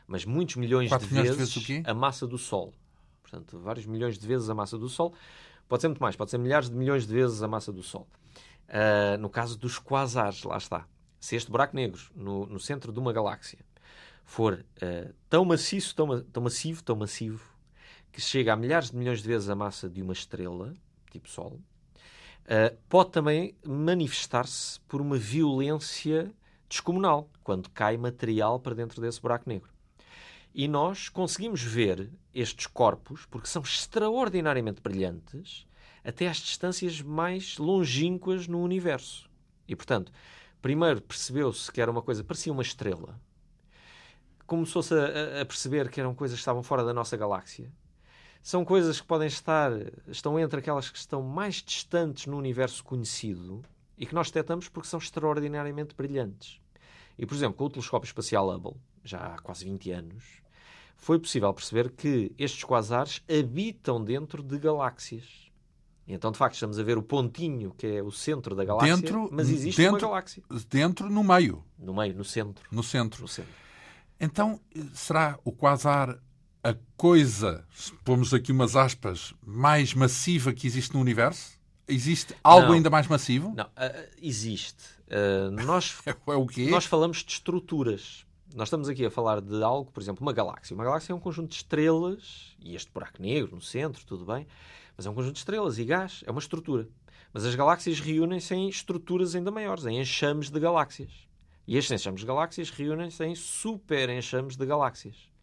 mas 0.07 0.23
muitos 0.23 0.55
milhões, 0.55 0.89
de, 0.89 1.13
milhões 1.13 1.35
vezes 1.35 1.53
de 1.53 1.59
vezes, 1.59 1.85
a 1.85 1.93
massa 1.93 2.25
do 2.25 2.37
Sol. 2.37 2.73
Portanto, 3.21 3.59
vários 3.59 3.85
milhões 3.85 4.17
de 4.17 4.25
vezes 4.25 4.49
a 4.49 4.55
massa 4.55 4.77
do 4.77 4.87
Sol. 4.87 5.13
Pode 5.67 5.81
ser 5.81 5.87
muito 5.87 6.01
mais, 6.01 6.15
pode 6.15 6.31
ser 6.31 6.37
milhares 6.37 6.69
de 6.69 6.75
milhões 6.75 7.05
de 7.05 7.13
vezes 7.13 7.41
a 7.41 7.47
massa 7.47 7.73
do 7.73 7.83
Sol. 7.83 8.07
Uh, 8.69 9.17
no 9.19 9.29
caso 9.29 9.57
dos 9.57 9.79
quasares, 9.79 10.43
lá 10.43 10.57
está. 10.57 10.87
Se 11.19 11.35
este 11.35 11.51
buraco 11.51 11.75
negro, 11.75 11.99
no, 12.15 12.45
no 12.45 12.59
centro 12.59 12.91
de 12.93 12.99
uma 12.99 13.11
galáxia, 13.11 13.59
for 14.23 14.53
uh, 14.77 15.13
tão 15.27 15.43
maciço, 15.43 15.95
tão, 15.95 16.21
tão 16.21 16.43
massivo, 16.43 16.83
tão 16.83 16.95
massivo, 16.95 17.43
que 18.11 18.21
chega 18.21 18.53
a 18.53 18.55
milhares 18.55 18.91
de 18.91 18.97
milhões 18.97 19.21
de 19.21 19.27
vezes 19.27 19.49
a 19.49 19.55
massa 19.55 19.89
de 19.89 20.01
uma 20.01 20.13
estrela, 20.13 20.73
tipo 21.15 21.29
Sol, 21.29 21.59
uh, 22.45 22.77
pode 22.89 23.11
também 23.11 23.55
manifestar-se 23.65 24.79
por 24.81 25.01
uma 25.01 25.17
violência 25.17 26.31
descomunal, 26.67 27.29
quando 27.43 27.69
cai 27.69 27.95
material 27.95 28.59
para 28.59 28.75
dentro 28.75 29.01
desse 29.01 29.21
buraco 29.21 29.47
negro. 29.47 29.69
E 30.53 30.67
nós 30.67 31.09
conseguimos 31.09 31.61
ver 31.61 32.09
estes 32.33 32.67
corpos, 32.67 33.25
porque 33.25 33.47
são 33.47 33.61
extraordinariamente 33.61 34.81
brilhantes, 34.81 35.67
até 36.03 36.27
às 36.27 36.37
distâncias 36.37 37.01
mais 37.01 37.57
longínquas 37.57 38.47
no 38.47 38.61
universo. 38.61 39.29
E, 39.67 39.75
portanto, 39.75 40.11
primeiro 40.61 41.01
percebeu-se 41.01 41.71
que 41.71 41.81
era 41.81 41.91
uma 41.91 42.01
coisa, 42.01 42.23
parecia 42.23 42.53
uma 42.53 42.61
estrela. 42.61 43.19
Começou-se 44.45 44.93
a, 44.93 45.41
a, 45.41 45.45
perceber 45.45 45.89
que 45.89 45.99
eram 45.99 46.13
coisas 46.13 46.37
que 46.37 46.41
estavam 46.41 46.61
fora 46.61 46.83
da 46.83 46.93
nossa 46.93 47.17
galáxia 47.17 47.71
são 48.45 48.63
coisas 48.63 49.01
que 49.01 49.07
podem 49.07 49.27
estar, 49.27 49.71
estão 50.07 50.39
entre 50.39 50.59
aquelas 50.59 50.87
que 50.87 50.99
estão 50.99 51.23
mais 51.23 51.63
distantes 51.63 52.27
no 52.27 52.37
universo 52.37 52.83
conhecido 52.83 53.63
e 53.97 54.05
que 54.05 54.13
nós 54.13 54.27
detectamos 54.27 54.69
porque 54.69 54.87
são 54.87 54.99
extraordinariamente 54.99 55.95
brilhantes. 55.95 56.61
E, 57.17 57.25
por 57.25 57.33
exemplo, 57.33 57.57
com 57.57 57.65
o 57.65 57.69
telescópio 57.71 58.05
espacial 58.05 58.47
Hubble, 58.47 58.75
já 59.03 59.17
há 59.17 59.39
quase 59.39 59.65
20 59.65 59.89
anos, 59.89 60.23
foi 60.95 61.17
possível 61.17 61.51
perceber 61.55 61.89
que 61.89 62.35
estes 62.37 62.63
quasares 62.63 63.23
habitam 63.27 64.03
dentro 64.03 64.43
de 64.43 64.59
galáxias. 64.59 65.49
Então, 66.07 66.31
de 66.31 66.37
facto, 66.37 66.53
estamos 66.53 66.77
a 66.77 66.83
ver 66.83 66.99
o 66.99 67.01
pontinho 67.01 67.73
que 67.75 67.87
é 67.87 68.03
o 68.03 68.11
centro 68.11 68.53
da 68.53 68.63
galáxia, 68.63 68.95
dentro, 68.95 69.27
mas 69.31 69.49
existe 69.49 69.81
dentro, 69.81 69.95
uma 69.95 70.01
galáxia. 70.01 70.43
Dentro, 70.69 71.09
no 71.09 71.23
meio. 71.23 71.65
No 71.79 71.95
meio, 71.95 72.13
no 72.13 72.23
centro. 72.23 72.63
No 72.71 72.83
centro. 72.83 73.23
No 73.23 73.27
centro. 73.27 73.65
Então, 74.19 74.61
será 74.93 75.39
o 75.43 75.51
quasar 75.51 76.19
a 76.65 76.75
coisa, 76.97 77.63
pomos 78.03 78.33
aqui 78.33 78.51
umas 78.51 78.75
aspas, 78.75 79.35
mais 79.45 79.93
massiva 79.93 80.51
que 80.51 80.65
existe 80.65 80.95
no 80.95 80.99
universo? 80.99 81.59
Existe 81.87 82.33
algo 82.43 82.69
não, 82.69 82.73
ainda 82.73 82.89
mais 82.89 83.07
massivo? 83.07 83.53
Não, 83.55 83.65
uh, 83.65 84.09
existe. 84.19 84.83
Uh, 85.05 85.51
nós, 85.63 86.01
é 86.07 86.35
o 86.35 86.47
quê? 86.47 86.67
nós 86.67 86.85
falamos 86.85 87.17
de 87.23 87.33
estruturas. 87.33 88.25
Nós 88.55 88.69
estamos 88.69 88.89
aqui 88.89 89.05
a 89.05 89.11
falar 89.11 89.41
de 89.41 89.61
algo, 89.61 89.91
por 89.91 90.01
exemplo, 90.01 90.23
uma 90.23 90.33
galáxia. 90.33 90.73
Uma 90.73 90.83
galáxia 90.83 91.13
é 91.13 91.15
um 91.15 91.19
conjunto 91.19 91.49
de 91.49 91.57
estrelas, 91.57 92.55
e 92.59 92.75
este 92.75 92.91
buraco 92.91 93.21
negro 93.21 93.53
no 93.53 93.61
centro, 93.61 94.03
tudo 94.03 94.25
bem, 94.25 94.47
mas 94.97 95.05
é 95.05 95.09
um 95.09 95.13
conjunto 95.13 95.33
de 95.33 95.39
estrelas 95.39 95.77
e 95.77 95.85
gás, 95.85 96.23
é 96.25 96.31
uma 96.31 96.39
estrutura. 96.39 96.89
Mas 97.31 97.45
as 97.45 97.53
galáxias 97.53 97.99
reúnem-se 97.99 98.55
em 98.55 98.67
estruturas 98.67 99.35
ainda 99.35 99.51
maiores, 99.51 99.85
em 99.85 100.01
enxames 100.01 100.49
de 100.49 100.59
galáxias. 100.59 101.11
E 101.67 101.77
estes 101.77 101.91
enxames 101.91 102.21
de 102.21 102.25
galáxias 102.25 102.71
reúnem-se 102.71 103.23
em 103.23 103.35
super 103.35 104.09
enxames 104.09 104.57
de 104.57 104.65
galáxias 104.65 105.34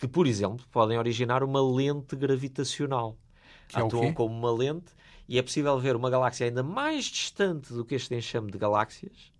que, 0.00 0.08
por 0.08 0.26
exemplo, 0.26 0.64
podem 0.72 0.98
originar 0.98 1.44
uma 1.44 1.60
lente 1.62 2.16
gravitacional. 2.16 3.18
Que 3.68 3.78
é 3.78 3.82
Atuam 3.82 4.14
como 4.14 4.34
uma 4.34 4.50
lente 4.50 4.92
e 5.28 5.38
é 5.38 5.42
possível 5.42 5.78
ver 5.78 5.94
uma 5.94 6.08
galáxia 6.08 6.46
ainda 6.46 6.62
mais 6.62 7.04
distante 7.04 7.72
do 7.74 7.84
que 7.84 7.94
este 7.94 8.14
enxame 8.14 8.50
de 8.50 8.56
galáxias, 8.56 9.30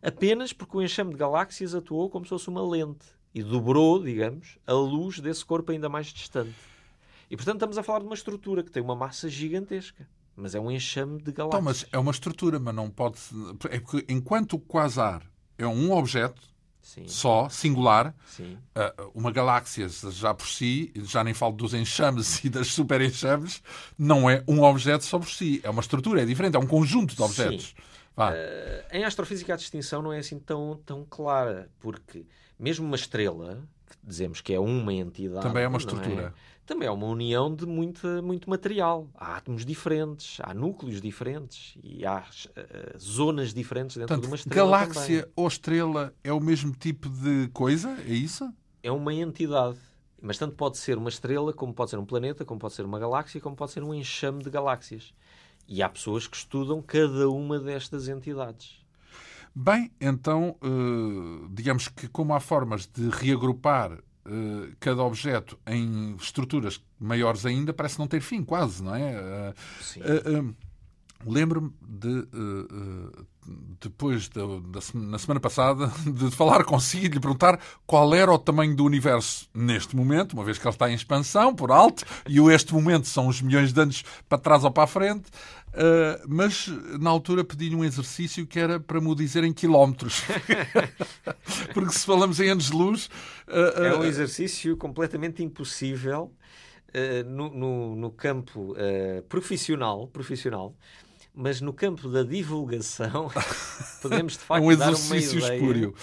apenas 0.00 0.52
porque 0.52 0.76
o 0.76 0.82
enxame 0.82 1.10
de 1.10 1.18
galáxias 1.18 1.74
atuou 1.74 2.08
como 2.08 2.24
se 2.24 2.28
fosse 2.28 2.48
uma 2.48 2.66
lente 2.66 3.04
e 3.34 3.42
dobrou, 3.42 4.00
digamos, 4.02 4.58
a 4.64 4.72
luz 4.72 5.18
desse 5.18 5.44
corpo 5.44 5.72
ainda 5.72 5.88
mais 5.88 6.06
distante. 6.06 6.54
E 7.28 7.36
portanto 7.36 7.56
estamos 7.56 7.76
a 7.76 7.82
falar 7.82 7.98
de 7.98 8.06
uma 8.06 8.14
estrutura 8.14 8.62
que 8.62 8.70
tem 8.70 8.82
uma 8.82 8.94
massa 8.94 9.28
gigantesca, 9.28 10.08
mas 10.36 10.54
é 10.54 10.60
um 10.60 10.70
enxame 10.70 11.20
de 11.20 11.32
galáxias. 11.32 11.60
Então, 11.60 11.62
mas 11.62 11.86
é 11.92 11.98
uma 11.98 12.12
estrutura, 12.12 12.60
mas 12.60 12.74
não 12.74 12.88
pode. 12.88 13.18
É 13.68 13.80
porque 13.80 14.06
enquanto 14.08 14.52
o 14.52 14.58
quasar 14.60 15.28
é 15.58 15.66
um 15.66 15.90
objeto, 15.90 16.40
Sim. 16.86 17.08
só, 17.08 17.48
singular. 17.48 18.14
Sim. 18.28 18.56
Uh, 18.76 19.10
uma 19.12 19.32
galáxia, 19.32 19.88
já 19.88 20.32
por 20.32 20.46
si, 20.46 20.92
já 20.94 21.24
nem 21.24 21.34
falo 21.34 21.52
dos 21.52 21.74
enxames 21.74 22.42
e 22.44 22.48
das 22.48 22.68
super 22.68 23.00
enxames, 23.00 23.60
não 23.98 24.30
é 24.30 24.44
um 24.46 24.62
objeto 24.62 25.04
só 25.04 25.18
por 25.18 25.28
si. 25.28 25.60
É 25.64 25.68
uma 25.68 25.80
estrutura, 25.80 26.22
é 26.22 26.24
diferente, 26.24 26.54
é 26.54 26.60
um 26.60 26.66
conjunto 26.66 27.16
de 27.16 27.20
objetos. 27.20 27.74
Uh, 28.16 28.86
em 28.92 29.04
astrofísica 29.04 29.54
a 29.54 29.56
distinção 29.56 30.00
não 30.00 30.12
é 30.12 30.18
assim 30.20 30.38
tão, 30.38 30.80
tão 30.86 31.04
clara, 31.04 31.68
porque 31.80 32.24
mesmo 32.56 32.86
uma 32.86 32.96
estrela, 32.96 33.68
que 33.90 33.96
dizemos 34.04 34.40
que 34.40 34.54
é 34.54 34.60
uma 34.60 34.94
entidade. 34.94 35.44
Também 35.44 35.64
é 35.64 35.68
uma 35.68 35.78
estrutura. 35.78 36.32
É? 36.36 36.55
Também 36.66 36.88
é 36.88 36.90
uma 36.90 37.06
união 37.06 37.54
de 37.54 37.64
muito, 37.64 38.06
muito 38.22 38.50
material. 38.50 39.08
Há 39.14 39.36
átomos 39.36 39.64
diferentes, 39.64 40.38
há 40.42 40.52
núcleos 40.52 41.00
diferentes 41.00 41.78
e 41.82 42.04
há 42.04 42.18
uh, 42.18 42.98
zonas 42.98 43.54
diferentes 43.54 43.96
dentro 43.96 44.08
Portanto, 44.08 44.24
de 44.24 44.28
uma 44.28 44.36
estrela. 44.36 44.70
Galáxia 44.70 45.20
também. 45.20 45.32
ou 45.36 45.46
estrela 45.48 46.14
é 46.24 46.32
o 46.32 46.40
mesmo 46.40 46.72
tipo 46.72 47.08
de 47.08 47.48
coisa? 47.52 47.96
É 48.06 48.12
isso? 48.12 48.52
É 48.82 48.90
uma 48.90 49.14
entidade. 49.14 49.78
Mas 50.20 50.38
tanto 50.38 50.56
pode 50.56 50.76
ser 50.78 50.98
uma 50.98 51.08
estrela, 51.08 51.52
como 51.52 51.72
pode 51.72 51.90
ser 51.90 51.98
um 51.98 52.04
planeta, 52.04 52.44
como 52.44 52.58
pode 52.58 52.74
ser 52.74 52.84
uma 52.84 52.98
galáxia, 52.98 53.40
como 53.40 53.54
pode 53.54 53.70
ser 53.70 53.84
um 53.84 53.94
enxame 53.94 54.42
de 54.42 54.50
galáxias. 54.50 55.14
E 55.68 55.82
há 55.82 55.88
pessoas 55.88 56.26
que 56.26 56.36
estudam 56.36 56.82
cada 56.82 57.28
uma 57.28 57.60
destas 57.60 58.08
entidades. 58.08 58.84
Bem, 59.54 59.90
então, 60.00 60.56
digamos 61.50 61.88
que 61.88 62.08
como 62.08 62.34
há 62.34 62.40
formas 62.40 62.86
de 62.86 63.08
reagrupar 63.08 63.98
cada 64.80 65.02
objeto 65.02 65.58
em 65.66 66.16
estruturas 66.16 66.82
maiores 66.98 67.46
ainda, 67.46 67.72
parece 67.72 67.98
não 67.98 68.06
ter 68.06 68.20
fim, 68.20 68.42
quase, 68.42 68.82
não 68.82 68.94
é? 68.94 69.54
Sim. 69.80 70.00
Lembro-me 71.24 71.72
de, 71.80 72.26
depois, 73.80 74.28
de, 74.28 74.40
de, 74.40 74.96
na 74.96 75.18
semana 75.18 75.40
passada, 75.40 75.90
de 76.06 76.30
falar 76.30 76.64
consigo 76.64 77.06
e 77.06 77.08
lhe 77.08 77.20
perguntar 77.20 77.60
qual 77.86 78.14
era 78.14 78.32
o 78.32 78.38
tamanho 78.38 78.74
do 78.74 78.84
universo 78.84 79.48
neste 79.54 79.94
momento, 79.94 80.34
uma 80.34 80.44
vez 80.44 80.58
que 80.58 80.66
ele 80.66 80.74
está 80.74 80.90
em 80.90 80.94
expansão, 80.94 81.54
por 81.54 81.70
alto, 81.70 82.04
e 82.28 82.40
o 82.40 82.50
este 82.50 82.72
momento 82.74 83.06
são 83.06 83.28
os 83.28 83.40
milhões 83.40 83.72
de 83.72 83.80
anos 83.80 84.04
para 84.28 84.38
trás 84.38 84.64
ou 84.64 84.70
para 84.70 84.84
a 84.84 84.86
frente. 84.86 85.26
Uh, 85.76 86.24
mas 86.26 86.68
na 86.98 87.10
altura 87.10 87.44
pedi-lhe 87.44 87.76
um 87.76 87.84
exercício 87.84 88.46
que 88.46 88.58
era 88.58 88.80
para 88.80 88.98
me 88.98 89.14
dizer 89.14 89.44
em 89.44 89.52
quilómetros. 89.52 90.22
Porque 91.74 91.92
se 91.92 92.06
falamos 92.06 92.40
em 92.40 92.48
anos-luz. 92.48 93.10
É 93.46 93.94
um 93.94 94.04
exercício 94.04 94.76
completamente 94.76 95.42
impossível 95.42 96.32
no, 97.26 97.50
no, 97.50 97.94
no, 97.94 98.10
campo 98.10 98.74
profissional, 99.28 100.08
profissional 100.08 100.74
mas 101.36 101.60
no 101.60 101.72
campo 101.72 102.08
da 102.08 102.22
divulgação 102.22 103.30
podemos 104.00 104.32
de 104.32 104.38
facto 104.38 104.64
um 104.64 104.72
exercício 104.72 105.38
dar 105.38 105.46
uma 105.46 105.54
ideia. 105.54 105.58
espúrio. 105.58 105.94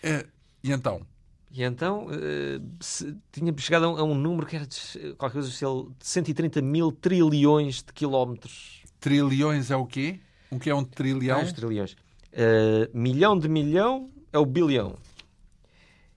É, 0.00 0.26
e 0.62 0.70
então? 0.70 1.04
E 1.50 1.64
então 1.64 2.06
uh, 2.06 3.16
tinha 3.32 3.52
chegado 3.58 3.86
a 3.86 3.92
um, 3.92 3.96
a 3.96 4.04
um, 4.04 4.14
número 4.14 4.46
que 4.46 4.54
era 4.54 4.66
de, 4.66 5.14
qualquer 5.16 5.40
coisa 5.40 5.50
de 5.50 6.06
130 6.06 6.62
mil 6.62 6.92
trilhões 6.92 7.82
de 7.82 7.92
quilómetros. 7.92 8.84
Trilhões 9.00 9.72
é 9.72 9.76
o 9.76 9.84
quê? 9.84 10.20
O 10.50 10.58
que 10.58 10.70
é 10.70 10.74
um 10.74 10.84
trilhão? 10.84 11.40
Ah, 11.40 11.52
trilhões. 11.52 11.92
Uh, 12.32 12.88
milhão 12.96 13.36
de 13.36 13.48
milhão 13.48 14.10
é 14.32 14.38
o 14.38 14.46
bilhão. 14.46 14.96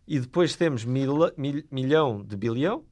E 0.07 0.20
depois 0.20 0.55
temos 0.55 0.86
mil, 0.86 1.32
mil, 1.36 1.64
milhão 1.72 2.24
de 2.24 2.36
bilhão 2.36 2.84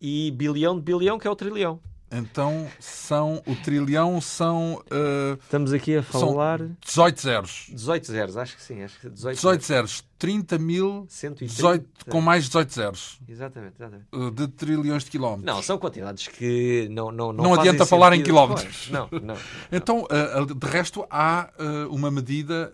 e 0.00 0.30
bilhão 0.32 0.76
de 0.76 0.82
bilhão, 0.82 1.18
que 1.18 1.26
é 1.26 1.30
o 1.30 1.36
trilhão. 1.36 1.80
Então 2.10 2.68
são 2.78 3.42
o 3.46 3.56
trilhão 3.56 4.20
são 4.20 4.74
uh, 4.74 5.34
estamos 5.42 5.72
aqui 5.72 5.96
a 5.96 6.02
falar 6.02 6.60
18 6.84 7.20
zeros. 7.20 7.66
18 7.70 8.06
zeros 8.06 8.36
acho 8.36 8.56
que 8.56 8.62
sim 8.62 8.82
acho 8.82 9.00
que 9.00 9.10
18, 9.10 9.34
18 9.36 9.64
zeros. 9.64 10.04
30 10.18 10.58
mil 10.58 11.06
18, 11.36 11.84
com 12.08 12.20
mais 12.20 12.44
18 12.44 12.72
zeros. 12.72 13.20
Exatamente, 13.28 13.74
exatamente. 13.76 14.06
Uh, 14.12 14.30
de 14.30 14.48
trilhões 14.48 15.04
de 15.04 15.10
quilómetros. 15.10 15.54
Não 15.54 15.62
são 15.62 15.78
quantidades 15.78 16.28
que 16.28 16.88
não 16.90 17.10
não 17.10 17.32
não, 17.32 17.44
não 17.44 17.54
adianta 17.54 17.84
falar 17.84 18.12
em 18.12 18.22
quilómetros. 18.22 18.88
Não, 18.88 19.08
não, 19.10 19.20
não, 19.20 19.36
então 19.72 20.04
uh, 20.04 20.54
de 20.54 20.66
resto 20.66 21.04
há 21.10 21.50
uma 21.90 22.10
medida 22.10 22.72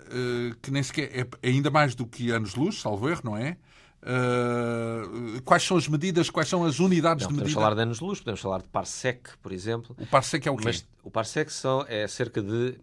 que 0.61 0.71
nem 0.71 0.83
sequer 0.83 1.11
é 1.43 1.49
ainda 1.49 1.71
mais 1.71 1.95
do 1.95 2.07
que 2.07 2.31
anos 2.31 2.55
luz 2.55 2.81
salvo 2.81 3.09
erro 3.09 3.23
não 3.25 3.37
é 3.37 3.57
Uh, 4.03 5.41
quais 5.43 5.63
são 5.63 5.77
as 5.77 5.87
medidas, 5.87 6.29
quais 6.29 6.49
são 6.49 6.65
as 6.65 6.81
unidades 6.81 7.25
não, 7.25 7.29
de 7.29 7.35
medida? 7.35 7.45
Podemos 7.45 7.53
falar 7.53 7.75
de 7.75 7.83
anos-luz, 7.83 8.19
podemos 8.19 8.41
falar 8.41 8.59
de 8.63 8.69
parsec, 8.69 9.39
por 9.41 9.53
exemplo. 9.53 9.95
O 9.99 10.07
parsec 10.07 10.47
é 10.47 10.51
o 10.51 10.57
quê? 10.57 10.65
Mas 10.65 10.87
o 11.05 11.11
parsec 11.11 11.53
são, 11.53 11.85
é 11.89 12.07
cerca 12.09 12.43
de... 12.43 12.79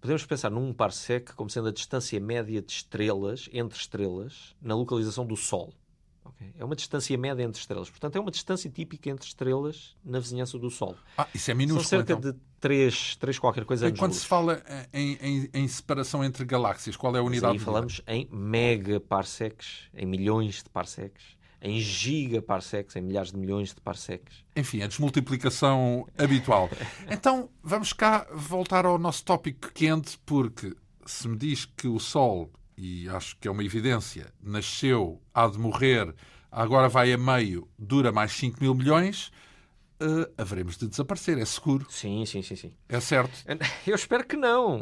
Podemos 0.00 0.24
pensar 0.24 0.50
num 0.50 0.72
parsec 0.72 1.34
como 1.34 1.50
sendo 1.50 1.68
a 1.68 1.72
distância 1.72 2.18
média 2.18 2.60
de 2.60 2.72
estrelas, 2.72 3.48
entre 3.52 3.78
estrelas, 3.78 4.56
na 4.60 4.74
localização 4.74 5.26
do 5.26 5.36
Sol. 5.36 5.72
Okay? 6.24 6.54
É 6.58 6.64
uma 6.64 6.74
distância 6.74 7.16
média 7.18 7.42
entre 7.42 7.60
estrelas. 7.60 7.90
Portanto, 7.90 8.16
é 8.16 8.20
uma 8.20 8.30
distância 8.30 8.68
típica 8.70 9.10
entre 9.10 9.26
estrelas 9.26 9.94
na 10.04 10.18
vizinhança 10.18 10.58
do 10.58 10.70
Sol. 10.70 10.96
Ah, 11.16 11.28
isso 11.34 11.50
é 11.50 11.54
minúsculo, 11.54 11.84
São 11.84 11.98
cerca 11.98 12.14
então. 12.14 12.32
de 12.32 12.38
3, 12.62 13.16
3 13.16 13.38
qualquer 13.40 13.64
coisa 13.64 13.88
E 13.88 13.92
quando 13.92 14.12
se 14.12 14.24
fala 14.24 14.62
em, 14.94 15.18
em, 15.20 15.50
em, 15.52 15.68
separação 15.68 16.24
entre 16.24 16.44
galáxias, 16.44 16.96
qual 16.96 17.14
é 17.16 17.18
a 17.18 17.22
unidade? 17.22 17.54
Mas 17.54 17.60
aí 17.60 17.64
falamos 17.64 18.00
em 18.06 18.28
megaparsecs, 18.30 19.88
em 19.92 20.06
milhões 20.06 20.62
de 20.62 20.70
parsecs, 20.70 21.36
em 21.60 21.80
gigaparsecs, 21.80 22.94
em 22.94 23.02
milhares 23.02 23.32
de 23.32 23.36
milhões 23.36 23.74
de 23.74 23.80
parsecs. 23.80 24.44
Enfim, 24.54 24.80
a 24.80 24.86
desmultiplicação 24.86 26.06
habitual. 26.16 26.70
Então, 27.10 27.50
vamos 27.62 27.92
cá 27.92 28.26
voltar 28.32 28.86
ao 28.86 28.96
nosso 28.96 29.24
tópico 29.24 29.72
quente, 29.72 30.16
porque 30.24 30.74
se 31.04 31.28
me 31.28 31.36
diz 31.36 31.64
que 31.64 31.88
o 31.88 31.98
Sol 31.98 32.48
e 32.76 33.08
acho 33.08 33.36
que 33.38 33.48
é 33.48 33.50
uma 33.50 33.64
evidência, 33.64 34.32
nasceu, 34.40 35.20
há 35.34 35.48
de 35.48 35.58
morrer, 35.58 36.14
agora 36.50 36.88
vai 36.88 37.12
a 37.12 37.18
meio, 37.18 37.68
dura 37.78 38.12
mais 38.12 38.32
5 38.32 38.58
mil 38.60 38.74
milhões, 38.74 39.30
uh, 40.02 40.32
haveremos 40.36 40.76
de 40.76 40.88
desaparecer, 40.88 41.38
é 41.38 41.44
seguro. 41.44 41.86
Sim, 41.88 42.24
sim, 42.26 42.42
sim, 42.42 42.56
sim. 42.56 42.72
É 42.88 43.00
certo. 43.00 43.32
Eu 43.86 43.94
espero 43.94 44.24
que 44.24 44.36
não. 44.36 44.80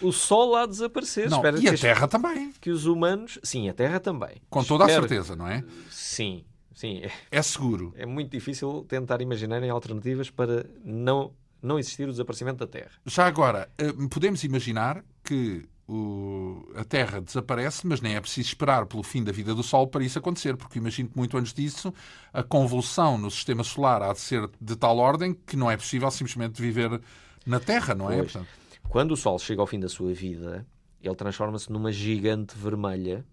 o 0.00 0.12
Sol 0.12 0.56
há 0.56 0.64
de 0.64 0.72
desaparecer. 0.72 1.28
Não, 1.28 1.38
espero 1.38 1.60
e 1.60 1.68
a 1.68 1.76
Terra 1.76 2.08
também. 2.08 2.52
Que 2.60 2.70
os 2.70 2.86
humanos... 2.86 3.38
Sim, 3.42 3.68
a 3.68 3.74
Terra 3.74 4.00
também. 4.00 4.36
Com 4.48 4.64
toda 4.64 4.84
espero... 4.84 5.04
a 5.04 5.08
certeza, 5.08 5.36
não 5.36 5.46
é? 5.46 5.64
Sim, 5.90 6.44
sim. 6.74 7.02
É 7.30 7.42
seguro. 7.42 7.92
É 7.96 8.06
muito 8.06 8.30
difícil 8.30 8.84
tentar 8.88 9.20
imaginarem 9.20 9.70
alternativas 9.70 10.30
para 10.30 10.66
não, 10.84 11.32
não 11.60 11.78
existir 11.78 12.08
o 12.08 12.12
desaparecimento 12.12 12.58
da 12.58 12.66
Terra. 12.66 12.92
Já 13.06 13.26
agora, 13.26 13.68
eh, 13.78 13.92
podemos 14.10 14.44
imaginar 14.44 15.04
que 15.24 15.66
o, 15.88 16.70
a 16.76 16.84
Terra 16.84 17.20
desaparece, 17.20 17.86
mas 17.86 18.00
nem 18.00 18.14
é 18.14 18.20
preciso 18.20 18.48
esperar 18.48 18.86
pelo 18.86 19.02
fim 19.02 19.22
da 19.22 19.32
vida 19.32 19.54
do 19.54 19.62
Sol 19.62 19.86
para 19.86 20.04
isso 20.04 20.18
acontecer, 20.18 20.56
porque 20.56 20.78
imagino 20.78 21.08
que 21.08 21.16
muito 21.16 21.36
antes 21.36 21.52
disso 21.52 21.92
a 22.32 22.42
convulsão 22.42 23.18
no 23.18 23.30
sistema 23.30 23.64
solar 23.64 24.02
há 24.02 24.12
de 24.12 24.20
ser 24.20 24.48
de 24.60 24.76
tal 24.76 24.98
ordem 24.98 25.34
que 25.34 25.56
não 25.56 25.70
é 25.70 25.76
possível 25.76 26.10
simplesmente 26.10 26.60
viver 26.60 27.00
na 27.46 27.58
Terra, 27.58 27.94
não 27.94 28.10
é? 28.10 28.18
Portanto... 28.18 28.48
Quando 28.88 29.12
o 29.12 29.16
Sol 29.16 29.38
chega 29.38 29.60
ao 29.60 29.66
fim 29.66 29.80
da 29.80 29.88
sua 29.88 30.12
vida, 30.12 30.66
ele 31.02 31.14
transforma-se 31.14 31.72
numa 31.72 31.90
gigante 31.90 32.56
vermelha. 32.56 33.24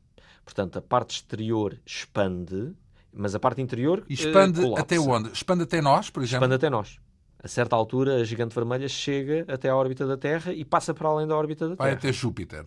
Portanto, 0.46 0.78
a 0.78 0.82
parte 0.82 1.18
exterior 1.18 1.78
expande, 1.86 2.74
mas 3.12 3.36
a 3.36 3.40
parte 3.40 3.62
interior. 3.62 4.04
E 4.08 4.14
expande 4.14 4.62
uh, 4.62 4.78
até 4.78 5.00
onde? 5.00 5.30
Expande 5.32 5.64
até 5.64 5.82
nós, 5.82 6.10
por 6.10 6.24
exemplo? 6.24 6.46
Expande 6.46 6.56
até 6.56 6.70
nós 6.70 6.98
a 7.42 7.48
certa 7.48 7.76
altura, 7.76 8.18
a 8.18 8.24
gigante 8.24 8.54
vermelha 8.54 8.88
chega 8.90 9.46
até 9.48 9.70
a 9.70 9.76
órbita 9.76 10.06
da 10.06 10.18
Terra 10.18 10.54
e 10.54 10.66
passa 10.66 10.94
para 10.94 11.08
além 11.08 11.26
da 11.26 11.36
órbita 11.36 11.70
da 11.70 11.76
Terra. 11.76 11.90
Vai 11.90 11.98
até 11.98 12.12
Júpiter. 12.12 12.66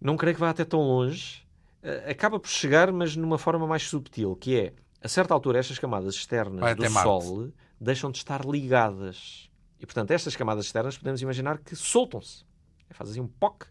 Não 0.00 0.16
creio 0.16 0.34
que 0.34 0.40
vá 0.40 0.50
até 0.50 0.64
tão 0.64 0.80
longe. 0.80 1.46
Eh, 1.82 2.10
acaba 2.10 2.38
por 2.38 2.48
chegar, 2.48 2.92
mas 2.92 3.16
numa 3.16 3.38
forma 3.38 3.66
mais 3.66 3.84
subtil, 3.84 4.36
que 4.36 4.58
é, 4.58 4.72
a 5.02 5.08
certa 5.08 5.32
altura, 5.32 5.58
estas 5.58 5.78
camadas 5.78 6.14
externas 6.14 6.76
do 6.76 6.90
Sol 6.90 7.48
deixam 7.80 8.10
de 8.10 8.18
estar 8.18 8.44
ligadas. 8.44 9.50
E, 9.80 9.86
portanto, 9.86 10.10
estas 10.10 10.36
camadas 10.36 10.66
externas 10.66 10.98
podemos 10.98 11.22
imaginar 11.22 11.58
que 11.58 11.74
soltam-se. 11.74 12.44
Fazem 12.90 13.22
um 13.22 13.26
POC 13.26 13.66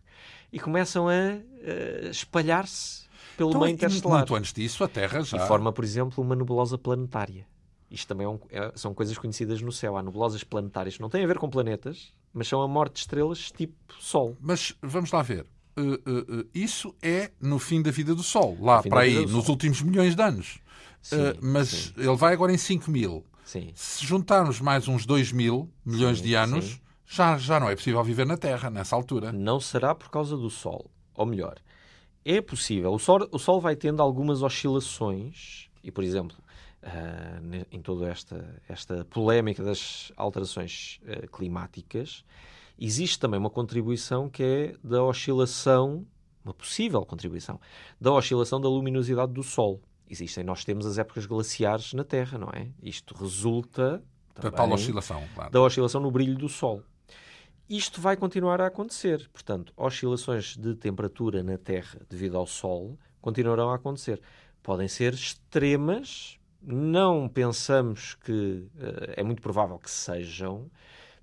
e 0.51 0.59
começam 0.59 1.07
a, 1.07 1.13
a 1.13 2.09
espalhar-se 2.09 3.05
pelo 3.37 3.51
então, 3.51 3.61
meio 3.61 3.73
interestelar. 3.73 4.19
Muito 4.19 4.35
antes 4.35 4.51
disso, 4.53 4.83
a 4.83 4.87
Terra 4.87 5.21
já... 5.21 5.37
E 5.37 5.47
forma, 5.47 5.71
por 5.71 5.83
exemplo, 5.83 6.23
uma 6.23 6.35
nebulosa 6.35 6.77
planetária. 6.77 7.47
Isto 7.93 8.07
também 8.07 8.25
é 8.25 8.29
um, 8.29 8.39
é, 8.49 8.71
são 8.75 8.91
coisas 8.91 9.15
conhecidas 9.19 9.61
no 9.61 9.71
céu. 9.71 9.95
Há 9.95 10.01
nebulosas 10.01 10.43
planetárias 10.43 10.95
que 10.95 11.01
não 11.01 11.09
têm 11.09 11.23
a 11.23 11.27
ver 11.27 11.37
com 11.37 11.47
planetas, 11.47 12.11
mas 12.33 12.47
são 12.47 12.59
a 12.59 12.67
morte 12.67 12.93
de 12.93 12.99
estrelas 13.01 13.51
tipo 13.51 13.75
Sol. 13.99 14.35
Mas 14.41 14.73
vamos 14.81 15.11
lá 15.11 15.21
ver. 15.21 15.45
Uh, 15.77 15.81
uh, 15.81 16.39
uh, 16.39 16.49
isso 16.55 16.95
é 17.03 17.31
no 17.39 17.59
fim 17.59 17.83
da 17.83 17.91
vida 17.91 18.15
do 18.15 18.23
Sol, 18.23 18.57
lá 18.59 18.81
para 18.81 19.01
aí, 19.01 19.25
nos 19.27 19.47
últimos 19.47 19.81
milhões 19.83 20.15
de 20.15 20.21
anos. 20.23 20.59
Sim, 21.03 21.17
mas 21.39 21.69
sim. 21.69 21.93
ele 21.97 22.15
vai 22.15 22.33
agora 22.33 22.51
em 22.51 22.57
5 22.57 22.89
mil. 22.89 23.23
Sim. 23.45 23.71
Se 23.75 24.03
juntarmos 24.05 24.59
mais 24.59 24.87
uns 24.87 25.05
2 25.05 25.31
mil 25.31 25.69
milhões 25.85 26.19
de 26.19 26.33
anos, 26.33 26.81
já, 27.05 27.37
já 27.37 27.59
não 27.59 27.69
é 27.69 27.75
possível 27.75 28.03
viver 28.03 28.25
na 28.25 28.37
Terra 28.37 28.71
nessa 28.71 28.95
altura. 28.95 29.31
Não 29.31 29.59
será 29.59 29.93
por 29.93 30.09
causa 30.09 30.35
do 30.35 30.49
Sol. 30.49 30.89
Ou 31.13 31.25
melhor, 31.27 31.59
é 32.25 32.41
possível. 32.41 32.91
O 32.91 32.97
Sol, 32.97 33.27
o 33.31 33.37
Sol 33.37 33.61
vai 33.61 33.75
tendo 33.75 34.01
algumas 34.01 34.41
oscilações, 34.41 35.69
e 35.83 35.91
por 35.91 36.03
exemplo, 36.03 36.37
uh, 36.83 37.65
em 37.71 37.81
toda 37.81 38.07
esta, 38.09 38.61
esta 38.67 39.05
polémica 39.05 39.63
das 39.63 40.11
alterações 40.15 40.99
uh, 41.03 41.27
climáticas, 41.29 42.23
existe 42.77 43.19
também 43.19 43.39
uma 43.39 43.49
contribuição 43.49 44.29
que 44.29 44.43
é 44.43 44.75
da 44.83 45.03
oscilação, 45.03 46.05
uma 46.43 46.53
possível 46.53 47.05
contribuição, 47.05 47.59
da 47.99 48.11
oscilação 48.11 48.59
da 48.59 48.69
luminosidade 48.69 49.31
do 49.31 49.43
Sol. 49.43 49.81
Existem, 50.09 50.43
nós 50.43 50.63
temos 50.63 50.85
as 50.85 50.97
épocas 50.97 51.25
glaciares 51.25 51.93
na 51.93 52.03
Terra, 52.03 52.37
não 52.37 52.49
é? 52.49 52.69
Isto 52.81 53.15
resulta 53.15 54.03
da 54.39 54.51
tal 54.51 54.71
oscilação, 54.71 55.23
claro. 55.33 55.51
da 55.51 55.61
oscilação 55.61 56.01
no 56.01 56.11
brilho 56.11 56.37
do 56.37 56.49
Sol. 56.49 56.83
Isto 57.69 58.01
vai 58.01 58.17
continuar 58.17 58.59
a 58.59 58.67
acontecer. 58.67 59.29
Portanto, 59.31 59.73
oscilações 59.77 60.57
de 60.57 60.75
temperatura 60.75 61.41
na 61.41 61.57
Terra 61.57 62.01
devido 62.09 62.37
ao 62.37 62.45
Sol 62.45 62.97
continuarão 63.21 63.69
a 63.69 63.75
acontecer. 63.75 64.21
Podem 64.61 64.87
ser 64.87 65.13
extremas, 65.13 66.37
não 66.65 67.27
pensamos 67.27 68.15
que 68.23 68.31
uh, 68.31 69.13
é 69.15 69.23
muito 69.23 69.41
provável 69.41 69.77
que 69.77 69.89
sejam, 69.91 70.69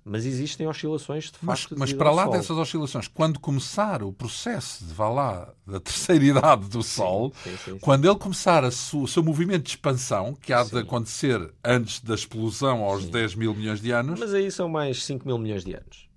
mas 0.03 0.25
existem 0.25 0.67
oscilações 0.67 1.25
de 1.25 1.37
facto. 1.37 1.45
Mas, 1.45 1.67
mas 1.77 1.93
para 1.93 2.11
lá 2.11 2.23
Sol. 2.23 2.31
dessas 2.31 2.57
oscilações, 2.57 3.07
quando 3.07 3.39
começar 3.39 4.01
o 4.01 4.11
processo 4.11 4.83
de 4.83 4.93
vá 4.93 5.09
lá 5.09 5.53
da 5.65 5.79
terceira 5.79 6.23
idade 6.25 6.67
do 6.69 6.81
Sol, 6.81 7.31
sim, 7.43 7.51
sim, 7.51 7.57
sim, 7.73 7.79
quando 7.79 8.05
ele 8.09 8.17
começar 8.17 8.63
o 8.63 9.07
seu 9.07 9.23
movimento 9.23 9.63
de 9.63 9.69
expansão, 9.71 10.33
que 10.33 10.51
há 10.53 10.63
de 10.63 10.77
acontecer 10.79 11.53
antes 11.63 11.99
da 12.01 12.15
explosão 12.15 12.83
aos 12.83 13.05
10 13.05 13.35
mil 13.35 13.53
milhões 13.53 13.79
de 13.81 13.91
anos. 13.91 14.19
Mas 14.19 14.33
aí 14.33 14.49
são 14.51 14.67
mais 14.67 15.03
5 15.03 15.27
mil 15.27 15.37
milhões 15.37 15.63
de 15.63 15.73
anos. 15.73 16.09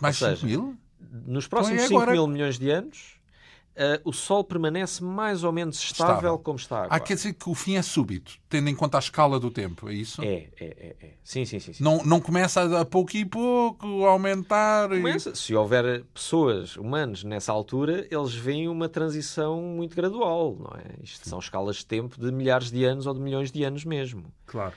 Mais 0.00 0.20
Ou 0.20 0.28
5 0.28 0.40
seja, 0.40 0.46
mil? 0.46 0.76
nos 1.26 1.46
próximos 1.46 1.74
Então 1.82 1.84
é 1.84 1.88
5 1.88 2.00
agora. 2.00 2.12
mil 2.12 2.26
milhões 2.26 2.58
de 2.58 2.70
anos, 2.70 3.15
uh, 3.76 4.00
o 4.08 4.12
Sol 4.12 4.42
permanece 4.44 5.02
mais 5.02 5.44
ou 5.44 5.52
menos 5.52 5.76
estável, 5.82 6.14
Estável. 6.14 6.38
como 6.38 6.58
está 6.58 6.76
agora. 6.78 6.94
Ah, 6.94 7.00
quer 7.00 7.14
dizer 7.14 7.34
que 7.34 7.48
o 7.48 7.54
fim 7.54 7.76
é 7.76 7.82
súbito, 7.82 8.32
tendo 8.48 8.68
em 8.68 8.74
conta 8.74 8.98
a 8.98 9.00
escala 9.00 9.38
do 9.38 9.50
tempo, 9.50 9.88
é 9.88 9.94
isso? 9.94 10.22
É, 10.22 10.48
é, 10.58 10.64
é, 10.64 10.96
é. 11.00 11.10
Sim, 11.22 11.44
sim, 11.44 11.58
sim. 11.60 11.72
sim. 11.72 11.82
Não, 11.84 12.02
não 12.04 12.20
começa 12.20 12.80
a, 12.80 12.84
pouco 12.84 13.16
e 13.16 13.24
pouco 13.24 14.04
a 14.06 14.10
aumentar. 14.10 14.90
e- 14.92 14.96
Começa. 14.96 15.34
Se 15.34 15.54
houver 15.54 16.04
pessoas, 16.14 16.76
humanos, 16.76 17.22
nessa 17.24 17.52
altura, 17.52 18.06
eles 18.10 18.34
veem 18.34 18.68
uma 18.68 18.88
transição 18.88 19.60
muito 19.60 19.94
gradual, 19.94 20.56
não 20.58 20.72
é? 20.78 21.02
Isto 21.02 21.28
são 21.28 21.38
escalas 21.38 21.76
de 21.76 21.86
tempo 21.86 22.20
de 22.20 22.32
milhares 22.32 22.70
de 22.70 22.84
anos 22.84 23.06
ou 23.06 23.14
de 23.14 23.20
milhões 23.20 23.50
de 23.52 23.62
anos 23.64 23.84
mesmo. 23.84 24.24
Claro. 24.46 24.74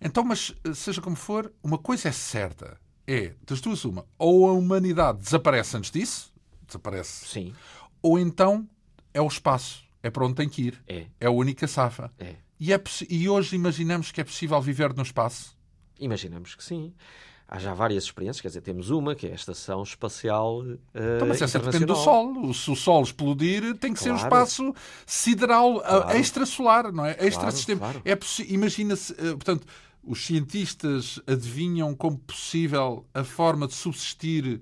Então, 0.00 0.24
mas 0.24 0.52
seja 0.74 1.00
como 1.00 1.14
for, 1.14 1.52
uma 1.62 1.78
coisa 1.78 2.08
é 2.08 2.12
certa: 2.12 2.76
é, 3.06 3.34
das 3.46 3.60
duas, 3.60 3.84
uma, 3.84 4.04
ou 4.18 4.48
a 4.48 4.52
humanidade 4.52 5.18
desaparece 5.18 5.76
antes 5.76 5.90
disso, 5.90 6.32
desaparece, 6.66 7.26
Sim, 7.26 7.54
ou 8.02 8.18
então 8.18 8.68
é 9.14 9.20
o 9.20 9.26
espaço, 9.26 9.84
é 10.02 10.10
para 10.10 10.24
onde 10.24 10.34
tem 10.34 10.48
que 10.48 10.62
ir, 10.62 10.82
é, 10.88 11.06
é 11.20 11.26
a 11.26 11.30
única 11.30 11.66
safa. 11.66 12.12
é. 12.18 12.36
E, 12.60 12.72
é 12.72 12.80
e 13.10 13.28
hoje 13.28 13.56
imaginamos 13.56 14.12
que 14.12 14.20
é 14.20 14.24
possível 14.24 14.60
viver 14.60 14.94
no 14.94 15.02
espaço? 15.02 15.56
Imaginamos 15.98 16.54
que 16.54 16.62
sim. 16.62 16.92
Há 17.48 17.58
já 17.58 17.74
várias 17.74 18.04
experiências, 18.04 18.40
quer 18.40 18.48
dizer, 18.48 18.60
temos 18.60 18.88
uma 18.88 19.14
que 19.16 19.26
é 19.26 19.32
a 19.32 19.34
Estação 19.34 19.82
Espacial 19.82 20.62
eh, 20.94 21.16
Então, 21.16 21.26
mas 21.28 21.42
essa 21.42 21.58
depende 21.58 21.84
do. 21.86 21.96
Sol. 21.96 22.54
Se 22.54 22.70
o 22.70 22.76
Sol 22.76 23.02
explodir, 23.02 23.76
tem 23.78 23.92
que 23.92 23.98
ser 24.00 24.10
um 24.12 24.16
Claro. 24.16 24.26
espaço 24.26 24.74
sideral, 25.04 25.80
Claro. 25.80 26.16
extrasolar, 26.16 26.92
não 26.92 27.04
é? 27.04 27.16
Extrasistema. 27.20 27.80
claro. 27.80 28.02
É 28.04 28.16
Imagina-se, 28.50 29.12
eh, 29.18 29.32
portanto, 29.32 29.66
os 30.02 30.24
cientistas 30.24 31.20
adivinham 31.26 31.94
como 31.94 32.16
possível 32.18 33.04
a 33.12 33.22
forma 33.22 33.66
de 33.66 33.74
subsistir 33.74 34.60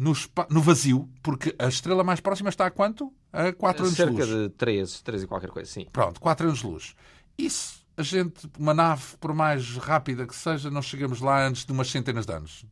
no, 0.00 0.14
no 0.48 0.62
vazio, 0.62 1.06
porque 1.22 1.54
a 1.58 1.68
estrela 1.68 2.02
mais 2.02 2.20
próxima 2.20 2.48
está 2.48 2.64
a 2.64 2.70
quanto? 2.70 3.12
A 3.30 3.52
4 3.52 3.82
anos 3.82 3.94
de 3.94 4.02
Cerca 4.02 4.24
luz. 4.24 4.28
de 4.28 4.48
13, 4.48 5.04
13 5.04 5.24
e 5.24 5.28
qualquer 5.28 5.50
coisa, 5.50 5.70
sim. 5.70 5.86
Pronto, 5.92 6.18
4 6.18 6.46
anos 6.46 6.60
de 6.60 6.66
luz. 6.66 6.94
Isso, 7.36 7.84
a 7.98 8.02
gente, 8.02 8.48
uma 8.58 8.72
nave, 8.72 9.02
por 9.20 9.34
mais 9.34 9.76
rápida 9.76 10.26
que 10.26 10.34
seja, 10.34 10.70
não 10.70 10.80
chegamos 10.80 11.20
lá 11.20 11.46
antes 11.46 11.66
de 11.66 11.72
umas 11.72 11.90
centenas 11.90 12.24
de 12.24 12.32
anos. 12.32 12.64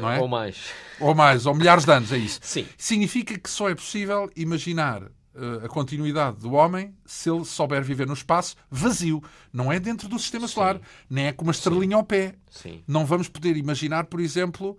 Não 0.00 0.10
é? 0.10 0.18
Ou 0.20 0.26
mais. 0.26 0.56
Ou 0.98 1.14
mais, 1.14 1.46
ou 1.46 1.54
milhares 1.54 1.84
de 1.84 1.92
anos, 1.92 2.12
é 2.12 2.18
isso. 2.18 2.40
Sim. 2.42 2.66
Significa 2.76 3.38
que 3.38 3.48
só 3.48 3.70
é 3.70 3.74
possível 3.74 4.28
imaginar 4.34 5.02
eh, 5.36 5.66
a 5.66 5.68
continuidade 5.68 6.38
do 6.38 6.52
homem 6.54 6.92
se 7.04 7.30
ele 7.30 7.44
souber 7.44 7.84
viver 7.84 8.08
no 8.08 8.14
espaço 8.14 8.56
vazio. 8.68 9.22
Não 9.52 9.72
é 9.72 9.78
dentro 9.78 10.08
do 10.08 10.18
sistema 10.18 10.48
solar, 10.48 10.80
nem 11.08 11.26
é 11.26 11.32
com 11.32 11.44
uma 11.44 11.52
estrelinha 11.52 11.94
ao 11.94 12.02
pé. 12.02 12.34
Sim. 12.50 12.82
Não 12.88 13.06
vamos 13.06 13.28
poder 13.28 13.56
imaginar, 13.56 14.06
por 14.06 14.18
exemplo, 14.18 14.76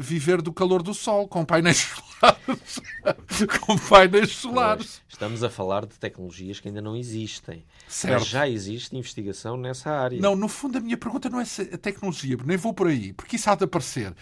viver 0.00 0.40
do 0.42 0.52
calor 0.52 0.82
do 0.82 0.94
sol 0.94 1.28
com 1.28 1.44
painéis 1.44 1.78
solares. 2.20 2.80
com 3.60 3.76
painéis 3.76 4.30
solares. 4.30 4.86
Pois, 4.86 5.02
Estamos 5.08 5.42
a 5.44 5.50
falar 5.50 5.86
de 5.86 5.98
tecnologias 5.98 6.58
que 6.60 6.68
ainda 6.68 6.82
não 6.82 6.96
existem. 6.96 7.64
Certo. 7.88 8.20
Mas 8.20 8.28
já 8.28 8.48
existe 8.48 8.96
investigação 8.96 9.56
nessa 9.56 9.90
área. 9.90 10.20
Não, 10.20 10.34
no 10.34 10.48
fundo, 10.48 10.78
a 10.78 10.80
minha 10.80 10.96
pergunta 10.96 11.28
não 11.30 11.40
é 11.40 11.44
se 11.44 11.62
a 11.62 11.78
tecnologia, 11.78 12.36
nem 12.44 12.56
vou 12.56 12.74
por 12.74 12.88
aí, 12.88 13.12
porque 13.12 13.36
isso 13.36 13.48
há 13.48 13.54
de 13.54 13.64
aparecer. 13.64 14.14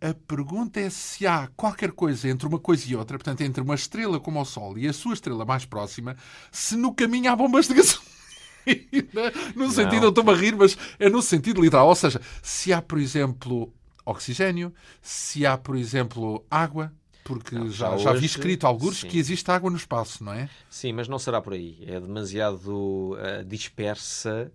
A 0.00 0.14
pergunta 0.26 0.80
é 0.80 0.90
se 0.90 1.26
há 1.26 1.48
qualquer 1.56 1.92
coisa 1.92 2.28
entre 2.28 2.48
uma 2.48 2.58
coisa 2.58 2.84
e 2.90 2.96
outra, 2.96 3.16
portanto, 3.18 3.42
entre 3.42 3.62
uma 3.62 3.74
estrela 3.76 4.18
como 4.18 4.40
o 4.40 4.44
Sol 4.44 4.76
e 4.76 4.88
a 4.88 4.92
sua 4.92 5.14
estrela 5.14 5.44
mais 5.44 5.64
próxima, 5.64 6.16
se 6.50 6.76
no 6.76 6.92
caminho 6.92 7.30
há 7.30 7.36
bombas 7.36 7.68
de 7.68 7.74
gasolina. 7.76 9.32
No 9.54 9.70
sentido, 9.70 10.06
eu 10.06 10.08
estou-me 10.08 10.32
a 10.32 10.34
rir, 10.34 10.56
mas 10.56 10.76
é 10.98 11.08
no 11.08 11.22
sentido 11.22 11.60
literal. 11.60 11.88
Ou 11.88 11.94
seja, 11.94 12.20
se 12.42 12.72
há, 12.72 12.80
por 12.82 12.98
exemplo, 12.98 13.72
oxigênio, 14.04 14.72
se 15.00 15.46
há, 15.46 15.56
por 15.56 15.76
exemplo, 15.76 16.44
água, 16.50 16.92
porque 17.24 17.54
já, 17.70 17.96
já 17.96 17.98
já 17.98 18.12
vi 18.12 18.26
escrito 18.26 18.66
alguns 18.66 19.00
sim. 19.00 19.08
que 19.08 19.18
existe 19.18 19.50
água 19.50 19.70
no 19.70 19.76
espaço, 19.76 20.24
não 20.24 20.32
é? 20.32 20.48
Sim, 20.68 20.92
mas 20.92 21.08
não 21.08 21.18
será 21.18 21.40
por 21.40 21.52
aí. 21.52 21.78
É 21.86 22.00
demasiado 22.00 23.16
eh, 23.20 23.44
dispersa 23.44 24.50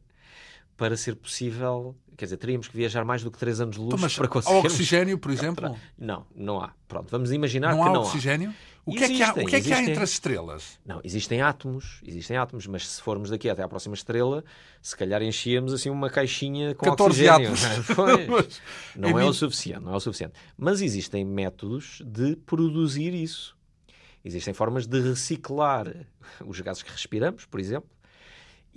para 0.75 0.95
ser 0.95 1.15
possível. 1.15 1.95
Quer 2.15 2.25
dizer, 2.25 2.37
teríamos 2.37 2.67
que 2.67 2.75
viajar 2.75 3.03
mais 3.05 3.23
do 3.23 3.31
que 3.31 3.37
3 3.37 3.61
anos 3.61 3.75
de 3.75 3.81
luz 3.81 3.93
Então, 3.93 3.99
mas 4.01 4.15
para 4.17 4.25
há 4.25 4.29
conseguirmos. 4.29 4.71
oxigênio, 4.73 5.17
por 5.17 5.31
exemplo? 5.31 5.75
Não, 5.97 6.25
não 6.35 6.61
há. 6.61 6.71
Pronto, 6.87 7.09
vamos 7.09 7.31
imaginar 7.31 7.71
Não 7.75 7.83
que 7.83 7.89
há 7.89 7.93
não 7.93 8.01
oxigênio? 8.01 8.53
O 8.87 8.91
que, 8.91 9.03
é 9.03 9.07
que 9.07 9.21
há, 9.21 9.25
Existem, 9.25 9.43
o 9.43 9.47
que 9.47 9.55
é 9.57 9.59
que 9.59 9.73
há 9.73 9.75
existem. 9.75 9.89
entre 9.91 10.03
as 10.03 10.11
estrelas? 10.11 10.79
Não, 10.85 11.01
existem 11.03 11.41
átomos, 11.41 11.99
existem 12.07 12.37
átomos, 12.37 12.65
mas 12.67 12.87
se 12.87 13.01
formos 13.01 13.29
daqui 13.29 13.49
até 13.49 13.61
à 13.61 13.67
próxima 13.67 13.93
estrela, 13.93 14.45
se 14.81 14.95
calhar 14.95 15.21
enchíamos 15.21 15.73
assim 15.73 15.89
uma 15.89 16.09
caixinha 16.09 16.73
com 16.73 16.85
14 16.85 17.27
oxigênio. 17.27 17.51
átomos. 17.51 18.61
Não 18.95 19.09
É 19.09 19.11
é, 19.21 19.25
o 19.25 19.33
suficiente, 19.33 19.81
não 19.81 19.93
é 19.93 19.97
o 19.97 19.99
suficiente. 19.99 20.35
Mas 20.57 20.79
existem 20.79 21.25
métodos 21.25 22.01
de 22.05 22.37
produzir 22.37 23.13
isso. 23.13 23.57
Existem 24.23 24.53
formas 24.53 24.87
de 24.87 25.01
reciclar 25.01 25.93
os 26.45 26.61
gases 26.61 26.81
que 26.81 26.91
respiramos, 26.91 27.45
por 27.45 27.59
exemplo. 27.59 27.89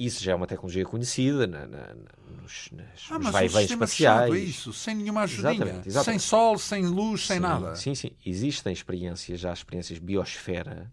Isso 0.03 0.25
já 0.25 0.33
é 0.33 0.35
uma 0.35 0.47
tecnologia 0.47 0.85
conhecida 0.87 1.47
na, 1.47 1.67
na- 1.67 1.95
nos, 2.41 2.71
nas, 2.73 3.07
Ah, 3.11 3.15
nos 3.19 3.25
mas 3.25 3.33
vai-vens 3.33 3.71
espaciais. 3.71 4.35
é 4.35 4.39
isso, 4.39 4.73
sem 4.73 4.95
nenhuma 4.97 5.21
ajudinha. 5.23 5.53
Exatamente, 5.53 5.89
exatamente. 5.89 6.21
Sem 6.23 6.29
sol, 6.29 6.59
sem 6.59 6.87
luz, 6.87 7.27
sem 7.27 7.37
sim, 7.37 7.43
nada. 7.43 7.75
Sim, 7.77 7.95
sim. 7.95 8.11
Existem 8.25 8.73
experiências, 8.73 9.39
já 9.39 9.53
experiências 9.53 9.99
biosfera, 9.99 10.91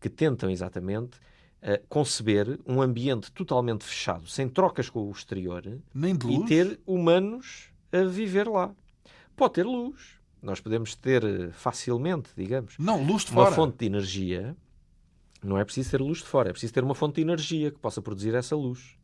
que 0.00 0.08
tentam 0.08 0.48
exatamente 0.50 1.18
eh, 1.60 1.82
conceber 1.88 2.58
um 2.66 2.80
ambiente 2.80 3.30
totalmente 3.30 3.84
fechado, 3.84 4.26
sem 4.26 4.48
trocas 4.48 4.88
com 4.88 5.00
o 5.06 5.10
exterior, 5.10 5.62
e 5.94 6.44
ter 6.46 6.80
humanos 6.86 7.64
a 7.92 8.04
viver 8.04 8.48
lá. 8.48 8.74
Pode 9.36 9.52
ter 9.54 9.66
luz. 9.66 10.16
Nós 10.40 10.60
podemos 10.60 10.94
ter 10.94 11.22
eh, 11.24 11.50
facilmente, 11.52 12.30
digamos, 12.36 12.74
Não, 12.78 13.02
luz 13.04 13.24
de 13.24 13.32
uma 13.32 13.44
fora. 13.44 13.54
fonte 13.54 13.76
de 13.78 13.86
energia. 13.86 14.56
Não 15.42 15.58
é 15.58 15.64
preciso 15.64 15.90
ter 15.90 16.00
luz 16.00 16.18
de 16.18 16.24
fora, 16.24 16.48
é 16.50 16.52
preciso 16.52 16.72
ter 16.72 16.82
uma 16.84 16.94
fonte 16.94 17.16
de 17.16 17.22
energia 17.22 17.70
que 17.70 17.78
possa 17.78 18.00
produzir 18.02 18.34
essa 18.34 18.56
luz. 18.56 18.96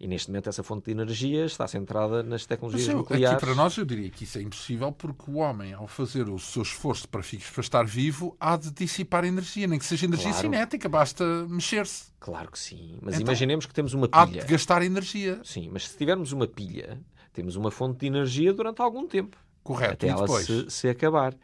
E 0.00 0.06
neste 0.06 0.28
momento 0.30 0.48
essa 0.48 0.62
fonte 0.62 0.84
de 0.84 0.90
energia 0.92 1.44
está 1.44 1.66
centrada 1.66 2.22
nas 2.22 2.42
Mas 2.42 2.46
tecnologias 2.46 2.88
eu, 2.88 2.98
nucleares. 2.98 3.30
aqui 3.36 3.44
para 3.46 3.54
nós 3.56 3.76
eu 3.76 3.84
diria 3.84 4.08
que 4.10 4.22
isso 4.22 4.38
é 4.38 4.42
impossível 4.42 4.92
porque 4.92 5.28
o 5.28 5.38
homem, 5.38 5.72
ao 5.72 5.88
fazer 5.88 6.28
o 6.28 6.38
seu 6.38 6.62
esforço 6.62 7.08
para, 7.08 7.20
fi- 7.20 7.38
para 7.52 7.60
estar 7.60 7.84
vivo, 7.84 8.36
há 8.38 8.56
de 8.56 8.70
dissipar 8.70 9.24
energia, 9.24 9.66
nem 9.66 9.76
que 9.76 9.84
seja 9.84 10.06
energia 10.06 10.30
Claro. 10.30 10.40
cinética, 10.46 10.88
basta 10.88 11.24
mexer-se. 11.48 12.12
Claro 12.20 12.48
que 12.52 12.58
sim. 12.60 12.96
Mas 13.02 13.14
Então, 13.14 13.22
imaginemos 13.26 13.66
que 13.66 13.74
temos 13.74 13.92
uma 13.92 14.08
Há 14.12 14.24
de 14.24 14.32
pilha. 14.34 14.44
gastar 14.44 14.82
energia. 14.82 15.40
Sim, 15.42 15.68
mas 15.72 15.88
se 15.88 15.98
tivermos 15.98 16.30
uma 16.30 16.46
pilha, 16.46 17.00
temos 17.32 17.56
uma 17.56 17.72
fonte 17.72 17.98
de 17.98 18.06
energia 18.06 18.52
durante 18.52 18.80
algum 18.80 19.04
tempo. 19.04 19.36
Correto. 19.64 19.94
até 19.94 20.08
ela 20.08 20.20
depois? 20.20 20.46
se, 20.46 20.70
se 20.70 20.88
acabar. 20.88 21.34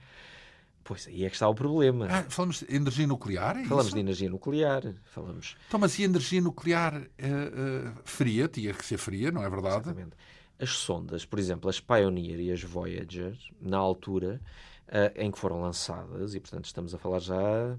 Pois 0.84 1.08
aí 1.08 1.24
é 1.24 1.30
que 1.30 1.34
está 1.34 1.48
o 1.48 1.54
problema. 1.54 2.06
Ah, 2.10 2.24
falamos 2.28 2.60
de 2.60 2.76
energia 2.76 3.06
nuclear? 3.06 3.56
É 3.56 3.64
falamos 3.64 3.86
isso? 3.86 3.94
de 3.94 4.00
energia 4.00 4.28
nuclear, 4.28 4.82
falamos 5.04 5.56
Então, 5.66 5.80
mas 5.80 5.98
e 5.98 6.02
energia 6.02 6.42
nuclear 6.42 6.94
eh, 6.94 7.26
eh, 7.26 7.92
fria? 8.04 8.46
Tinha 8.48 8.74
que 8.74 8.84
ser 8.84 8.98
fria, 8.98 9.32
não 9.32 9.42
é 9.42 9.48
verdade? 9.48 9.76
exatamente. 9.88 10.14
As 10.58 10.70
sondas, 10.70 11.24
por 11.24 11.38
exemplo, 11.38 11.70
as 11.70 11.80
Pioneer 11.80 12.38
e 12.38 12.52
as 12.52 12.62
Voyager, 12.62 13.34
na 13.60 13.78
altura 13.78 14.40
ah, 14.88 15.10
em 15.16 15.30
que 15.30 15.38
foram 15.38 15.62
lançadas, 15.62 16.34
e 16.34 16.40
portanto 16.40 16.66
estamos 16.66 16.94
a 16.94 16.98
falar 16.98 17.18
já 17.18 17.34
há 17.40 17.76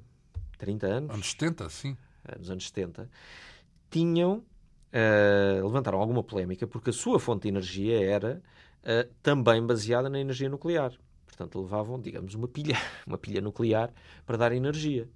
30 0.58 0.88
anos, 0.88 1.12
Anos 1.14 1.30
70, 1.30 1.70
sim. 1.70 1.96
ah, 2.28 2.36
nos 2.40 2.50
anos 2.50 2.68
70, 2.68 3.08
tinham, 3.92 4.44
levantaram 5.64 6.00
alguma 6.00 6.24
polémica 6.24 6.66
porque 6.66 6.90
a 6.90 6.94
sua 6.94 7.20
fonte 7.20 7.44
de 7.44 7.50
energia 7.50 8.04
era 8.04 8.42
também 9.22 9.66
baseada 9.66 10.10
na 10.10 10.20
energia 10.20 10.50
nuclear. 10.50 10.92
Portanto, 11.36 11.60
levavam, 11.62 12.00
digamos, 12.00 12.34
uma 12.34 12.48
pilha, 12.48 12.78
uma 13.06 13.18
pilha 13.18 13.42
nuclear 13.42 13.92
para 14.26 14.38
dar 14.38 14.54
energia. 14.54 15.10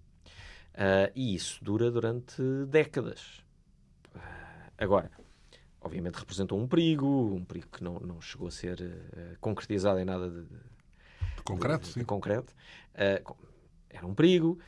Ah, 0.73 1.09
e 1.15 1.33
isso 1.33 1.63
dura 1.63 1.89
durante 1.89 2.41
décadas. 2.67 3.41
Ah, 4.13 4.69
agora, 4.77 5.09
obviamente 5.79 6.15
representou 6.15 6.59
um 6.59 6.67
perigo, 6.67 7.07
um 7.35 7.45
perigo 7.45 7.67
que 7.71 7.81
não, 7.81 7.99
não 8.01 8.19
chegou 8.21 8.49
a 8.49 8.51
ser 8.51 8.81
ah, 9.15 9.37
concretizado 9.39 9.97
em 9.99 10.05
nada 10.05 10.29
de, 10.29 10.43
De 10.43 11.43
concreto, 11.45 11.87
de- 11.87 11.93
de 11.99 12.05
concreto. 12.05 12.53
Era 13.89 14.05
um 14.05 14.13
perigo. 14.13 14.59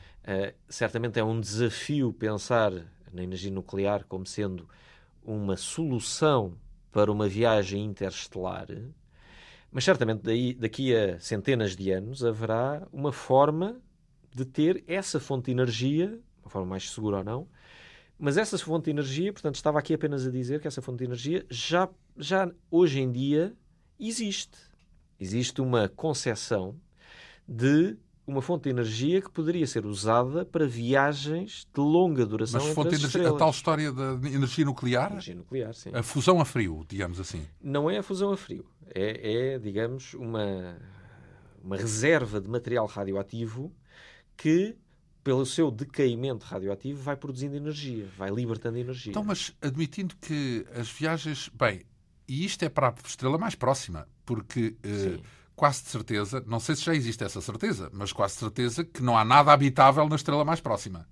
Certamente 0.68 1.18
é 1.20 1.24
um 1.24 1.38
desafio 1.38 2.12
pensar 2.14 2.72
na 3.12 3.22
energia 3.22 3.50
nuclear 3.50 4.04
como 4.06 4.24
sendo 4.26 4.66
uma 5.22 5.56
solução 5.56 6.56
para 6.90 7.12
uma 7.12 7.28
viagem 7.28 7.84
interestelar. 7.84 8.66
Mas 9.72 9.84
certamente 9.84 10.20
daí, 10.22 10.52
daqui 10.52 10.94
a 10.94 11.18
centenas 11.18 11.74
de 11.74 11.90
anos 11.90 12.22
haverá 12.22 12.86
uma 12.92 13.10
forma 13.10 13.80
de 14.30 14.44
ter 14.44 14.84
essa 14.86 15.18
fonte 15.18 15.46
de 15.46 15.52
energia, 15.52 16.20
uma 16.42 16.50
forma 16.50 16.68
mais 16.68 16.90
segura 16.90 17.18
ou 17.18 17.24
não, 17.24 17.48
mas 18.18 18.36
essa 18.36 18.58
fonte 18.58 18.84
de 18.84 18.90
energia, 18.90 19.32
portanto, 19.32 19.54
estava 19.54 19.78
aqui 19.78 19.94
apenas 19.94 20.26
a 20.26 20.30
dizer 20.30 20.60
que 20.60 20.68
essa 20.68 20.82
fonte 20.82 20.98
de 20.98 21.04
energia 21.04 21.46
já, 21.50 21.88
já 22.18 22.50
hoje 22.70 23.00
em 23.00 23.10
dia 23.10 23.54
existe. 23.98 24.58
Existe 25.18 25.62
uma 25.62 25.88
concepção 25.88 26.78
de 27.48 27.96
uma 28.26 28.40
fonte 28.40 28.64
de 28.64 28.70
energia 28.70 29.20
que 29.20 29.30
poderia 29.30 29.66
ser 29.66 29.84
usada 29.84 30.44
para 30.44 30.66
viagens 30.66 31.66
de 31.72 31.80
longa 31.80 32.24
duração 32.24 32.62
Mas 32.64 32.74
fonte 32.74 32.96
de 32.96 33.04
energia, 33.04 33.28
a 33.28 33.32
tal 33.36 33.50
história 33.50 33.92
da 33.92 34.12
energia 34.28 34.64
nuclear, 34.64 35.10
Energia 35.10 35.34
nuclear, 35.34 35.74
sim. 35.74 35.90
a 35.92 36.02
fusão 36.02 36.40
a 36.40 36.44
frio, 36.44 36.84
digamos 36.88 37.18
assim. 37.18 37.44
Não 37.60 37.90
é 37.90 37.98
a 37.98 38.02
fusão 38.02 38.32
a 38.32 38.36
frio. 38.36 38.64
É, 38.94 39.54
é, 39.54 39.58
digamos, 39.58 40.14
uma, 40.14 40.76
uma 41.62 41.76
reserva 41.76 42.40
de 42.40 42.48
material 42.48 42.86
radioativo 42.86 43.72
que, 44.36 44.76
pelo 45.24 45.44
seu 45.44 45.70
decaimento 45.70 46.46
radioativo, 46.46 47.02
vai 47.02 47.16
produzindo 47.16 47.56
energia, 47.56 48.06
vai 48.16 48.30
libertando 48.30 48.78
energia. 48.78 49.10
Então, 49.10 49.24
mas 49.24 49.52
admitindo 49.60 50.14
que 50.20 50.64
as 50.74 50.88
viagens. 50.90 51.50
Bem, 51.54 51.82
e 52.28 52.44
isto 52.44 52.64
é 52.64 52.68
para 52.68 52.88
a 52.88 52.94
estrela 53.04 53.36
mais 53.36 53.54
próxima, 53.54 54.06
porque 54.24 54.76
eh, 54.82 55.18
quase 55.62 55.84
de 55.84 55.90
certeza, 55.90 56.42
não 56.44 56.58
sei 56.58 56.74
se 56.74 56.82
já 56.82 56.92
existe 56.92 57.22
essa 57.22 57.40
certeza, 57.40 57.88
mas 57.92 58.12
quase 58.12 58.34
de 58.34 58.40
certeza 58.40 58.84
que 58.84 59.00
não 59.00 59.16
há 59.16 59.24
nada 59.24 59.52
habitável 59.52 60.08
na 60.08 60.16
estrela 60.16 60.44
mais 60.44 60.60
próxima 60.60 61.06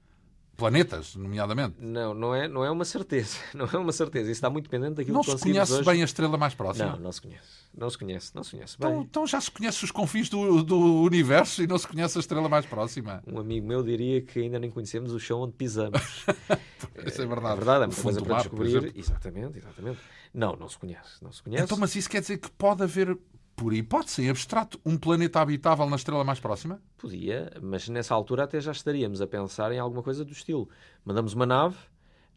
planetas, 0.60 1.16
nomeadamente. 1.16 1.76
Não, 1.78 2.12
não 2.12 2.34
é, 2.34 2.46
não 2.46 2.62
é 2.62 2.70
uma 2.70 2.84
certeza. 2.84 3.38
Não 3.54 3.64
é 3.64 3.78
uma 3.78 3.92
certeza. 3.92 4.24
Isso 4.24 4.32
está 4.32 4.50
muito 4.50 4.64
dependente 4.64 4.96
daquilo 4.96 5.14
não 5.14 5.22
que 5.22 5.30
Não 5.30 5.38
se 5.38 5.44
conhece 5.44 5.72
hoje. 5.72 5.84
bem 5.84 6.02
a 6.02 6.04
estrela 6.04 6.36
mais 6.36 6.54
próxima? 6.54 6.92
Não, 6.92 6.98
não 6.98 7.12
se 7.12 7.22
conhece. 7.22 7.48
Não 7.74 7.88
se 7.88 7.96
conhece, 7.96 8.34
não 8.34 8.44
se 8.44 8.50
conhece 8.50 8.76
então, 8.76 8.90
bem. 8.90 9.00
Então 9.00 9.26
já 9.26 9.40
se 9.40 9.50
conhece 9.50 9.82
os 9.84 9.90
confins 9.90 10.28
do, 10.28 10.62
do 10.62 11.02
universo 11.02 11.62
e 11.62 11.66
não 11.66 11.78
se 11.78 11.88
conhece 11.88 12.18
a 12.18 12.20
estrela 12.20 12.48
mais 12.48 12.66
próxima. 12.66 13.22
Um 13.26 13.38
amigo 13.38 13.66
meu 13.66 13.82
diria 13.82 14.20
que 14.20 14.40
ainda 14.40 14.58
nem 14.58 14.70
conhecemos 14.70 15.12
o 15.12 15.18
chão 15.18 15.40
onde 15.40 15.52
pisamos. 15.52 15.98
isso 17.06 17.22
é 17.22 17.26
verdade. 17.26 17.52
É 17.52 17.56
verdade, 17.56 17.84
é 17.84 17.86
uma 17.86 18.02
coisa 18.02 18.20
para 18.20 18.34
mar, 18.34 18.40
descobrir. 18.42 18.92
Exatamente, 18.94 19.58
exatamente. 19.58 19.98
Não, 20.34 20.56
não 20.56 20.68
se 20.68 20.78
conhece. 20.78 21.22
Não 21.22 21.32
se 21.32 21.42
conhece. 21.42 21.64
Então, 21.64 21.78
mas 21.78 21.94
isso 21.96 22.10
quer 22.10 22.20
dizer 22.20 22.38
que 22.38 22.50
pode 22.50 22.82
haver 22.82 23.16
por 23.60 23.74
hipótese, 23.74 24.22
em 24.22 24.30
abstrato, 24.30 24.80
um 24.86 24.96
planeta 24.96 25.38
habitável 25.38 25.84
na 25.84 25.96
estrela 25.96 26.24
mais 26.24 26.40
próxima? 26.40 26.80
Podia, 26.96 27.52
mas 27.60 27.90
nessa 27.90 28.14
altura 28.14 28.44
até 28.44 28.58
já 28.58 28.72
estaríamos 28.72 29.20
a 29.20 29.26
pensar 29.26 29.70
em 29.70 29.78
alguma 29.78 30.02
coisa 30.02 30.24
do 30.24 30.32
estilo. 30.32 30.66
Mandamos 31.04 31.34
uma 31.34 31.44
nave, 31.44 31.76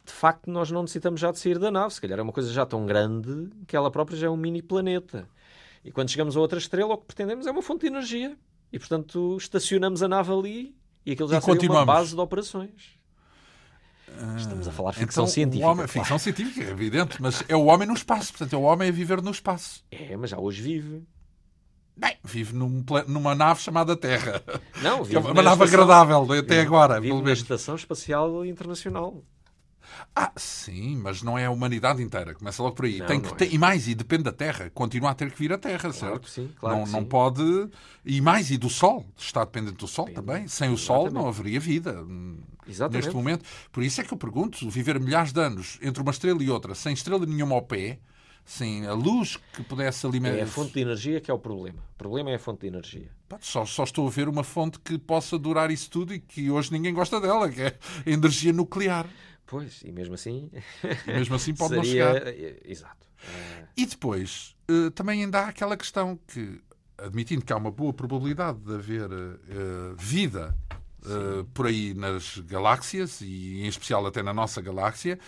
de 0.04 0.12
facto 0.12 0.50
nós 0.50 0.70
não 0.70 0.82
necessitamos 0.82 1.18
já 1.18 1.32
de 1.32 1.38
sair 1.38 1.58
da 1.58 1.70
nave, 1.70 1.94
se 1.94 2.00
calhar 2.02 2.18
é 2.18 2.22
uma 2.22 2.30
coisa 2.32 2.52
já 2.52 2.66
tão 2.66 2.84
grande 2.84 3.48
que 3.66 3.74
ela 3.74 3.90
própria 3.90 4.18
já 4.18 4.26
é 4.26 4.30
um 4.30 4.36
mini 4.36 4.60
planeta. 4.60 5.26
E 5.82 5.90
quando 5.90 6.10
chegamos 6.10 6.36
a 6.36 6.40
outra 6.40 6.58
estrela, 6.58 6.92
o 6.92 6.98
que 6.98 7.06
pretendemos 7.06 7.46
é 7.46 7.50
uma 7.50 7.62
fonte 7.62 7.80
de 7.80 7.86
energia. 7.86 8.36
E, 8.70 8.78
portanto, 8.78 9.38
estacionamos 9.38 10.02
a 10.02 10.08
nave 10.08 10.30
ali 10.30 10.76
e 11.06 11.12
aquilo 11.12 11.30
já 11.30 11.38
e 11.38 11.40
seria 11.40 11.70
uma 11.70 11.86
base 11.86 12.14
de 12.14 12.20
operações. 12.20 12.98
Estamos 14.36 14.68
a 14.68 14.72
falar 14.72 14.92
de 14.92 14.98
ficção 14.98 15.24
então, 15.24 15.32
científica. 15.32 15.66
Homem, 15.66 15.76
claro. 15.86 15.92
Ficção 15.92 16.18
científica, 16.18 16.64
é 16.64 16.70
evidente, 16.70 17.20
mas 17.20 17.42
é 17.48 17.56
o 17.56 17.64
homem 17.64 17.88
no 17.88 17.94
espaço. 17.94 18.32
Portanto, 18.32 18.52
é 18.52 18.56
o 18.56 18.62
homem 18.62 18.88
a 18.88 18.92
viver 18.92 19.20
no 19.22 19.30
espaço. 19.30 19.84
É, 19.90 20.16
mas 20.16 20.30
já 20.30 20.38
hoje 20.38 20.62
vive. 20.62 21.06
Bem, 21.96 22.16
vive 22.24 22.54
num, 22.54 22.84
numa 23.06 23.34
nave 23.34 23.60
chamada 23.60 23.96
Terra. 23.96 24.42
Não, 24.82 25.00
é 25.00 25.04
vive 25.04 25.18
uma 25.18 25.42
nave 25.42 25.64
estação, 25.64 25.84
agradável 25.84 26.22
até 26.32 26.40
vive, 26.40 26.60
agora. 26.60 27.00
Vive 27.00 27.22
na 27.22 27.32
Estação 27.32 27.76
Espacial 27.76 28.44
Internacional. 28.44 29.22
Ah, 30.14 30.32
sim, 30.36 30.96
mas 30.96 31.22
não 31.22 31.38
é 31.38 31.46
a 31.46 31.50
humanidade 31.50 32.02
inteira. 32.02 32.34
Começa 32.34 32.62
logo 32.62 32.74
por 32.74 32.84
aí. 32.84 32.98
Não, 32.98 33.06
tem 33.06 33.20
que 33.20 33.28
não 33.28 33.36
ter, 33.36 33.46
é. 33.46 33.48
E 33.54 33.58
mais, 33.58 33.86
e 33.86 33.94
depende 33.94 34.24
da 34.24 34.32
Terra. 34.32 34.70
Continua 34.70 35.10
a 35.10 35.14
ter 35.14 35.30
que 35.30 35.38
vir 35.38 35.52
a 35.52 35.58
Terra, 35.58 35.78
claro 35.78 35.94
certo? 35.94 36.28
Sim, 36.28 36.50
claro 36.58 36.78
não, 36.78 36.86
não 36.86 37.04
pode. 37.04 37.42
E 38.04 38.20
mais, 38.20 38.50
e 38.50 38.56
do 38.56 38.68
Sol. 38.68 39.06
Está 39.16 39.44
dependente 39.44 39.76
do 39.76 39.86
Sol 39.86 40.06
Depende. 40.06 40.26
também. 40.26 40.48
Sem 40.48 40.70
o 40.70 40.76
Sol 40.76 41.02
Exatamente. 41.02 41.22
não 41.22 41.28
haveria 41.28 41.60
vida. 41.60 42.04
Exatamente. 42.66 43.04
Neste 43.04 43.16
momento. 43.16 43.44
Por 43.70 43.82
isso 43.82 44.00
é 44.00 44.04
que 44.04 44.12
eu 44.12 44.18
pergunto: 44.18 44.68
viver 44.68 44.98
milhares 44.98 45.32
de 45.32 45.40
anos 45.40 45.78
entre 45.82 46.02
uma 46.02 46.10
estrela 46.10 46.42
e 46.42 46.50
outra, 46.50 46.74
sem 46.74 46.92
estrela 46.92 47.24
nenhuma 47.24 47.54
ao 47.54 47.62
pé, 47.62 47.98
sem 48.44 48.86
a 48.86 48.92
luz 48.92 49.38
que 49.54 49.62
pudesse 49.62 50.06
alimentar. 50.06 50.38
É 50.38 50.42
a 50.42 50.46
fonte 50.46 50.74
de 50.74 50.80
energia 50.80 51.20
que 51.20 51.30
é 51.30 51.34
o 51.34 51.38
problema. 51.38 51.78
O 51.94 51.98
problema 51.98 52.30
é 52.30 52.34
a 52.34 52.38
fonte 52.38 52.60
de 52.60 52.66
energia. 52.66 53.10
Só, 53.40 53.64
só 53.64 53.84
estou 53.84 54.06
a 54.06 54.10
ver 54.10 54.28
uma 54.28 54.44
fonte 54.44 54.78
que 54.78 54.98
possa 54.98 55.38
durar 55.38 55.70
isso 55.70 55.90
tudo 55.90 56.14
e 56.14 56.20
que 56.20 56.50
hoje 56.50 56.70
ninguém 56.70 56.92
gosta 56.92 57.20
dela, 57.20 57.50
que 57.50 57.62
é 57.62 57.78
a 58.06 58.10
energia 58.10 58.52
nuclear. 58.52 59.08
Pois, 59.46 59.82
e 59.82 59.90
mesmo 59.90 60.14
assim. 60.14 60.50
E 61.06 61.12
mesmo 61.12 61.34
assim 61.34 61.54
pode 61.54 61.74
seria... 61.74 62.12
não 62.12 62.20
chegar. 62.20 62.34
Exato. 62.64 63.06
É... 63.26 63.66
E 63.76 63.86
depois, 63.86 64.54
uh, 64.70 64.90
também 64.90 65.22
ainda 65.22 65.40
há 65.40 65.48
aquela 65.48 65.76
questão 65.76 66.18
que, 66.28 66.60
admitindo 66.98 67.44
que 67.44 67.52
há 67.52 67.56
uma 67.56 67.70
boa 67.70 67.92
probabilidade 67.92 68.58
de 68.58 68.74
haver 68.74 69.10
uh, 69.10 69.96
vida 69.96 70.56
uh, 71.04 71.44
por 71.52 71.66
aí 71.66 71.94
nas 71.94 72.38
galáxias, 72.38 73.20
e 73.20 73.62
em 73.62 73.66
especial 73.66 74.06
até 74.06 74.22
na 74.22 74.32
nossa 74.32 74.60
galáxia, 74.60 75.18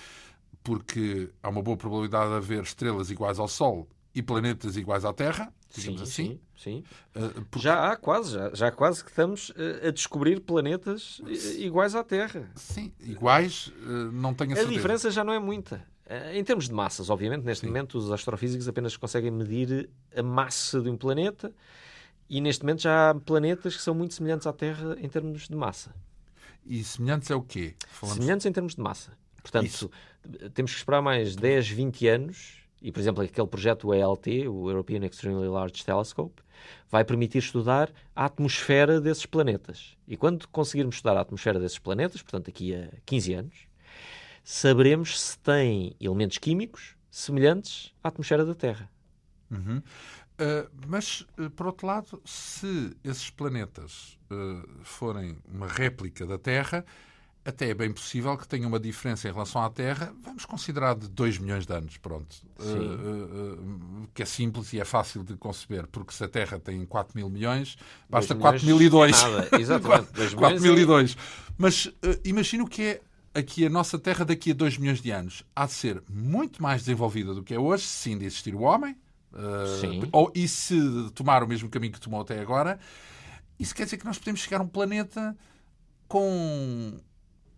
porque 0.67 1.31
há 1.41 1.49
uma 1.49 1.63
boa 1.63 1.77
probabilidade 1.77 2.29
de 2.29 2.37
haver 2.39 2.61
estrelas 2.65 3.09
iguais 3.09 3.39
ao 3.39 3.47
Sol 3.47 3.89
e 4.13 4.21
planetas 4.21 4.77
iguais 4.77 5.05
à 5.05 5.13
Terra, 5.13 5.55
digamos 5.73 6.01
sim, 6.01 6.05
assim. 6.05 6.41
Sim, 6.57 6.85
sim. 7.15 7.23
Uh, 7.23 7.45
porque... 7.45 7.61
Já 7.61 7.93
há 7.93 7.97
quase, 7.97 8.33
já, 8.33 8.51
já 8.53 8.73
quase 8.73 9.05
que 9.05 9.11
estamos 9.11 9.51
uh, 9.51 9.87
a 9.87 9.91
descobrir 9.93 10.41
planetas 10.41 11.23
iguais 11.57 11.95
à 11.95 12.03
Terra. 12.03 12.51
Sim, 12.57 12.93
iguais, 12.99 13.69
uh, 13.87 14.11
não 14.11 14.35
tenho 14.35 14.51
a 14.51 14.55
A 14.55 14.57
certeza. 14.57 14.77
diferença 14.77 15.11
já 15.13 15.23
não 15.23 15.33
é 15.33 15.39
muita. 15.39 15.87
Em 16.35 16.43
termos 16.43 16.67
de 16.67 16.75
massas, 16.75 17.11
obviamente, 17.11 17.45
neste 17.45 17.61
sim. 17.61 17.67
momento 17.69 17.97
os 17.97 18.11
astrofísicos 18.11 18.67
apenas 18.67 18.97
conseguem 18.97 19.31
medir 19.31 19.89
a 20.17 20.23
massa 20.23 20.81
de 20.81 20.91
um 20.91 20.97
planeta 20.97 21.53
e 22.29 22.41
neste 22.41 22.65
momento 22.65 22.83
já 22.83 23.11
há 23.11 23.15
planetas 23.15 23.77
que 23.77 23.83
são 23.83 23.95
muito 23.95 24.15
semelhantes 24.15 24.49
à 24.49 24.53
Terra 24.53 24.97
em 25.01 25.09
termos 25.09 25.47
de 25.47 25.55
massa. 25.55 25.95
E 26.65 26.83
semelhantes 26.83 27.31
é 27.31 27.37
o 27.37 27.43
quê? 27.43 27.77
Falamos... 27.89 28.19
Semelhantes 28.19 28.47
em 28.47 28.53
termos 28.53 28.75
de 28.75 28.81
massa. 28.81 29.13
Portanto, 29.43 29.67
Isso. 29.67 29.91
Temos 30.55 30.73
que 30.73 30.79
esperar 30.79 31.03
mais 31.03 31.37
10, 31.37 31.69
20 31.69 32.09
anos 32.09 32.67
e, 32.81 32.93
por 32.93 33.01
exemplo, 33.01 33.23
aquele 33.23 33.47
projeto 33.47 33.93
ELT, 33.93 34.27
o 34.49 34.71
European 34.71 35.05
Extremely 35.05 35.49
Large 35.49 35.85
Telescope, 35.85 36.43
vai 36.91 37.05
permitir 37.05 37.39
estudar 37.39 37.91
a 38.15 38.27
atmosfera 38.27 39.01
desses 39.01 39.27
planetas. 39.27 39.97
E 40.07 40.17
quando 40.17 40.47
conseguirmos 40.49 40.97
estudar 40.97 41.17
a 41.17 41.21
atmosfera 41.21 41.59
desses 41.59 41.79
planetas, 41.79 42.23
portanto, 42.23 42.47
daqui 42.47 42.75
a 42.75 42.91
15 43.05 43.35
anos, 43.35 43.57
saberemos 44.45 45.21
se 45.21 45.39
têm 45.39 45.97
elementos 46.01 46.39
químicos 46.39 46.97
semelhantes 47.11 47.93
à 48.05 48.09
atmosfera 48.09 48.45
da 48.45 48.55
Terra. 48.55 48.91
Uhum. 49.51 49.79
Uh, 49.79 50.71
mas, 50.87 51.27
uh, 51.39 51.49
por 51.51 51.67
outro 51.67 51.87
lado, 51.87 52.21
se 52.25 52.95
esses 53.03 53.31
planetas 53.31 54.19
uh, 54.31 54.85
forem 54.85 55.39
uma 55.49 55.67
réplica 55.67 56.27
da 56.27 56.39
Terra, 56.39 56.85
até 57.47 57.71
é 57.71 57.75
bem 57.75 57.93
possível 57.93 58.37
que 58.37 58.47
tenha 58.47 58.67
uma 58.67 58.81
diferença 58.81 59.29
em 59.29 59.33
relação 59.33 59.63
à 59.63 59.71
Terra, 59.71 60.13
vamos 60.21 60.45
considerar 60.45 60.97
de 60.97 61.09
2 61.09 61.39
milhões 61.39 61.65
de 61.65 61.73
anos, 61.73 61.97
pronto. 61.97 62.35
Uh, 62.59 64.09
que 64.13 64.23
é 64.23 64.27
simples 64.27 64.73
e 64.73 64.81
é 64.81 64.85
fácil 64.85 65.23
de 65.23 65.37
conceber, 65.37 65.87
porque 65.87 66.13
se 66.13 66.25
a 66.25 66.29
Terra 66.29 66.59
tem 66.59 66.85
4 66.85 67.17
mil 67.17 67.31
milhões, 67.31 67.77
basta 68.11 68.35
4 68.35 68.67
mil 68.67 68.83
e 68.83 68.89
2. 68.89 69.17
Exatamente, 69.61 70.35
4 70.35 70.61
mil 70.61 70.77
e 70.77 70.85
2. 70.85 71.17
Mas 71.57 71.87
uh, 71.87 71.93
imagina 72.25 72.65
o 72.65 72.69
que 72.69 72.83
é 72.83 73.01
aqui 73.33 73.65
a 73.65 73.71
nossa 73.71 73.97
Terra 73.97 74.25
daqui 74.25 74.51
a 74.51 74.55
2 74.55 74.79
milhões 74.79 75.01
de 75.01 75.13
anos. 75.13 75.45
Há 75.55 75.67
de 75.67 75.73
ser 75.73 76.03
muito 76.11 76.61
mais 76.61 76.83
desenvolvida 76.83 77.33
do 77.33 77.45
que 77.45 77.55
é 77.55 77.59
hoje, 77.59 77.85
sim, 77.85 78.19
de 78.19 78.25
existir 78.25 78.55
o 78.57 78.63
homem. 78.63 78.97
Uh, 79.33 80.09
ou, 80.11 80.33
e 80.35 80.49
se 80.49 80.77
tomar 81.15 81.45
o 81.45 81.47
mesmo 81.47 81.69
caminho 81.69 81.93
que 81.93 82.01
tomou 82.01 82.23
até 82.23 82.41
agora, 82.41 82.81
isso 83.57 83.73
quer 83.73 83.85
dizer 83.85 83.99
que 83.99 84.05
nós 84.05 84.19
podemos 84.19 84.41
chegar 84.41 84.61
a 84.61 84.65
um 84.65 84.69
planeta 84.69 85.37
com 86.09 86.99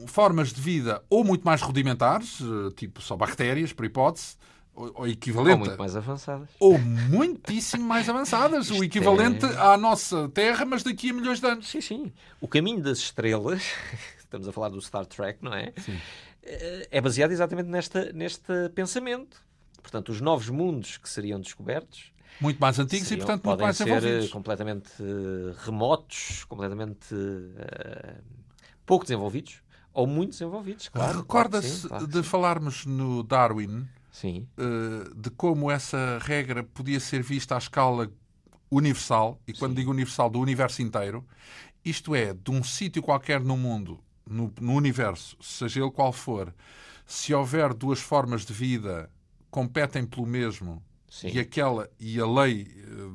formas 0.06 0.52
de 0.52 0.60
vida 0.60 1.02
ou 1.10 1.24
muito 1.24 1.44
mais 1.44 1.60
rudimentares, 1.60 2.38
tipo 2.76 3.02
só 3.02 3.16
bactérias, 3.16 3.72
por 3.72 3.84
hipótese, 3.84 4.36
ou, 4.74 5.08
equivalente. 5.08 5.52
Ou 5.52 5.58
muito 5.58 5.78
mais 5.78 5.96
avançadas. 5.96 6.48
Ou 6.60 6.78
muitíssimo 6.78 7.84
mais 7.84 8.08
avançadas. 8.08 8.70
o 8.70 8.82
equivalente 8.84 9.44
é... 9.44 9.58
à 9.58 9.76
nossa 9.76 10.28
Terra, 10.28 10.64
mas 10.64 10.82
daqui 10.82 11.10
a 11.10 11.12
milhões 11.12 11.40
de 11.40 11.46
anos. 11.46 11.68
Sim, 11.68 11.80
sim. 11.80 12.12
O 12.40 12.46
caminho 12.46 12.80
das 12.80 12.98
estrelas, 12.98 13.62
estamos 14.18 14.46
a 14.46 14.52
falar 14.52 14.68
do 14.68 14.80
Star 14.80 15.04
Trek, 15.06 15.38
não 15.42 15.52
é? 15.52 15.72
Sim. 15.78 15.98
É 16.90 17.00
baseado 17.00 17.32
exatamente 17.32 17.68
nesta, 17.68 18.12
neste 18.12 18.68
pensamento. 18.74 19.42
Portanto, 19.82 20.10
os 20.10 20.20
novos 20.20 20.48
mundos 20.48 20.96
que 20.96 21.08
seriam 21.08 21.40
descobertos 21.40 22.12
muito 22.40 22.58
mais 22.58 22.78
antigos 22.78 23.08
seriam, 23.08 23.24
e, 23.24 23.26
portanto, 23.26 23.44
muito 23.44 23.62
mais 23.62 23.76
ser 23.76 23.84
desenvolvidos. 23.84 24.30
completamente 24.30 24.92
remotos, 25.64 26.44
completamente 26.44 27.12
uh, 27.12 28.22
pouco 28.86 29.04
desenvolvidos 29.04 29.60
ou 29.98 30.06
muito 30.06 30.30
desenvolvidos. 30.30 30.88
Claro, 30.88 31.18
Recorda-se 31.18 31.88
claro 31.88 32.06
de 32.06 32.18
sim. 32.18 32.22
falarmos 32.22 32.86
no 32.86 33.24
Darwin 33.24 33.84
sim. 34.12 34.46
uh, 34.56 35.12
de 35.12 35.28
como 35.30 35.68
essa 35.68 36.20
regra 36.22 36.62
podia 36.62 37.00
ser 37.00 37.20
vista 37.20 37.56
à 37.56 37.58
escala 37.58 38.08
universal, 38.70 39.40
e 39.44 39.52
quando 39.52 39.72
sim. 39.72 39.78
digo 39.78 39.90
universal, 39.90 40.30
do 40.30 40.38
universo 40.38 40.82
inteiro, 40.82 41.26
isto 41.84 42.14
é, 42.14 42.32
de 42.32 42.48
um 42.48 42.62
sítio 42.62 43.02
qualquer 43.02 43.40
no 43.40 43.56
mundo, 43.56 43.98
no, 44.24 44.54
no 44.60 44.74
universo, 44.74 45.36
seja 45.40 45.80
ele 45.80 45.90
qual 45.90 46.12
for, 46.12 46.54
se 47.04 47.34
houver 47.34 47.74
duas 47.74 47.98
formas 47.98 48.46
de 48.46 48.52
vida 48.52 49.10
competem 49.50 50.06
pelo 50.06 50.26
mesmo 50.26 50.80
Sim. 51.10 51.28
e 51.28 51.40
aquela 51.40 51.90
e 51.98 52.20
a 52.20 52.26
lei 52.26 52.64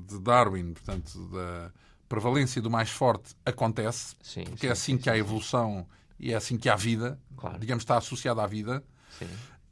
de 0.05 0.19
Darwin, 0.19 0.73
portanto, 0.73 1.29
da 1.29 1.71
prevalência 2.09 2.61
do 2.61 2.69
mais 2.69 2.89
forte 2.89 3.35
acontece, 3.45 4.15
sim, 4.21 4.43
porque 4.43 4.61
sim, 4.61 4.67
é 4.67 4.71
assim 4.71 4.97
que 4.97 5.09
há 5.09 5.17
evolução 5.17 5.87
e 6.19 6.31
é 6.31 6.35
assim 6.35 6.57
que 6.57 6.69
há 6.69 6.75
vida, 6.75 7.19
claro. 7.35 7.59
digamos, 7.59 7.83
está 7.83 7.97
associada 7.97 8.43
à 8.43 8.47
vida. 8.47 8.83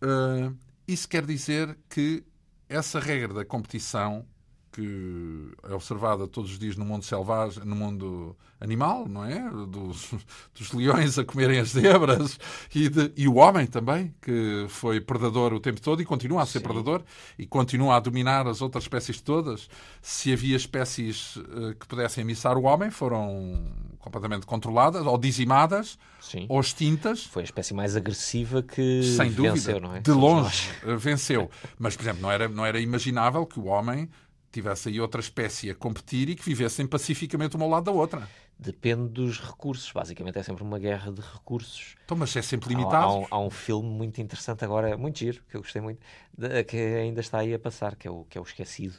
Uh, 0.02 0.56
isso 0.88 1.08
quer 1.08 1.26
dizer 1.26 1.78
que 1.90 2.24
essa 2.68 3.00
regra 3.00 3.34
da 3.34 3.46
competição 3.46 4.26
que 4.72 5.52
é 5.64 5.74
observada 5.74 6.26
todos 6.28 6.52
os 6.52 6.60
dias 6.60 6.78
no 6.78 6.86
mundo 6.86 7.04
selvagem, 7.04 7.64
no 7.66 7.76
mundo 7.76 8.36
animal, 8.60 9.06
não 9.08 9.26
é? 9.26 9.50
Dos, 9.68 10.14
dos 10.58 10.72
leões 10.72 11.20
a 11.20 11.26
comerem 11.26 11.60
as 11.60 11.70
zebras 11.70 12.40
e, 12.74 12.88
de, 12.88 13.12
e, 13.18 13.28
o 13.28 13.36
homem 13.36 13.68
também, 13.68 14.16
que 14.22 14.66
foi 14.70 15.02
predador 15.02 15.54
o 15.54 15.60
tempo 15.60 15.82
todo 15.82 16.02
e 16.02 16.06
continua 16.06 16.44
a 16.44 16.46
ser 16.46 16.60
Sim. 16.60 16.64
predador 16.64 17.04
e 17.38 17.46
continua 17.46 17.98
a 17.98 18.00
dominar 18.00 18.48
as 18.48 18.62
outras 18.62 18.86
espécies 18.86 19.20
todas. 19.20 19.70
Se 20.02 20.32
havia 20.32 20.56
espécies 20.56 21.36
uh, 21.36 21.76
que 21.78 21.86
pudessem 21.86 22.22
emissar 22.22 22.58
o 22.58 22.64
homem, 22.64 22.90
foram 22.90 23.68
completamente 24.02 24.46
controladas 24.46 25.06
ou 25.06 25.18
dizimadas 25.18 25.98
Sim. 26.20 26.46
ou 26.50 26.60
extintas. 26.60 27.24
Foi 27.24 27.44
a 27.44 27.46
espécie 27.46 27.74
mais 27.74 27.96
agressiva 27.96 28.62
que 28.62 29.04
Sem 29.04 29.32
dúvida, 29.32 29.54
venceu, 29.54 29.80
não 29.80 29.96
é? 29.96 30.00
De 30.00 30.12
longe 30.12 30.70
venceu. 30.98 31.50
Mas, 31.80 31.96
por 31.96 32.04
exemplo, 32.04 32.22
não 32.22 32.32
era, 32.32 32.50
não 32.50 32.66
era 32.66 32.80
imaginável 32.80 33.46
que 33.46 33.60
o 33.60 33.66
homem 33.66 34.10
tivesse 34.52 34.90
aí 34.90 35.00
outra 35.00 35.22
espécie 35.22 35.70
a 35.70 35.76
competir 35.76 36.30
e 36.30 36.36
que 36.36 36.44
vivessem 36.44 36.86
pacificamente 36.86 37.56
uma 37.56 37.66
ao 37.66 37.72
lado 37.72 37.86
da 37.86 37.92
outra. 37.92 38.28
Depende 38.60 39.08
dos 39.08 39.40
recursos. 39.40 39.92
Basicamente 39.92 40.38
é 40.38 40.44
sempre 40.44 40.64
uma 40.64 40.78
guerra 40.78 41.12
de 41.12 41.22
recursos. 41.22 41.96
Então, 42.06 42.18
mas 42.18 42.36
é 42.36 42.42
sempre 42.42 42.70
limitado. 42.70 42.96
Há, 42.96 43.08
há, 43.08 43.16
um, 43.16 43.28
há 43.32 43.40
um, 43.40 43.50
filme 43.50 43.90
muito 43.90 44.22
interessante 44.22 44.64
agora, 44.64 44.98
muito 44.98 45.20
giro, 45.20 45.42
que 45.50 45.56
eu 45.56 45.62
gostei 45.62 45.82
muito, 45.82 46.00
de, 46.38 46.64
que 46.66 46.78
ainda 46.78 47.22
está 47.22 47.40
aí 47.40 47.54
a 47.54 47.60
passar, 47.60 47.96
que 47.96 48.08
é 48.08 48.12
o, 48.12 48.26
que 48.26 48.38
é 48.38 48.42
o 48.42 48.44
Esquecido. 48.44 48.96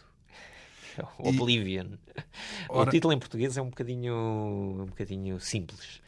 O 1.19 1.29
Oblivion. 1.29 1.97
Ora... 2.69 2.89
O 2.89 2.91
título 2.91 3.13
em 3.13 3.19
português 3.19 3.57
é 3.57 3.63
um 3.63 3.69
bocadinho, 3.69 4.15
um 4.83 4.87
bocadinho 4.87 5.41
simples 5.41 6.01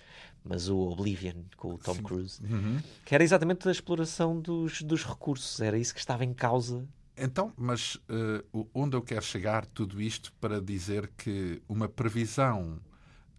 mas 0.47 0.69
o 0.69 0.77
Oblivion 0.77 1.37
com 1.57 1.73
o 1.73 1.79
Tom 1.79 1.95
Cruise, 2.03 2.39
uhum. 2.45 2.79
que 3.03 3.15
era 3.15 3.25
exatamente 3.25 3.67
a 3.67 3.73
exploração 3.73 4.39
dos, 4.39 4.83
dos 4.83 5.03
recursos, 5.03 5.59
era 5.59 5.79
isso 5.79 5.95
que 5.95 6.01
estava 6.01 6.23
em 6.23 6.35
causa 6.35 6.87
então, 7.17 7.53
mas 7.57 7.95
uh, 7.95 8.69
onde 8.75 8.97
eu 8.97 9.03
quero 9.03 9.25
chegar 9.25 9.65
tudo 9.67 10.01
isto 10.01 10.33
para 10.41 10.61
dizer 10.61 11.11
que 11.17 11.63
uma 11.69 11.89
previsão 11.89 12.81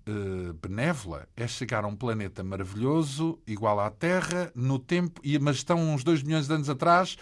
uh, 0.08 0.54
benévola 0.54 1.28
é 1.36 1.46
chegar 1.46 1.84
a 1.84 1.88
um 1.88 1.96
planeta 1.96 2.44
maravilhoso, 2.44 3.38
igual 3.46 3.80
à 3.80 3.90
Terra, 3.90 4.52
no 4.56 4.80
tempo, 4.80 5.20
e, 5.24 5.38
mas 5.40 5.58
estão 5.58 5.78
uns 5.94 6.04
dois 6.04 6.24
milhões 6.24 6.48
de 6.48 6.54
anos 6.54 6.70
atrás, 6.70 7.18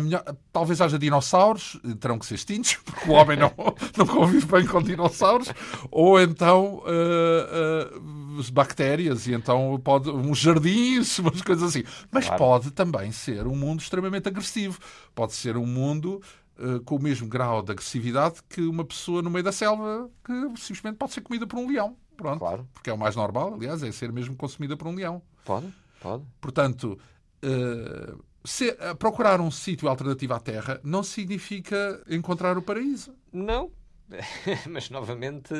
Melhor, 0.00 0.24
talvez 0.52 0.80
haja 0.80 0.98
dinossauros, 0.98 1.80
terão 2.00 2.18
que 2.18 2.26
ser 2.26 2.34
extintos, 2.34 2.76
porque 2.84 3.08
o 3.08 3.12
homem 3.12 3.36
não, 3.36 3.52
não 3.96 4.06
convive 4.06 4.46
bem 4.46 4.66
com 4.66 4.82
dinossauros, 4.82 5.52
ou 5.90 6.20
então 6.20 6.82
uh, 6.86 8.40
uh, 8.40 8.52
bactérias, 8.52 9.26
e 9.26 9.34
então 9.34 9.80
pode 9.82 10.10
uns 10.10 10.38
jardins, 10.38 11.18
umas 11.20 11.42
coisas 11.42 11.70
assim. 11.70 11.84
Mas 12.10 12.26
claro. 12.26 12.38
pode 12.38 12.70
também 12.70 13.12
ser 13.12 13.46
um 13.46 13.56
mundo 13.56 13.80
extremamente 13.80 14.28
agressivo. 14.28 14.78
Pode 15.14 15.32
ser 15.32 15.56
um 15.56 15.66
mundo 15.66 16.20
uh, 16.58 16.80
com 16.84 16.96
o 16.96 17.02
mesmo 17.02 17.28
grau 17.28 17.62
de 17.62 17.72
agressividade 17.72 18.36
que 18.48 18.60
uma 18.62 18.84
pessoa 18.84 19.22
no 19.22 19.30
meio 19.30 19.44
da 19.44 19.52
selva 19.52 20.10
que 20.24 20.32
simplesmente 20.60 20.96
pode 20.96 21.12
ser 21.12 21.20
comida 21.20 21.46
por 21.46 21.58
um 21.58 21.68
leão. 21.68 21.96
Pronto. 22.16 22.38
Claro. 22.38 22.68
Porque 22.72 22.90
é 22.90 22.92
o 22.92 22.98
mais 22.98 23.16
normal, 23.16 23.54
aliás, 23.54 23.82
é 23.82 23.90
ser 23.90 24.12
mesmo 24.12 24.36
consumida 24.36 24.76
por 24.76 24.86
um 24.86 24.94
leão. 24.94 25.22
Pode, 25.44 25.66
pode. 26.00 26.24
Portanto. 26.40 26.98
Uh, 27.44 28.22
se, 28.44 28.76
eh, 28.78 28.94
procurar 28.94 29.40
um 29.40 29.50
sítio 29.50 29.88
alternativo 29.88 30.34
à 30.34 30.40
Terra 30.40 30.80
não 30.84 31.02
significa 31.02 32.02
encontrar 32.08 32.58
o 32.58 32.62
paraíso. 32.62 33.14
Não. 33.32 33.70
Mas, 34.70 34.90
novamente, 34.90 35.54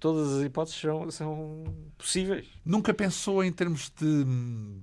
todas 0.00 0.38
as 0.38 0.44
hipóteses 0.44 0.80
são, 0.80 1.10
são 1.10 1.64
possíveis. 1.98 2.46
Nunca 2.64 2.94
pensou 2.94 3.44
em 3.44 3.52
termos 3.52 3.92
de 3.94 4.24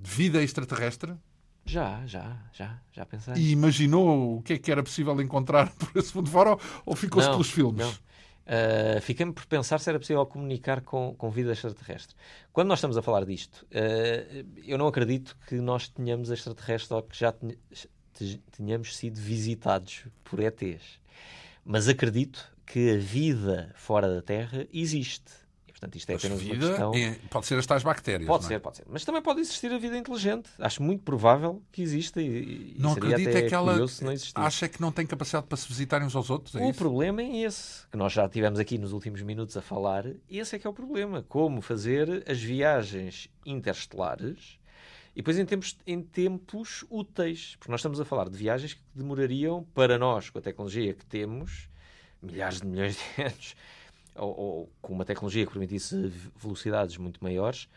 vida 0.04 0.42
extraterrestre? 0.44 1.14
Já, 1.66 2.04
já, 2.06 2.38
já, 2.52 2.80
já 2.92 3.06
pensei. 3.06 3.36
E 3.36 3.52
imaginou 3.52 4.38
o 4.38 4.42
que 4.42 4.54
é 4.54 4.58
que 4.58 4.72
era 4.72 4.82
possível 4.82 5.20
encontrar 5.22 5.72
por 5.78 5.90
esse 5.96 6.16
mundo 6.16 6.30
fora 6.30 6.58
ou 6.86 6.96
ficou-se 6.96 7.30
pelos 7.30 7.50
filmes? 7.50 7.86
Não. 7.86 8.09
Uh, 8.50 9.00
Fiquei-me 9.02 9.32
por 9.32 9.46
pensar 9.46 9.80
se 9.80 9.88
era 9.88 10.00
possível 10.00 10.26
comunicar 10.26 10.82
com, 10.82 11.14
com 11.16 11.30
vida 11.30 11.52
extraterrestre. 11.52 12.16
Quando 12.52 12.70
nós 12.70 12.80
estamos 12.80 12.98
a 12.98 13.02
falar 13.04 13.24
disto, 13.24 13.64
uh, 13.66 14.46
eu 14.66 14.76
não 14.76 14.88
acredito 14.88 15.38
que 15.48 15.56
nós 15.56 15.88
tenhamos 15.88 16.32
extraterrestres 16.32 16.90
ou 16.90 17.04
que 17.04 17.16
já 17.16 17.32
tenhamos 18.52 18.98
sido 18.98 19.20
visitados 19.20 20.08
por 20.24 20.40
ETs. 20.40 21.00
Mas 21.64 21.88
acredito 21.88 22.52
que 22.66 22.92
a 22.96 22.98
vida 22.98 23.72
fora 23.76 24.12
da 24.12 24.22
Terra 24.22 24.66
existe. 24.74 25.32
Portanto, 25.80 25.96
isto 25.96 26.10
é 26.10 26.14
Mas 26.14 26.26
apenas 26.26 26.42
vida 26.42 26.66
uma 26.66 26.68
questão... 26.68 26.94
É, 26.94 27.12
pode 27.30 27.46
ser 27.46 27.58
as 27.58 27.66
tais 27.66 27.84
bactérias. 27.84 28.28
Pode 28.28 28.44
é? 28.44 28.48
ser, 28.50 28.60
pode 28.60 28.78
ser. 28.78 28.86
Mas 28.90 29.06
também 29.06 29.22
pode 29.22 29.40
existir 29.40 29.72
a 29.72 29.78
vida 29.78 29.98
inteligente. 29.98 30.50
Acho 30.60 30.84
muito 30.84 31.04
provável 31.04 31.64
que 31.72 31.82
exista 31.82 32.22
e, 32.22 32.76
não 32.78 32.92
acredito 32.92 33.30
é 33.30 33.44
que 33.44 33.56
ela 33.56 33.78
acha 34.36 34.68
que 34.68 34.82
não 34.82 34.92
tem 34.92 35.08
capacidade 35.08 35.48
para 35.48 35.58
se 35.58 35.70
visitarem 35.70 36.06
uns 36.06 36.18
aos 36.18 36.30
outros. 36.30 36.54
É 36.56 36.60
o 36.60 36.70
isso? 36.70 36.78
problema 36.78 37.22
é 37.22 37.44
esse, 37.44 37.88
que 37.88 37.96
nós 37.96 38.12
já 38.12 38.28
tivemos 38.28 38.60
aqui 38.60 38.78
nos 38.78 38.92
últimos 38.92 39.22
minutos 39.22 39.56
a 39.56 39.62
falar. 39.62 40.06
Esse 40.30 40.58
é 40.58 40.60
que 40.60 40.68
é 40.68 40.70
o 40.70 40.74
problema. 40.74 41.24
Como 41.30 41.62
fazer 41.62 42.26
as 42.30 42.42
viagens 42.42 43.30
interestelares 43.46 44.60
e 45.14 45.22
depois 45.22 45.40
em 45.40 45.46
tempos, 45.46 45.78
em 45.88 46.02
tempos 46.02 46.84
úteis. 46.90 47.56
Porque 47.58 47.72
nós 47.72 47.80
estamos 47.80 48.02
a 48.02 48.06
falar 48.06 48.28
de 48.30 48.38
viagens 48.38 48.74
que 48.74 48.82
demorariam, 48.94 49.66
para 49.74 49.98
nós, 49.98 50.30
com 50.30 50.40
a 50.40 50.42
tecnologia 50.42 50.94
que 50.94 51.06
temos, 51.06 51.70
milhares 52.22 52.60
de 52.60 52.68
milhões 52.68 52.98
de 52.98 53.24
anos 53.24 53.56
ou, 54.20 54.38
ou 54.38 54.70
com 54.82 54.94
uma 54.94 55.06
tecnologia 55.06 55.46
que 55.46 55.52
permitisse 55.52 56.12
velocidades 56.36 56.98
muito 56.98 57.24
maiores, 57.24 57.68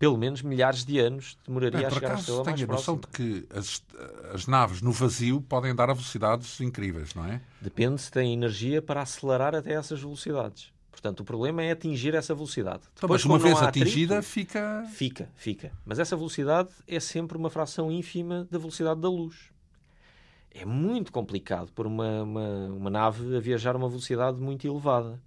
pelo 0.00 0.16
menos 0.16 0.40
milhares 0.40 0.82
de 0.82 0.98
anos 0.98 1.36
demoraria 1.46 1.86
a 1.86 1.90
chegar 1.90 2.12
à 2.12 2.14
estrela 2.14 2.42
mais 2.42 2.64
próxima. 2.64 2.74
noção 2.74 2.96
de 2.96 3.06
que 3.08 3.46
as, 3.54 3.84
as, 4.32 4.46
naves 4.46 4.80
no 4.80 4.92
vazio 4.92 5.42
podem 5.42 5.74
dar 5.74 5.90
a 5.90 5.92
velocidades 5.92 6.58
incríveis, 6.60 7.14
não 7.14 7.26
é? 7.26 7.42
Depende 7.60 8.00
se 8.00 8.10
tem 8.10 8.32
energia 8.32 8.80
para 8.80 9.02
acelerar 9.02 9.54
até 9.54 9.74
essas 9.74 10.00
velocidades. 10.00 10.72
Portanto, 10.90 11.20
o 11.20 11.24
problema 11.24 11.62
é 11.62 11.70
atingir 11.70 12.14
essa 12.14 12.34
velocidade. 12.34 12.82
Então, 12.94 13.06
Depois, 13.08 13.24
mas 13.24 13.24
uma 13.24 13.38
vez 13.38 13.62
atingida, 13.62 14.18
atrito, 14.18 14.32
fica... 14.32 14.86
Fica, 14.90 15.28
fica. 15.36 15.72
Mas 15.84 15.98
essa 15.98 16.16
velocidade 16.16 16.70
é 16.88 16.98
sempre 16.98 17.36
uma 17.36 17.50
fração 17.50 17.92
ínfima 17.92 18.48
da 18.50 18.58
velocidade 18.58 19.00
da 19.00 19.08
luz. 19.08 19.50
É 20.50 20.64
muito 20.64 21.12
complicado 21.12 21.70
por 21.72 21.86
uma, 21.86 22.22
uma, 22.22 22.66
uma 22.68 22.90
nave 22.90 23.36
a 23.36 23.40
viajar 23.40 23.74
a 23.74 23.78
uma 23.78 23.88
velocidade 23.88 24.40
muito 24.40 24.66
elevada 24.66 25.20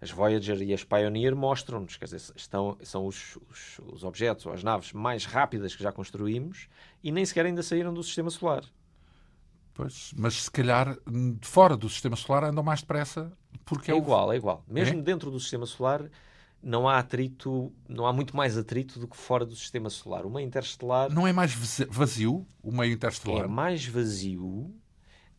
as 0.00 0.10
Voyager 0.10 0.62
e 0.62 0.72
as 0.72 0.82
Pioneer 0.82 1.36
mostram-nos, 1.36 1.96
quer 1.96 2.06
dizer, 2.06 2.22
estão, 2.34 2.76
são 2.82 3.06
os, 3.06 3.36
os, 3.50 3.80
os, 3.92 4.04
objetos 4.04 4.46
ou 4.46 4.52
as 4.52 4.64
naves 4.64 4.92
mais 4.92 5.26
rápidas 5.26 5.76
que 5.76 5.82
já 5.82 5.92
construímos 5.92 6.68
e 7.02 7.12
nem 7.12 7.24
sequer 7.24 7.46
ainda 7.46 7.62
saíram 7.62 7.92
do 7.92 8.02
sistema 8.02 8.30
solar. 8.30 8.64
Pois, 9.74 10.12
mas 10.16 10.42
se 10.42 10.50
calhar 10.50 10.96
fora 11.42 11.76
do 11.76 11.88
sistema 11.88 12.16
solar 12.16 12.44
andam 12.44 12.64
mais 12.64 12.80
depressa 12.80 13.32
porque 13.64 13.90
é, 13.90 13.94
é 13.94 13.98
igual, 13.98 14.28
o... 14.28 14.32
é 14.32 14.36
igual. 14.36 14.64
Mesmo 14.66 14.98
é? 14.98 15.02
dentro 15.02 15.30
do 15.30 15.38
sistema 15.38 15.66
solar 15.66 16.08
não 16.62 16.88
há 16.88 16.98
atrito, 16.98 17.72
não 17.88 18.06
há 18.06 18.12
muito 18.12 18.36
mais 18.36 18.56
atrito 18.56 18.98
do 18.98 19.08
que 19.08 19.16
fora 19.16 19.44
do 19.44 19.54
sistema 19.54 19.88
solar. 19.88 20.26
O 20.26 20.30
meio 20.30 20.46
interestelar 20.46 21.12
não 21.12 21.26
é 21.26 21.32
mais 21.32 21.54
vazio 21.88 22.46
o 22.62 22.72
meio 22.72 22.92
interestelar. 22.92 23.44
É 23.44 23.48
mais 23.48 23.86
vazio, 23.86 24.74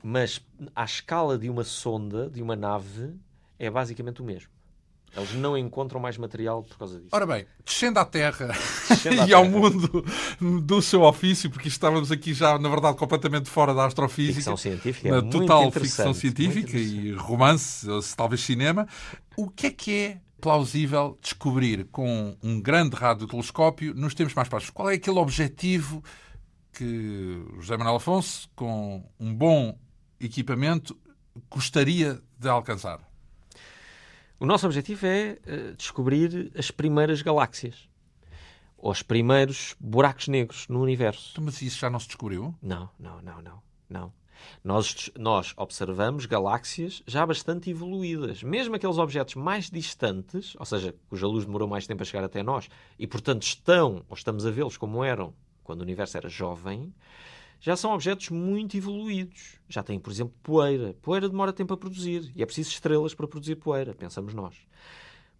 mas 0.04 0.44
à 0.76 0.84
escala 0.84 1.38
de 1.38 1.50
uma 1.50 1.64
sonda, 1.64 2.30
de 2.30 2.42
uma 2.42 2.56
nave, 2.56 3.16
é 3.62 3.70
basicamente 3.70 4.22
o 4.22 4.26
mesmo. 4.26 4.50
Eles 5.16 5.34
não 5.34 5.58
encontram 5.58 6.00
mais 6.00 6.18
material 6.18 6.64
por 6.64 6.78
causa 6.78 6.96
disso. 6.98 7.10
Ora 7.12 7.28
bem, 7.28 7.46
descendo 7.64 8.00
à 8.00 8.06
Terra 8.06 8.50
à 9.22 9.28
e 9.28 9.34
ao 9.34 9.46
mundo 9.46 10.04
do 10.64 10.82
seu 10.82 11.04
ofício, 11.04 11.50
porque 11.50 11.68
estávamos 11.68 12.12
aqui 12.12 12.34
já, 12.34 12.58
na 12.58 12.70
verdade, 12.70 12.98
completamente 12.98 13.50
fora 13.50 13.74
da 13.74 13.86
astrofísica. 13.86 14.36
Ficção 14.36 14.58
científica. 14.58 15.12
Na 15.12 15.18
é 15.18 15.30
total 15.30 15.70
ficção 15.70 16.14
científica 16.14 16.76
e 16.78 17.14
romance, 17.14 17.88
ou 17.88 18.02
talvez 18.16 18.42
cinema. 18.42 18.88
O 19.38 19.48
que 19.50 19.68
é 19.68 19.72
que 19.72 19.94
é 19.94 20.22
plausível 20.40 21.20
descobrir 21.22 21.86
com 21.92 22.36
um 22.42 22.60
grande 22.60 22.96
radiotelescópio 22.96 23.94
nos 23.94 24.16
tempos 24.16 24.34
mais 24.34 24.50
próximos? 24.50 24.72
Qual 24.72 24.90
é 24.90 24.96
aquele 24.96 25.20
objetivo 25.20 26.04
que 26.74 27.46
José 27.60 27.78
Manuel 27.78 27.98
Afonso, 27.98 28.50
com 28.56 29.04
um 29.20 29.36
bom 29.36 29.78
equipamento, 30.20 30.98
gostaria 31.50 32.20
de 32.40 32.50
alcançar? 32.50 33.11
O 34.42 34.46
nosso 34.48 34.66
objetivo 34.66 35.06
é 35.06 35.38
uh, 35.46 35.76
descobrir 35.76 36.52
as 36.58 36.72
primeiras 36.72 37.22
galáxias. 37.22 37.88
Ou 38.76 38.92
os 38.92 39.04
primeiros 39.04 39.76
buracos 39.80 40.28
negros 40.28 40.68
no 40.68 40.82
universo. 40.82 41.30
Então, 41.34 41.44
mas 41.44 41.62
isso 41.62 41.78
já 41.78 41.92
não 41.92 42.00
se 42.00 42.08
descobriu? 42.08 42.56
Não, 42.60 42.90
não, 43.00 43.22
não, 43.22 43.40
não. 43.40 43.62
não. 43.88 44.14
Nós, 44.64 45.12
nós 45.16 45.54
observamos 45.56 46.26
galáxias 46.26 47.04
já 47.06 47.24
bastante 47.24 47.70
evoluídas. 47.70 48.42
Mesmo 48.42 48.74
aqueles 48.74 48.98
objetos 48.98 49.36
mais 49.36 49.70
distantes, 49.70 50.56
ou 50.58 50.66
seja, 50.66 50.96
cuja 51.08 51.28
luz 51.28 51.46
demorou 51.46 51.68
mais 51.68 51.86
tempo 51.86 52.02
a 52.02 52.06
chegar 52.06 52.24
até 52.24 52.42
nós, 52.42 52.68
e 52.98 53.06
portanto 53.06 53.44
estão, 53.44 54.04
ou 54.10 54.16
estamos 54.16 54.44
a 54.44 54.50
vê-los 54.50 54.76
como 54.76 55.04
eram 55.04 55.36
quando 55.64 55.82
o 55.82 55.84
universo 55.84 56.18
era 56.18 56.28
jovem, 56.28 56.92
já 57.62 57.76
são 57.76 57.94
objetos 57.94 58.30
muito 58.30 58.76
evoluídos. 58.76 59.60
Já 59.70 59.84
têm, 59.84 60.00
por 60.00 60.12
exemplo, 60.12 60.34
poeira. 60.42 60.96
Poeira 61.00 61.30
demora 61.30 61.54
tempo 61.54 61.74
a 61.74 61.78
produzir 61.78 62.32
e 62.36 62.42
é 62.42 62.46
preciso 62.46 62.72
estrelas 62.72 63.14
para 63.14 63.28
produzir 63.28 63.56
poeira, 63.56 63.94
pensamos 63.94 64.34
nós. 64.34 64.56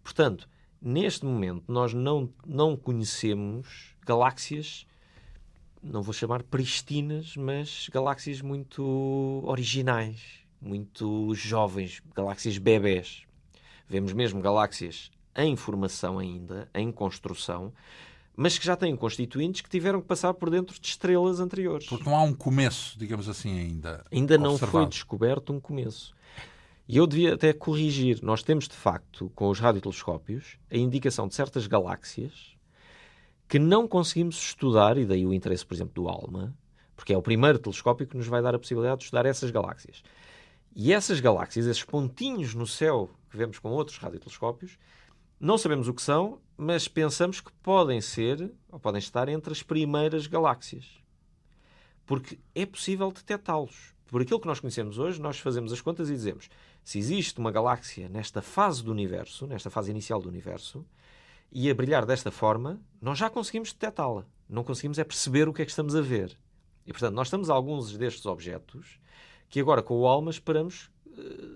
Portanto, 0.04 0.48
neste 0.80 1.24
momento, 1.24 1.64
nós 1.66 1.92
não, 1.92 2.32
não 2.46 2.76
conhecemos 2.76 3.96
galáxias, 4.06 4.86
não 5.82 6.00
vou 6.00 6.14
chamar 6.14 6.44
pristinas, 6.44 7.36
mas 7.36 7.88
galáxias 7.92 8.40
muito 8.40 9.42
originais, 9.44 10.20
muito 10.60 11.34
jovens, 11.34 12.00
galáxias 12.14 12.56
bebés. 12.56 13.24
Vemos 13.88 14.12
mesmo 14.12 14.40
galáxias 14.40 15.10
em 15.34 15.56
formação 15.56 16.20
ainda, 16.20 16.70
em 16.72 16.92
construção, 16.92 17.72
mas 18.36 18.58
que 18.58 18.64
já 18.64 18.76
têm 18.76 18.96
constituintes 18.96 19.60
que 19.60 19.68
tiveram 19.68 20.00
que 20.00 20.06
passar 20.06 20.32
por 20.34 20.50
dentro 20.50 20.78
de 20.80 20.86
estrelas 20.86 21.40
anteriores. 21.40 21.86
Porque 21.86 22.04
não 22.04 22.16
há 22.16 22.22
um 22.22 22.32
começo, 22.32 22.98
digamos 22.98 23.28
assim, 23.28 23.58
ainda. 23.58 24.04
Ainda 24.10 24.38
não 24.38 24.56
foi 24.56 24.86
descoberto 24.86 25.52
um 25.52 25.60
começo. 25.60 26.14
E 26.88 26.96
eu 26.96 27.06
devia 27.06 27.34
até 27.34 27.52
corrigir. 27.52 28.20
Nós 28.22 28.42
temos, 28.42 28.66
de 28.66 28.74
facto, 28.74 29.30
com 29.34 29.48
os 29.48 29.60
radiotelescópios, 29.60 30.58
a 30.70 30.76
indicação 30.76 31.28
de 31.28 31.34
certas 31.34 31.66
galáxias 31.66 32.56
que 33.48 33.58
não 33.58 33.86
conseguimos 33.86 34.36
estudar, 34.36 34.96
e 34.96 35.04
daí 35.04 35.26
o 35.26 35.32
interesse, 35.32 35.64
por 35.64 35.74
exemplo, 35.74 35.92
do 35.94 36.08
ALMA, 36.08 36.56
porque 36.96 37.12
é 37.12 37.18
o 37.18 37.22
primeiro 37.22 37.58
telescópio 37.58 38.06
que 38.06 38.16
nos 38.16 38.26
vai 38.26 38.40
dar 38.40 38.54
a 38.54 38.58
possibilidade 38.58 38.98
de 38.98 39.04
estudar 39.04 39.26
essas 39.26 39.50
galáxias. 39.50 40.02
E 40.74 40.92
essas 40.92 41.20
galáxias, 41.20 41.66
esses 41.66 41.84
pontinhos 41.84 42.54
no 42.54 42.66
céu 42.66 43.10
que 43.30 43.36
vemos 43.36 43.58
com 43.58 43.70
outros 43.70 43.98
radiotelescópios, 43.98 44.78
não 45.38 45.58
sabemos 45.58 45.88
o 45.88 45.92
que 45.92 46.00
são, 46.00 46.38
mas 46.62 46.86
pensamos 46.86 47.40
que 47.40 47.52
podem 47.54 48.00
ser, 48.00 48.52
ou 48.70 48.78
podem 48.78 49.00
estar 49.00 49.28
entre 49.28 49.52
as 49.52 49.64
primeiras 49.64 50.28
galáxias. 50.28 51.02
Porque 52.06 52.38
é 52.54 52.64
possível 52.64 53.10
detectá-los. 53.10 53.92
Por 54.06 54.22
aquilo 54.22 54.38
que 54.38 54.46
nós 54.46 54.60
conhecemos 54.60 54.96
hoje, 54.96 55.20
nós 55.20 55.40
fazemos 55.40 55.72
as 55.72 55.80
contas 55.80 56.08
e 56.08 56.12
dizemos: 56.12 56.48
se 56.84 57.00
existe 57.00 57.40
uma 57.40 57.50
galáxia 57.50 58.08
nesta 58.08 58.40
fase 58.40 58.84
do 58.84 58.92
universo, 58.92 59.46
nesta 59.46 59.70
fase 59.70 59.90
inicial 59.90 60.22
do 60.22 60.28
universo, 60.28 60.86
e 61.50 61.68
a 61.68 61.74
brilhar 61.74 62.06
desta 62.06 62.30
forma, 62.30 62.80
nós 63.00 63.18
já 63.18 63.28
conseguimos 63.28 63.72
detectá-la. 63.72 64.24
Não 64.48 64.62
conseguimos 64.62 65.00
é 65.00 65.04
perceber 65.04 65.48
o 65.48 65.52
que 65.52 65.62
é 65.62 65.64
que 65.64 65.70
estamos 65.72 65.96
a 65.96 66.00
ver. 66.00 66.36
E, 66.86 66.92
portanto, 66.92 67.14
nós 67.14 67.28
temos 67.28 67.50
alguns 67.50 67.96
destes 67.98 68.24
objetos 68.24 69.00
que 69.48 69.58
agora, 69.58 69.82
com 69.82 69.98
o 69.98 70.06
ALMA, 70.06 70.30
esperamos 70.30 70.91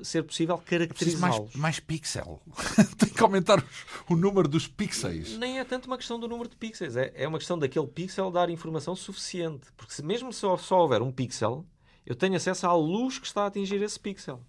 ser 0.02 0.22
possível 0.22 0.59
caracterizá-los. 0.59 1.38
Mais, 1.38 1.57
mais 1.57 1.80
pixel. 1.80 2.40
Tem 2.98 3.09
que 3.09 3.22
aumentar 3.22 3.64
o 4.09 4.16
número 4.16 4.48
dos 4.48 4.66
pixels. 4.66 5.36
Nem 5.38 5.59
é 5.59 5.64
tanto 5.64 5.86
uma 5.86 5.96
questão 5.96 6.18
do 6.18 6.28
número 6.28 6.48
de 6.48 6.57
pixels, 6.57 6.96
é, 6.96 7.12
é 7.14 7.26
uma 7.26 7.38
questão 7.38 7.59
daquele 7.59 7.86
pixel 7.86 8.30
dar 8.30 8.50
informação 8.50 8.94
suficiente. 8.94 9.66
Porque 9.76 9.92
se 9.92 10.02
mesmo 10.02 10.32
se 10.32 10.40
só, 10.40 10.57
só 10.57 10.80
houver 10.80 11.02
um 11.02 11.11
pixel, 11.11 11.66
eu 12.04 12.14
tenho 12.14 12.36
acesso 12.36 12.66
à 12.66 12.74
luz 12.74 13.18
que 13.18 13.26
está 13.26 13.42
a 13.42 13.46
atingir 13.46 13.82
esse 13.82 13.98
pixel. 13.98 14.40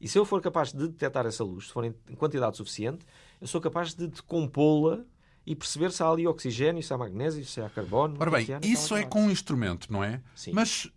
E 0.00 0.06
se 0.06 0.18
eu 0.18 0.24
for 0.24 0.40
capaz 0.40 0.72
de 0.72 0.86
detectar 0.86 1.26
essa 1.26 1.42
luz, 1.42 1.66
se 1.66 1.72
for 1.72 1.84
em 1.84 1.92
quantidade 2.16 2.56
suficiente, 2.56 3.04
eu 3.40 3.46
sou 3.46 3.60
capaz 3.60 3.94
de 3.94 4.06
decompô-la 4.06 5.04
e 5.44 5.56
perceber 5.56 5.90
se 5.90 6.02
há 6.02 6.08
ali 6.08 6.26
oxigênio, 6.26 6.82
se 6.82 6.92
há 6.92 6.98
magnésio, 6.98 7.44
se 7.44 7.60
há 7.60 7.68
carbono. 7.70 8.16
Ora 8.20 8.30
bem, 8.30 8.46
isso 8.62 8.94
é 8.94 9.04
com 9.04 9.22
um 9.22 9.30
instrumento, 9.30 9.90
não 9.90 10.04
é? 10.04 10.20
Sim. 10.34 10.52
Mas 10.52 10.88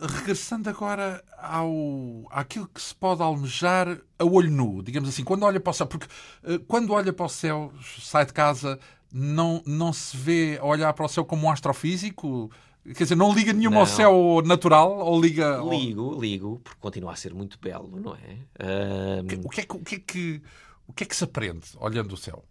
regressando 0.00 0.68
agora 0.68 1.22
ao 1.38 2.26
àquilo 2.30 2.68
que 2.68 2.80
se 2.80 2.94
pode 2.94 3.22
almejar 3.22 4.00
a 4.18 4.24
olho 4.24 4.50
nu, 4.50 4.82
digamos 4.82 5.08
assim, 5.08 5.24
quando 5.24 5.44
olha 5.44 5.60
para 5.60 5.70
o 5.70 5.74
céu, 5.74 5.86
porque 5.86 6.06
uh, 6.44 6.58
quando 6.60 6.92
olha 6.92 7.12
para 7.12 7.26
o 7.26 7.28
céu, 7.28 7.72
sai 8.00 8.26
de 8.26 8.32
casa, 8.32 8.78
não, 9.12 9.62
não 9.66 9.92
se 9.92 10.16
vê 10.16 10.58
olhar 10.62 10.92
para 10.92 11.04
o 11.04 11.08
céu 11.08 11.24
como 11.24 11.46
um 11.46 11.50
astrofísico? 11.50 12.50
Quer 12.84 13.02
dizer, 13.04 13.14
não 13.14 13.34
liga 13.34 13.52
nenhum 13.52 13.72
não. 13.72 13.80
ao 13.80 13.86
céu 13.86 14.42
natural? 14.44 14.98
Ou 14.98 15.20
liga. 15.20 15.60
Ligo, 15.68 16.18
ligo, 16.18 16.60
porque 16.64 16.80
continua 16.80 17.12
a 17.12 17.16
ser 17.16 17.34
muito 17.34 17.58
belo, 17.58 18.00
não 18.00 18.14
é? 18.14 19.20
Um... 19.22 19.46
O, 19.46 19.50
que 19.50 19.60
é 19.60 19.64
que, 19.64 19.76
o, 19.76 19.80
que 19.80 19.94
é 19.94 19.98
que, 19.98 20.42
o 20.88 20.92
que 20.92 21.04
é 21.04 21.06
que 21.06 21.14
se 21.14 21.24
aprende 21.24 21.66
olhando 21.78 22.12
o 22.12 22.16
céu? 22.16 22.44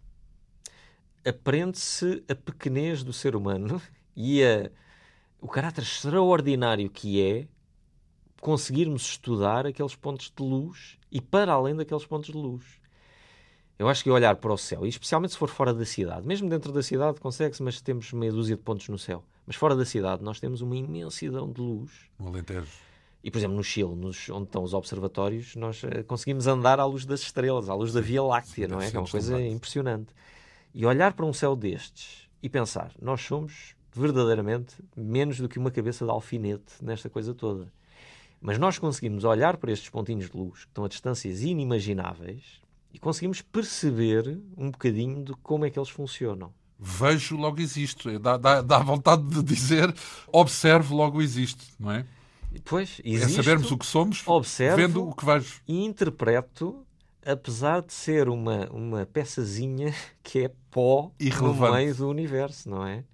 aprende-se 1.24 2.22
a 2.28 2.34
pequenez 2.34 3.02
do 3.02 3.12
ser 3.12 3.36
humano 3.36 3.80
e 4.16 4.42
a, 4.42 4.70
o 5.40 5.48
caráter 5.48 5.82
extraordinário 5.82 6.88
que 6.90 7.20
é 7.22 7.48
conseguirmos 8.40 9.02
estudar 9.02 9.66
aqueles 9.66 9.94
pontos 9.94 10.32
de 10.34 10.42
luz 10.42 10.98
e 11.10 11.20
para 11.20 11.52
além 11.52 11.74
daqueles 11.74 12.06
pontos 12.06 12.30
de 12.30 12.36
luz. 12.36 12.64
Eu 13.78 13.88
acho 13.88 14.02
que 14.04 14.10
olhar 14.10 14.36
para 14.36 14.52
o 14.52 14.58
céu, 14.58 14.84
e 14.84 14.90
especialmente 14.90 15.32
se 15.32 15.38
for 15.38 15.48
fora 15.48 15.72
da 15.72 15.86
cidade, 15.86 16.26
mesmo 16.26 16.48
dentro 16.48 16.70
da 16.70 16.82
cidade 16.82 17.18
consegue-se, 17.18 17.62
mas 17.62 17.80
temos 17.80 18.12
meia 18.12 18.30
dúzia 18.30 18.56
de 18.56 18.62
pontos 18.62 18.88
no 18.88 18.98
céu. 18.98 19.24
Mas 19.46 19.56
fora 19.56 19.74
da 19.74 19.84
cidade 19.86 20.22
nós 20.22 20.38
temos 20.38 20.60
uma 20.60 20.76
imensidão 20.76 21.50
de 21.50 21.60
luz. 21.60 21.90
No 22.18 22.28
Alentejo. 22.28 22.70
E, 23.24 23.30
por 23.30 23.38
exemplo, 23.38 23.56
no 23.56 23.64
Chile, 23.64 23.94
nos, 23.94 24.28
onde 24.30 24.44
estão 24.44 24.62
os 24.62 24.72
observatórios, 24.72 25.56
nós 25.56 25.82
uh, 25.82 26.04
conseguimos 26.06 26.46
andar 26.46 26.80
à 26.80 26.84
luz 26.84 27.04
das 27.04 27.20
estrelas, 27.20 27.68
à 27.68 27.74
luz 27.74 27.92
da 27.92 28.00
Via 28.00 28.22
Láctea, 28.22 28.66
Sim, 28.66 28.72
não 28.72 28.80
é? 28.80 28.90
Que 28.90 28.96
é 28.96 29.00
uma 29.00 29.08
coisa 29.08 29.40
impressionante 29.40 30.12
e 30.74 30.86
olhar 30.86 31.12
para 31.12 31.26
um 31.26 31.32
céu 31.32 31.56
destes 31.56 32.28
e 32.42 32.48
pensar: 32.48 32.92
nós 33.00 33.20
somos 33.20 33.74
verdadeiramente 33.92 34.76
menos 34.96 35.38
do 35.38 35.48
que 35.48 35.58
uma 35.58 35.70
cabeça 35.70 36.04
de 36.04 36.10
alfinete 36.10 36.74
nesta 36.82 37.08
coisa 37.08 37.34
toda. 37.34 37.72
Mas 38.40 38.58
nós 38.58 38.78
conseguimos 38.78 39.24
olhar 39.24 39.56
para 39.56 39.72
estes 39.72 39.90
pontinhos 39.90 40.30
de 40.30 40.36
luz 40.36 40.60
que 40.60 40.70
estão 40.70 40.84
a 40.84 40.88
distâncias 40.88 41.42
inimagináveis 41.42 42.60
e 42.92 42.98
conseguimos 42.98 43.42
perceber 43.42 44.40
um 44.56 44.70
bocadinho 44.70 45.22
de 45.22 45.32
como 45.42 45.64
é 45.64 45.70
que 45.70 45.78
eles 45.78 45.90
funcionam. 45.90 46.52
Vejo, 46.78 47.36
logo 47.36 47.60
existo. 47.60 48.18
Dá, 48.18 48.38
dá, 48.38 48.62
dá 48.62 48.78
vontade 48.78 49.22
de 49.24 49.42
dizer 49.42 49.94
observo, 50.32 50.96
logo 50.96 51.20
existo, 51.20 51.64
não 51.78 51.92
é? 51.92 52.06
Pois, 52.64 53.00
existe. 53.04 53.38
É 53.38 53.42
sabermos 53.42 53.70
o 53.70 53.76
que 53.78 53.86
somos, 53.86 54.26
observo, 54.26 54.76
vendo 54.76 55.06
o 55.06 55.14
que 55.14 55.24
vejo. 55.24 55.60
E 55.68 55.84
interpreto 55.84 56.84
apesar 57.24 57.82
de 57.82 57.92
ser 57.92 58.28
uma, 58.28 58.68
uma 58.70 59.06
peçazinha 59.06 59.94
que 60.22 60.44
é 60.44 60.52
pó 60.70 61.12
Irrelevante. 61.18 61.60
no 61.60 61.72
meio 61.72 61.94
do 61.94 62.08
universo, 62.08 62.68
não 62.70 62.86
é? 62.86 63.04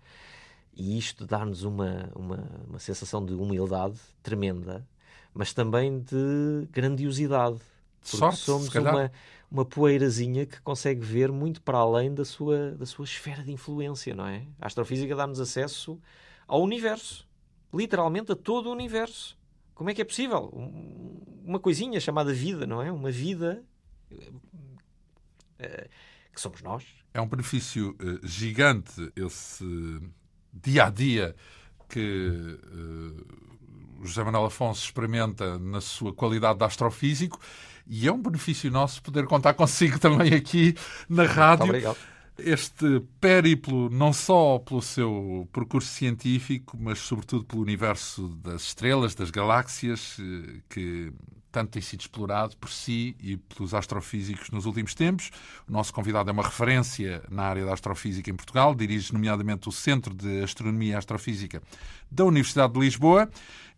E 0.76 0.98
isto 0.98 1.26
dá-nos 1.26 1.62
uma, 1.62 2.10
uma, 2.14 2.46
uma 2.68 2.78
sensação 2.78 3.24
de 3.24 3.32
humildade 3.32 3.98
tremenda, 4.22 4.86
mas 5.32 5.54
também 5.54 6.00
de 6.00 6.68
grandiosidade. 6.70 7.58
Porque 8.00 8.16
Sorte, 8.18 8.38
somos 8.38 8.74
uma, 8.74 9.10
uma 9.50 9.64
poeirazinha 9.64 10.44
que 10.44 10.60
consegue 10.60 11.00
ver 11.00 11.32
muito 11.32 11.62
para 11.62 11.78
além 11.78 12.14
da 12.14 12.24
sua, 12.24 12.72
da 12.72 12.84
sua 12.84 13.04
esfera 13.04 13.42
de 13.42 13.50
influência, 13.50 14.14
não 14.14 14.26
é? 14.26 14.46
A 14.60 14.66
astrofísica 14.66 15.16
dá-nos 15.16 15.40
acesso 15.40 15.98
ao 16.46 16.62
universo. 16.62 17.26
Literalmente 17.72 18.32
a 18.32 18.36
todo 18.36 18.68
o 18.68 18.72
universo. 18.72 19.36
Como 19.74 19.90
é 19.90 19.94
que 19.94 20.02
é 20.02 20.04
possível? 20.04 20.52
Uma 21.42 21.58
coisinha 21.58 21.98
chamada 21.98 22.32
vida, 22.32 22.66
não 22.66 22.82
é? 22.82 22.92
Uma 22.92 23.10
vida 23.10 23.64
eh, 25.58 25.88
que 26.32 26.40
somos 26.40 26.62
nós. 26.62 26.84
É 27.14 27.20
um 27.20 27.26
benefício 27.26 27.96
uh, 28.00 28.26
gigante 28.26 29.10
esse 29.16 29.64
dia 30.62 30.84
a 30.84 30.90
dia 30.90 31.34
que 31.88 32.58
uh, 32.72 34.04
José 34.04 34.22
Manuel 34.22 34.46
Afonso 34.46 34.84
experimenta 34.84 35.58
na 35.58 35.80
sua 35.80 36.12
qualidade 36.12 36.58
de 36.58 36.64
astrofísico 36.64 37.40
e 37.86 38.06
é 38.06 38.12
um 38.12 38.20
benefício 38.20 38.70
nosso 38.70 39.02
poder 39.02 39.26
contar 39.26 39.54
consigo 39.54 39.98
também 39.98 40.34
aqui 40.34 40.74
na 41.08 41.24
rádio. 41.24 41.66
Obrigado. 41.66 41.96
Este 42.38 43.00
périplo, 43.20 43.88
não 43.88 44.12
só 44.12 44.58
pelo 44.58 44.82
seu 44.82 45.48
percurso 45.52 45.88
científico, 45.88 46.76
mas 46.78 46.98
sobretudo 46.98 47.44
pelo 47.44 47.62
universo 47.62 48.28
das 48.42 48.62
estrelas, 48.62 49.14
das 49.14 49.30
galáxias, 49.30 50.18
que 50.68 51.12
tanto 51.56 51.70
tem 51.70 51.80
sido 51.80 52.00
explorado 52.00 52.54
por 52.58 52.68
si 52.70 53.16
e 53.18 53.38
pelos 53.38 53.72
astrofísicos 53.72 54.50
nos 54.50 54.66
últimos 54.66 54.94
tempos. 54.94 55.30
O 55.66 55.72
nosso 55.72 55.90
convidado 55.90 56.28
é 56.28 56.32
uma 56.32 56.42
referência 56.42 57.22
na 57.30 57.44
área 57.44 57.64
da 57.64 57.72
astrofísica 57.72 58.30
em 58.30 58.36
Portugal, 58.36 58.74
dirige 58.74 59.14
nomeadamente 59.14 59.66
o 59.66 59.72
Centro 59.72 60.12
de 60.12 60.42
Astronomia 60.42 60.92
e 60.92 60.94
Astrofísica 60.94 61.62
da 62.10 62.26
Universidade 62.26 62.74
de 62.74 62.80
Lisboa. 62.80 63.30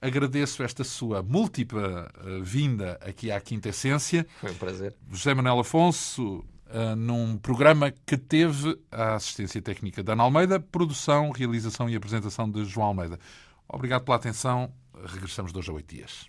Agradeço 0.03 0.65
esta 0.65 0.83
sua 0.83 1.23
múltipla 1.23 2.11
uh, 2.19 2.43
vinda 2.43 2.99
aqui 3.01 3.31
à 3.31 3.41
Quinta 3.41 3.69
Essência. 3.69 4.27
Foi 4.41 4.51
um 4.51 4.55
prazer. 4.55 4.97
José 5.13 5.33
Manuel 5.33 5.61
Afonso, 5.61 6.45
eh, 6.71 6.95
num 6.95 7.39
programa 7.39 7.91
que 7.91 8.17
teve 8.17 8.79
a 8.93 9.15
assistência 9.15 9.61
técnica 9.63 10.03
da 10.03 10.13
Ana 10.13 10.25
Almeida, 10.25 10.61
produção, 10.61 11.31
realização 11.31 11.89
e 11.89 11.97
apresentação 11.97 12.51
de 12.51 12.65
João 12.65 12.89
Almeida. 12.89 13.19
Obrigado 13.67 14.05
pela 14.05 14.17
atenção. 14.17 14.71
Regressamos 15.07 15.51
dois 15.51 15.69
a 15.69 15.73
oito 15.73 15.95
dias. 15.95 16.29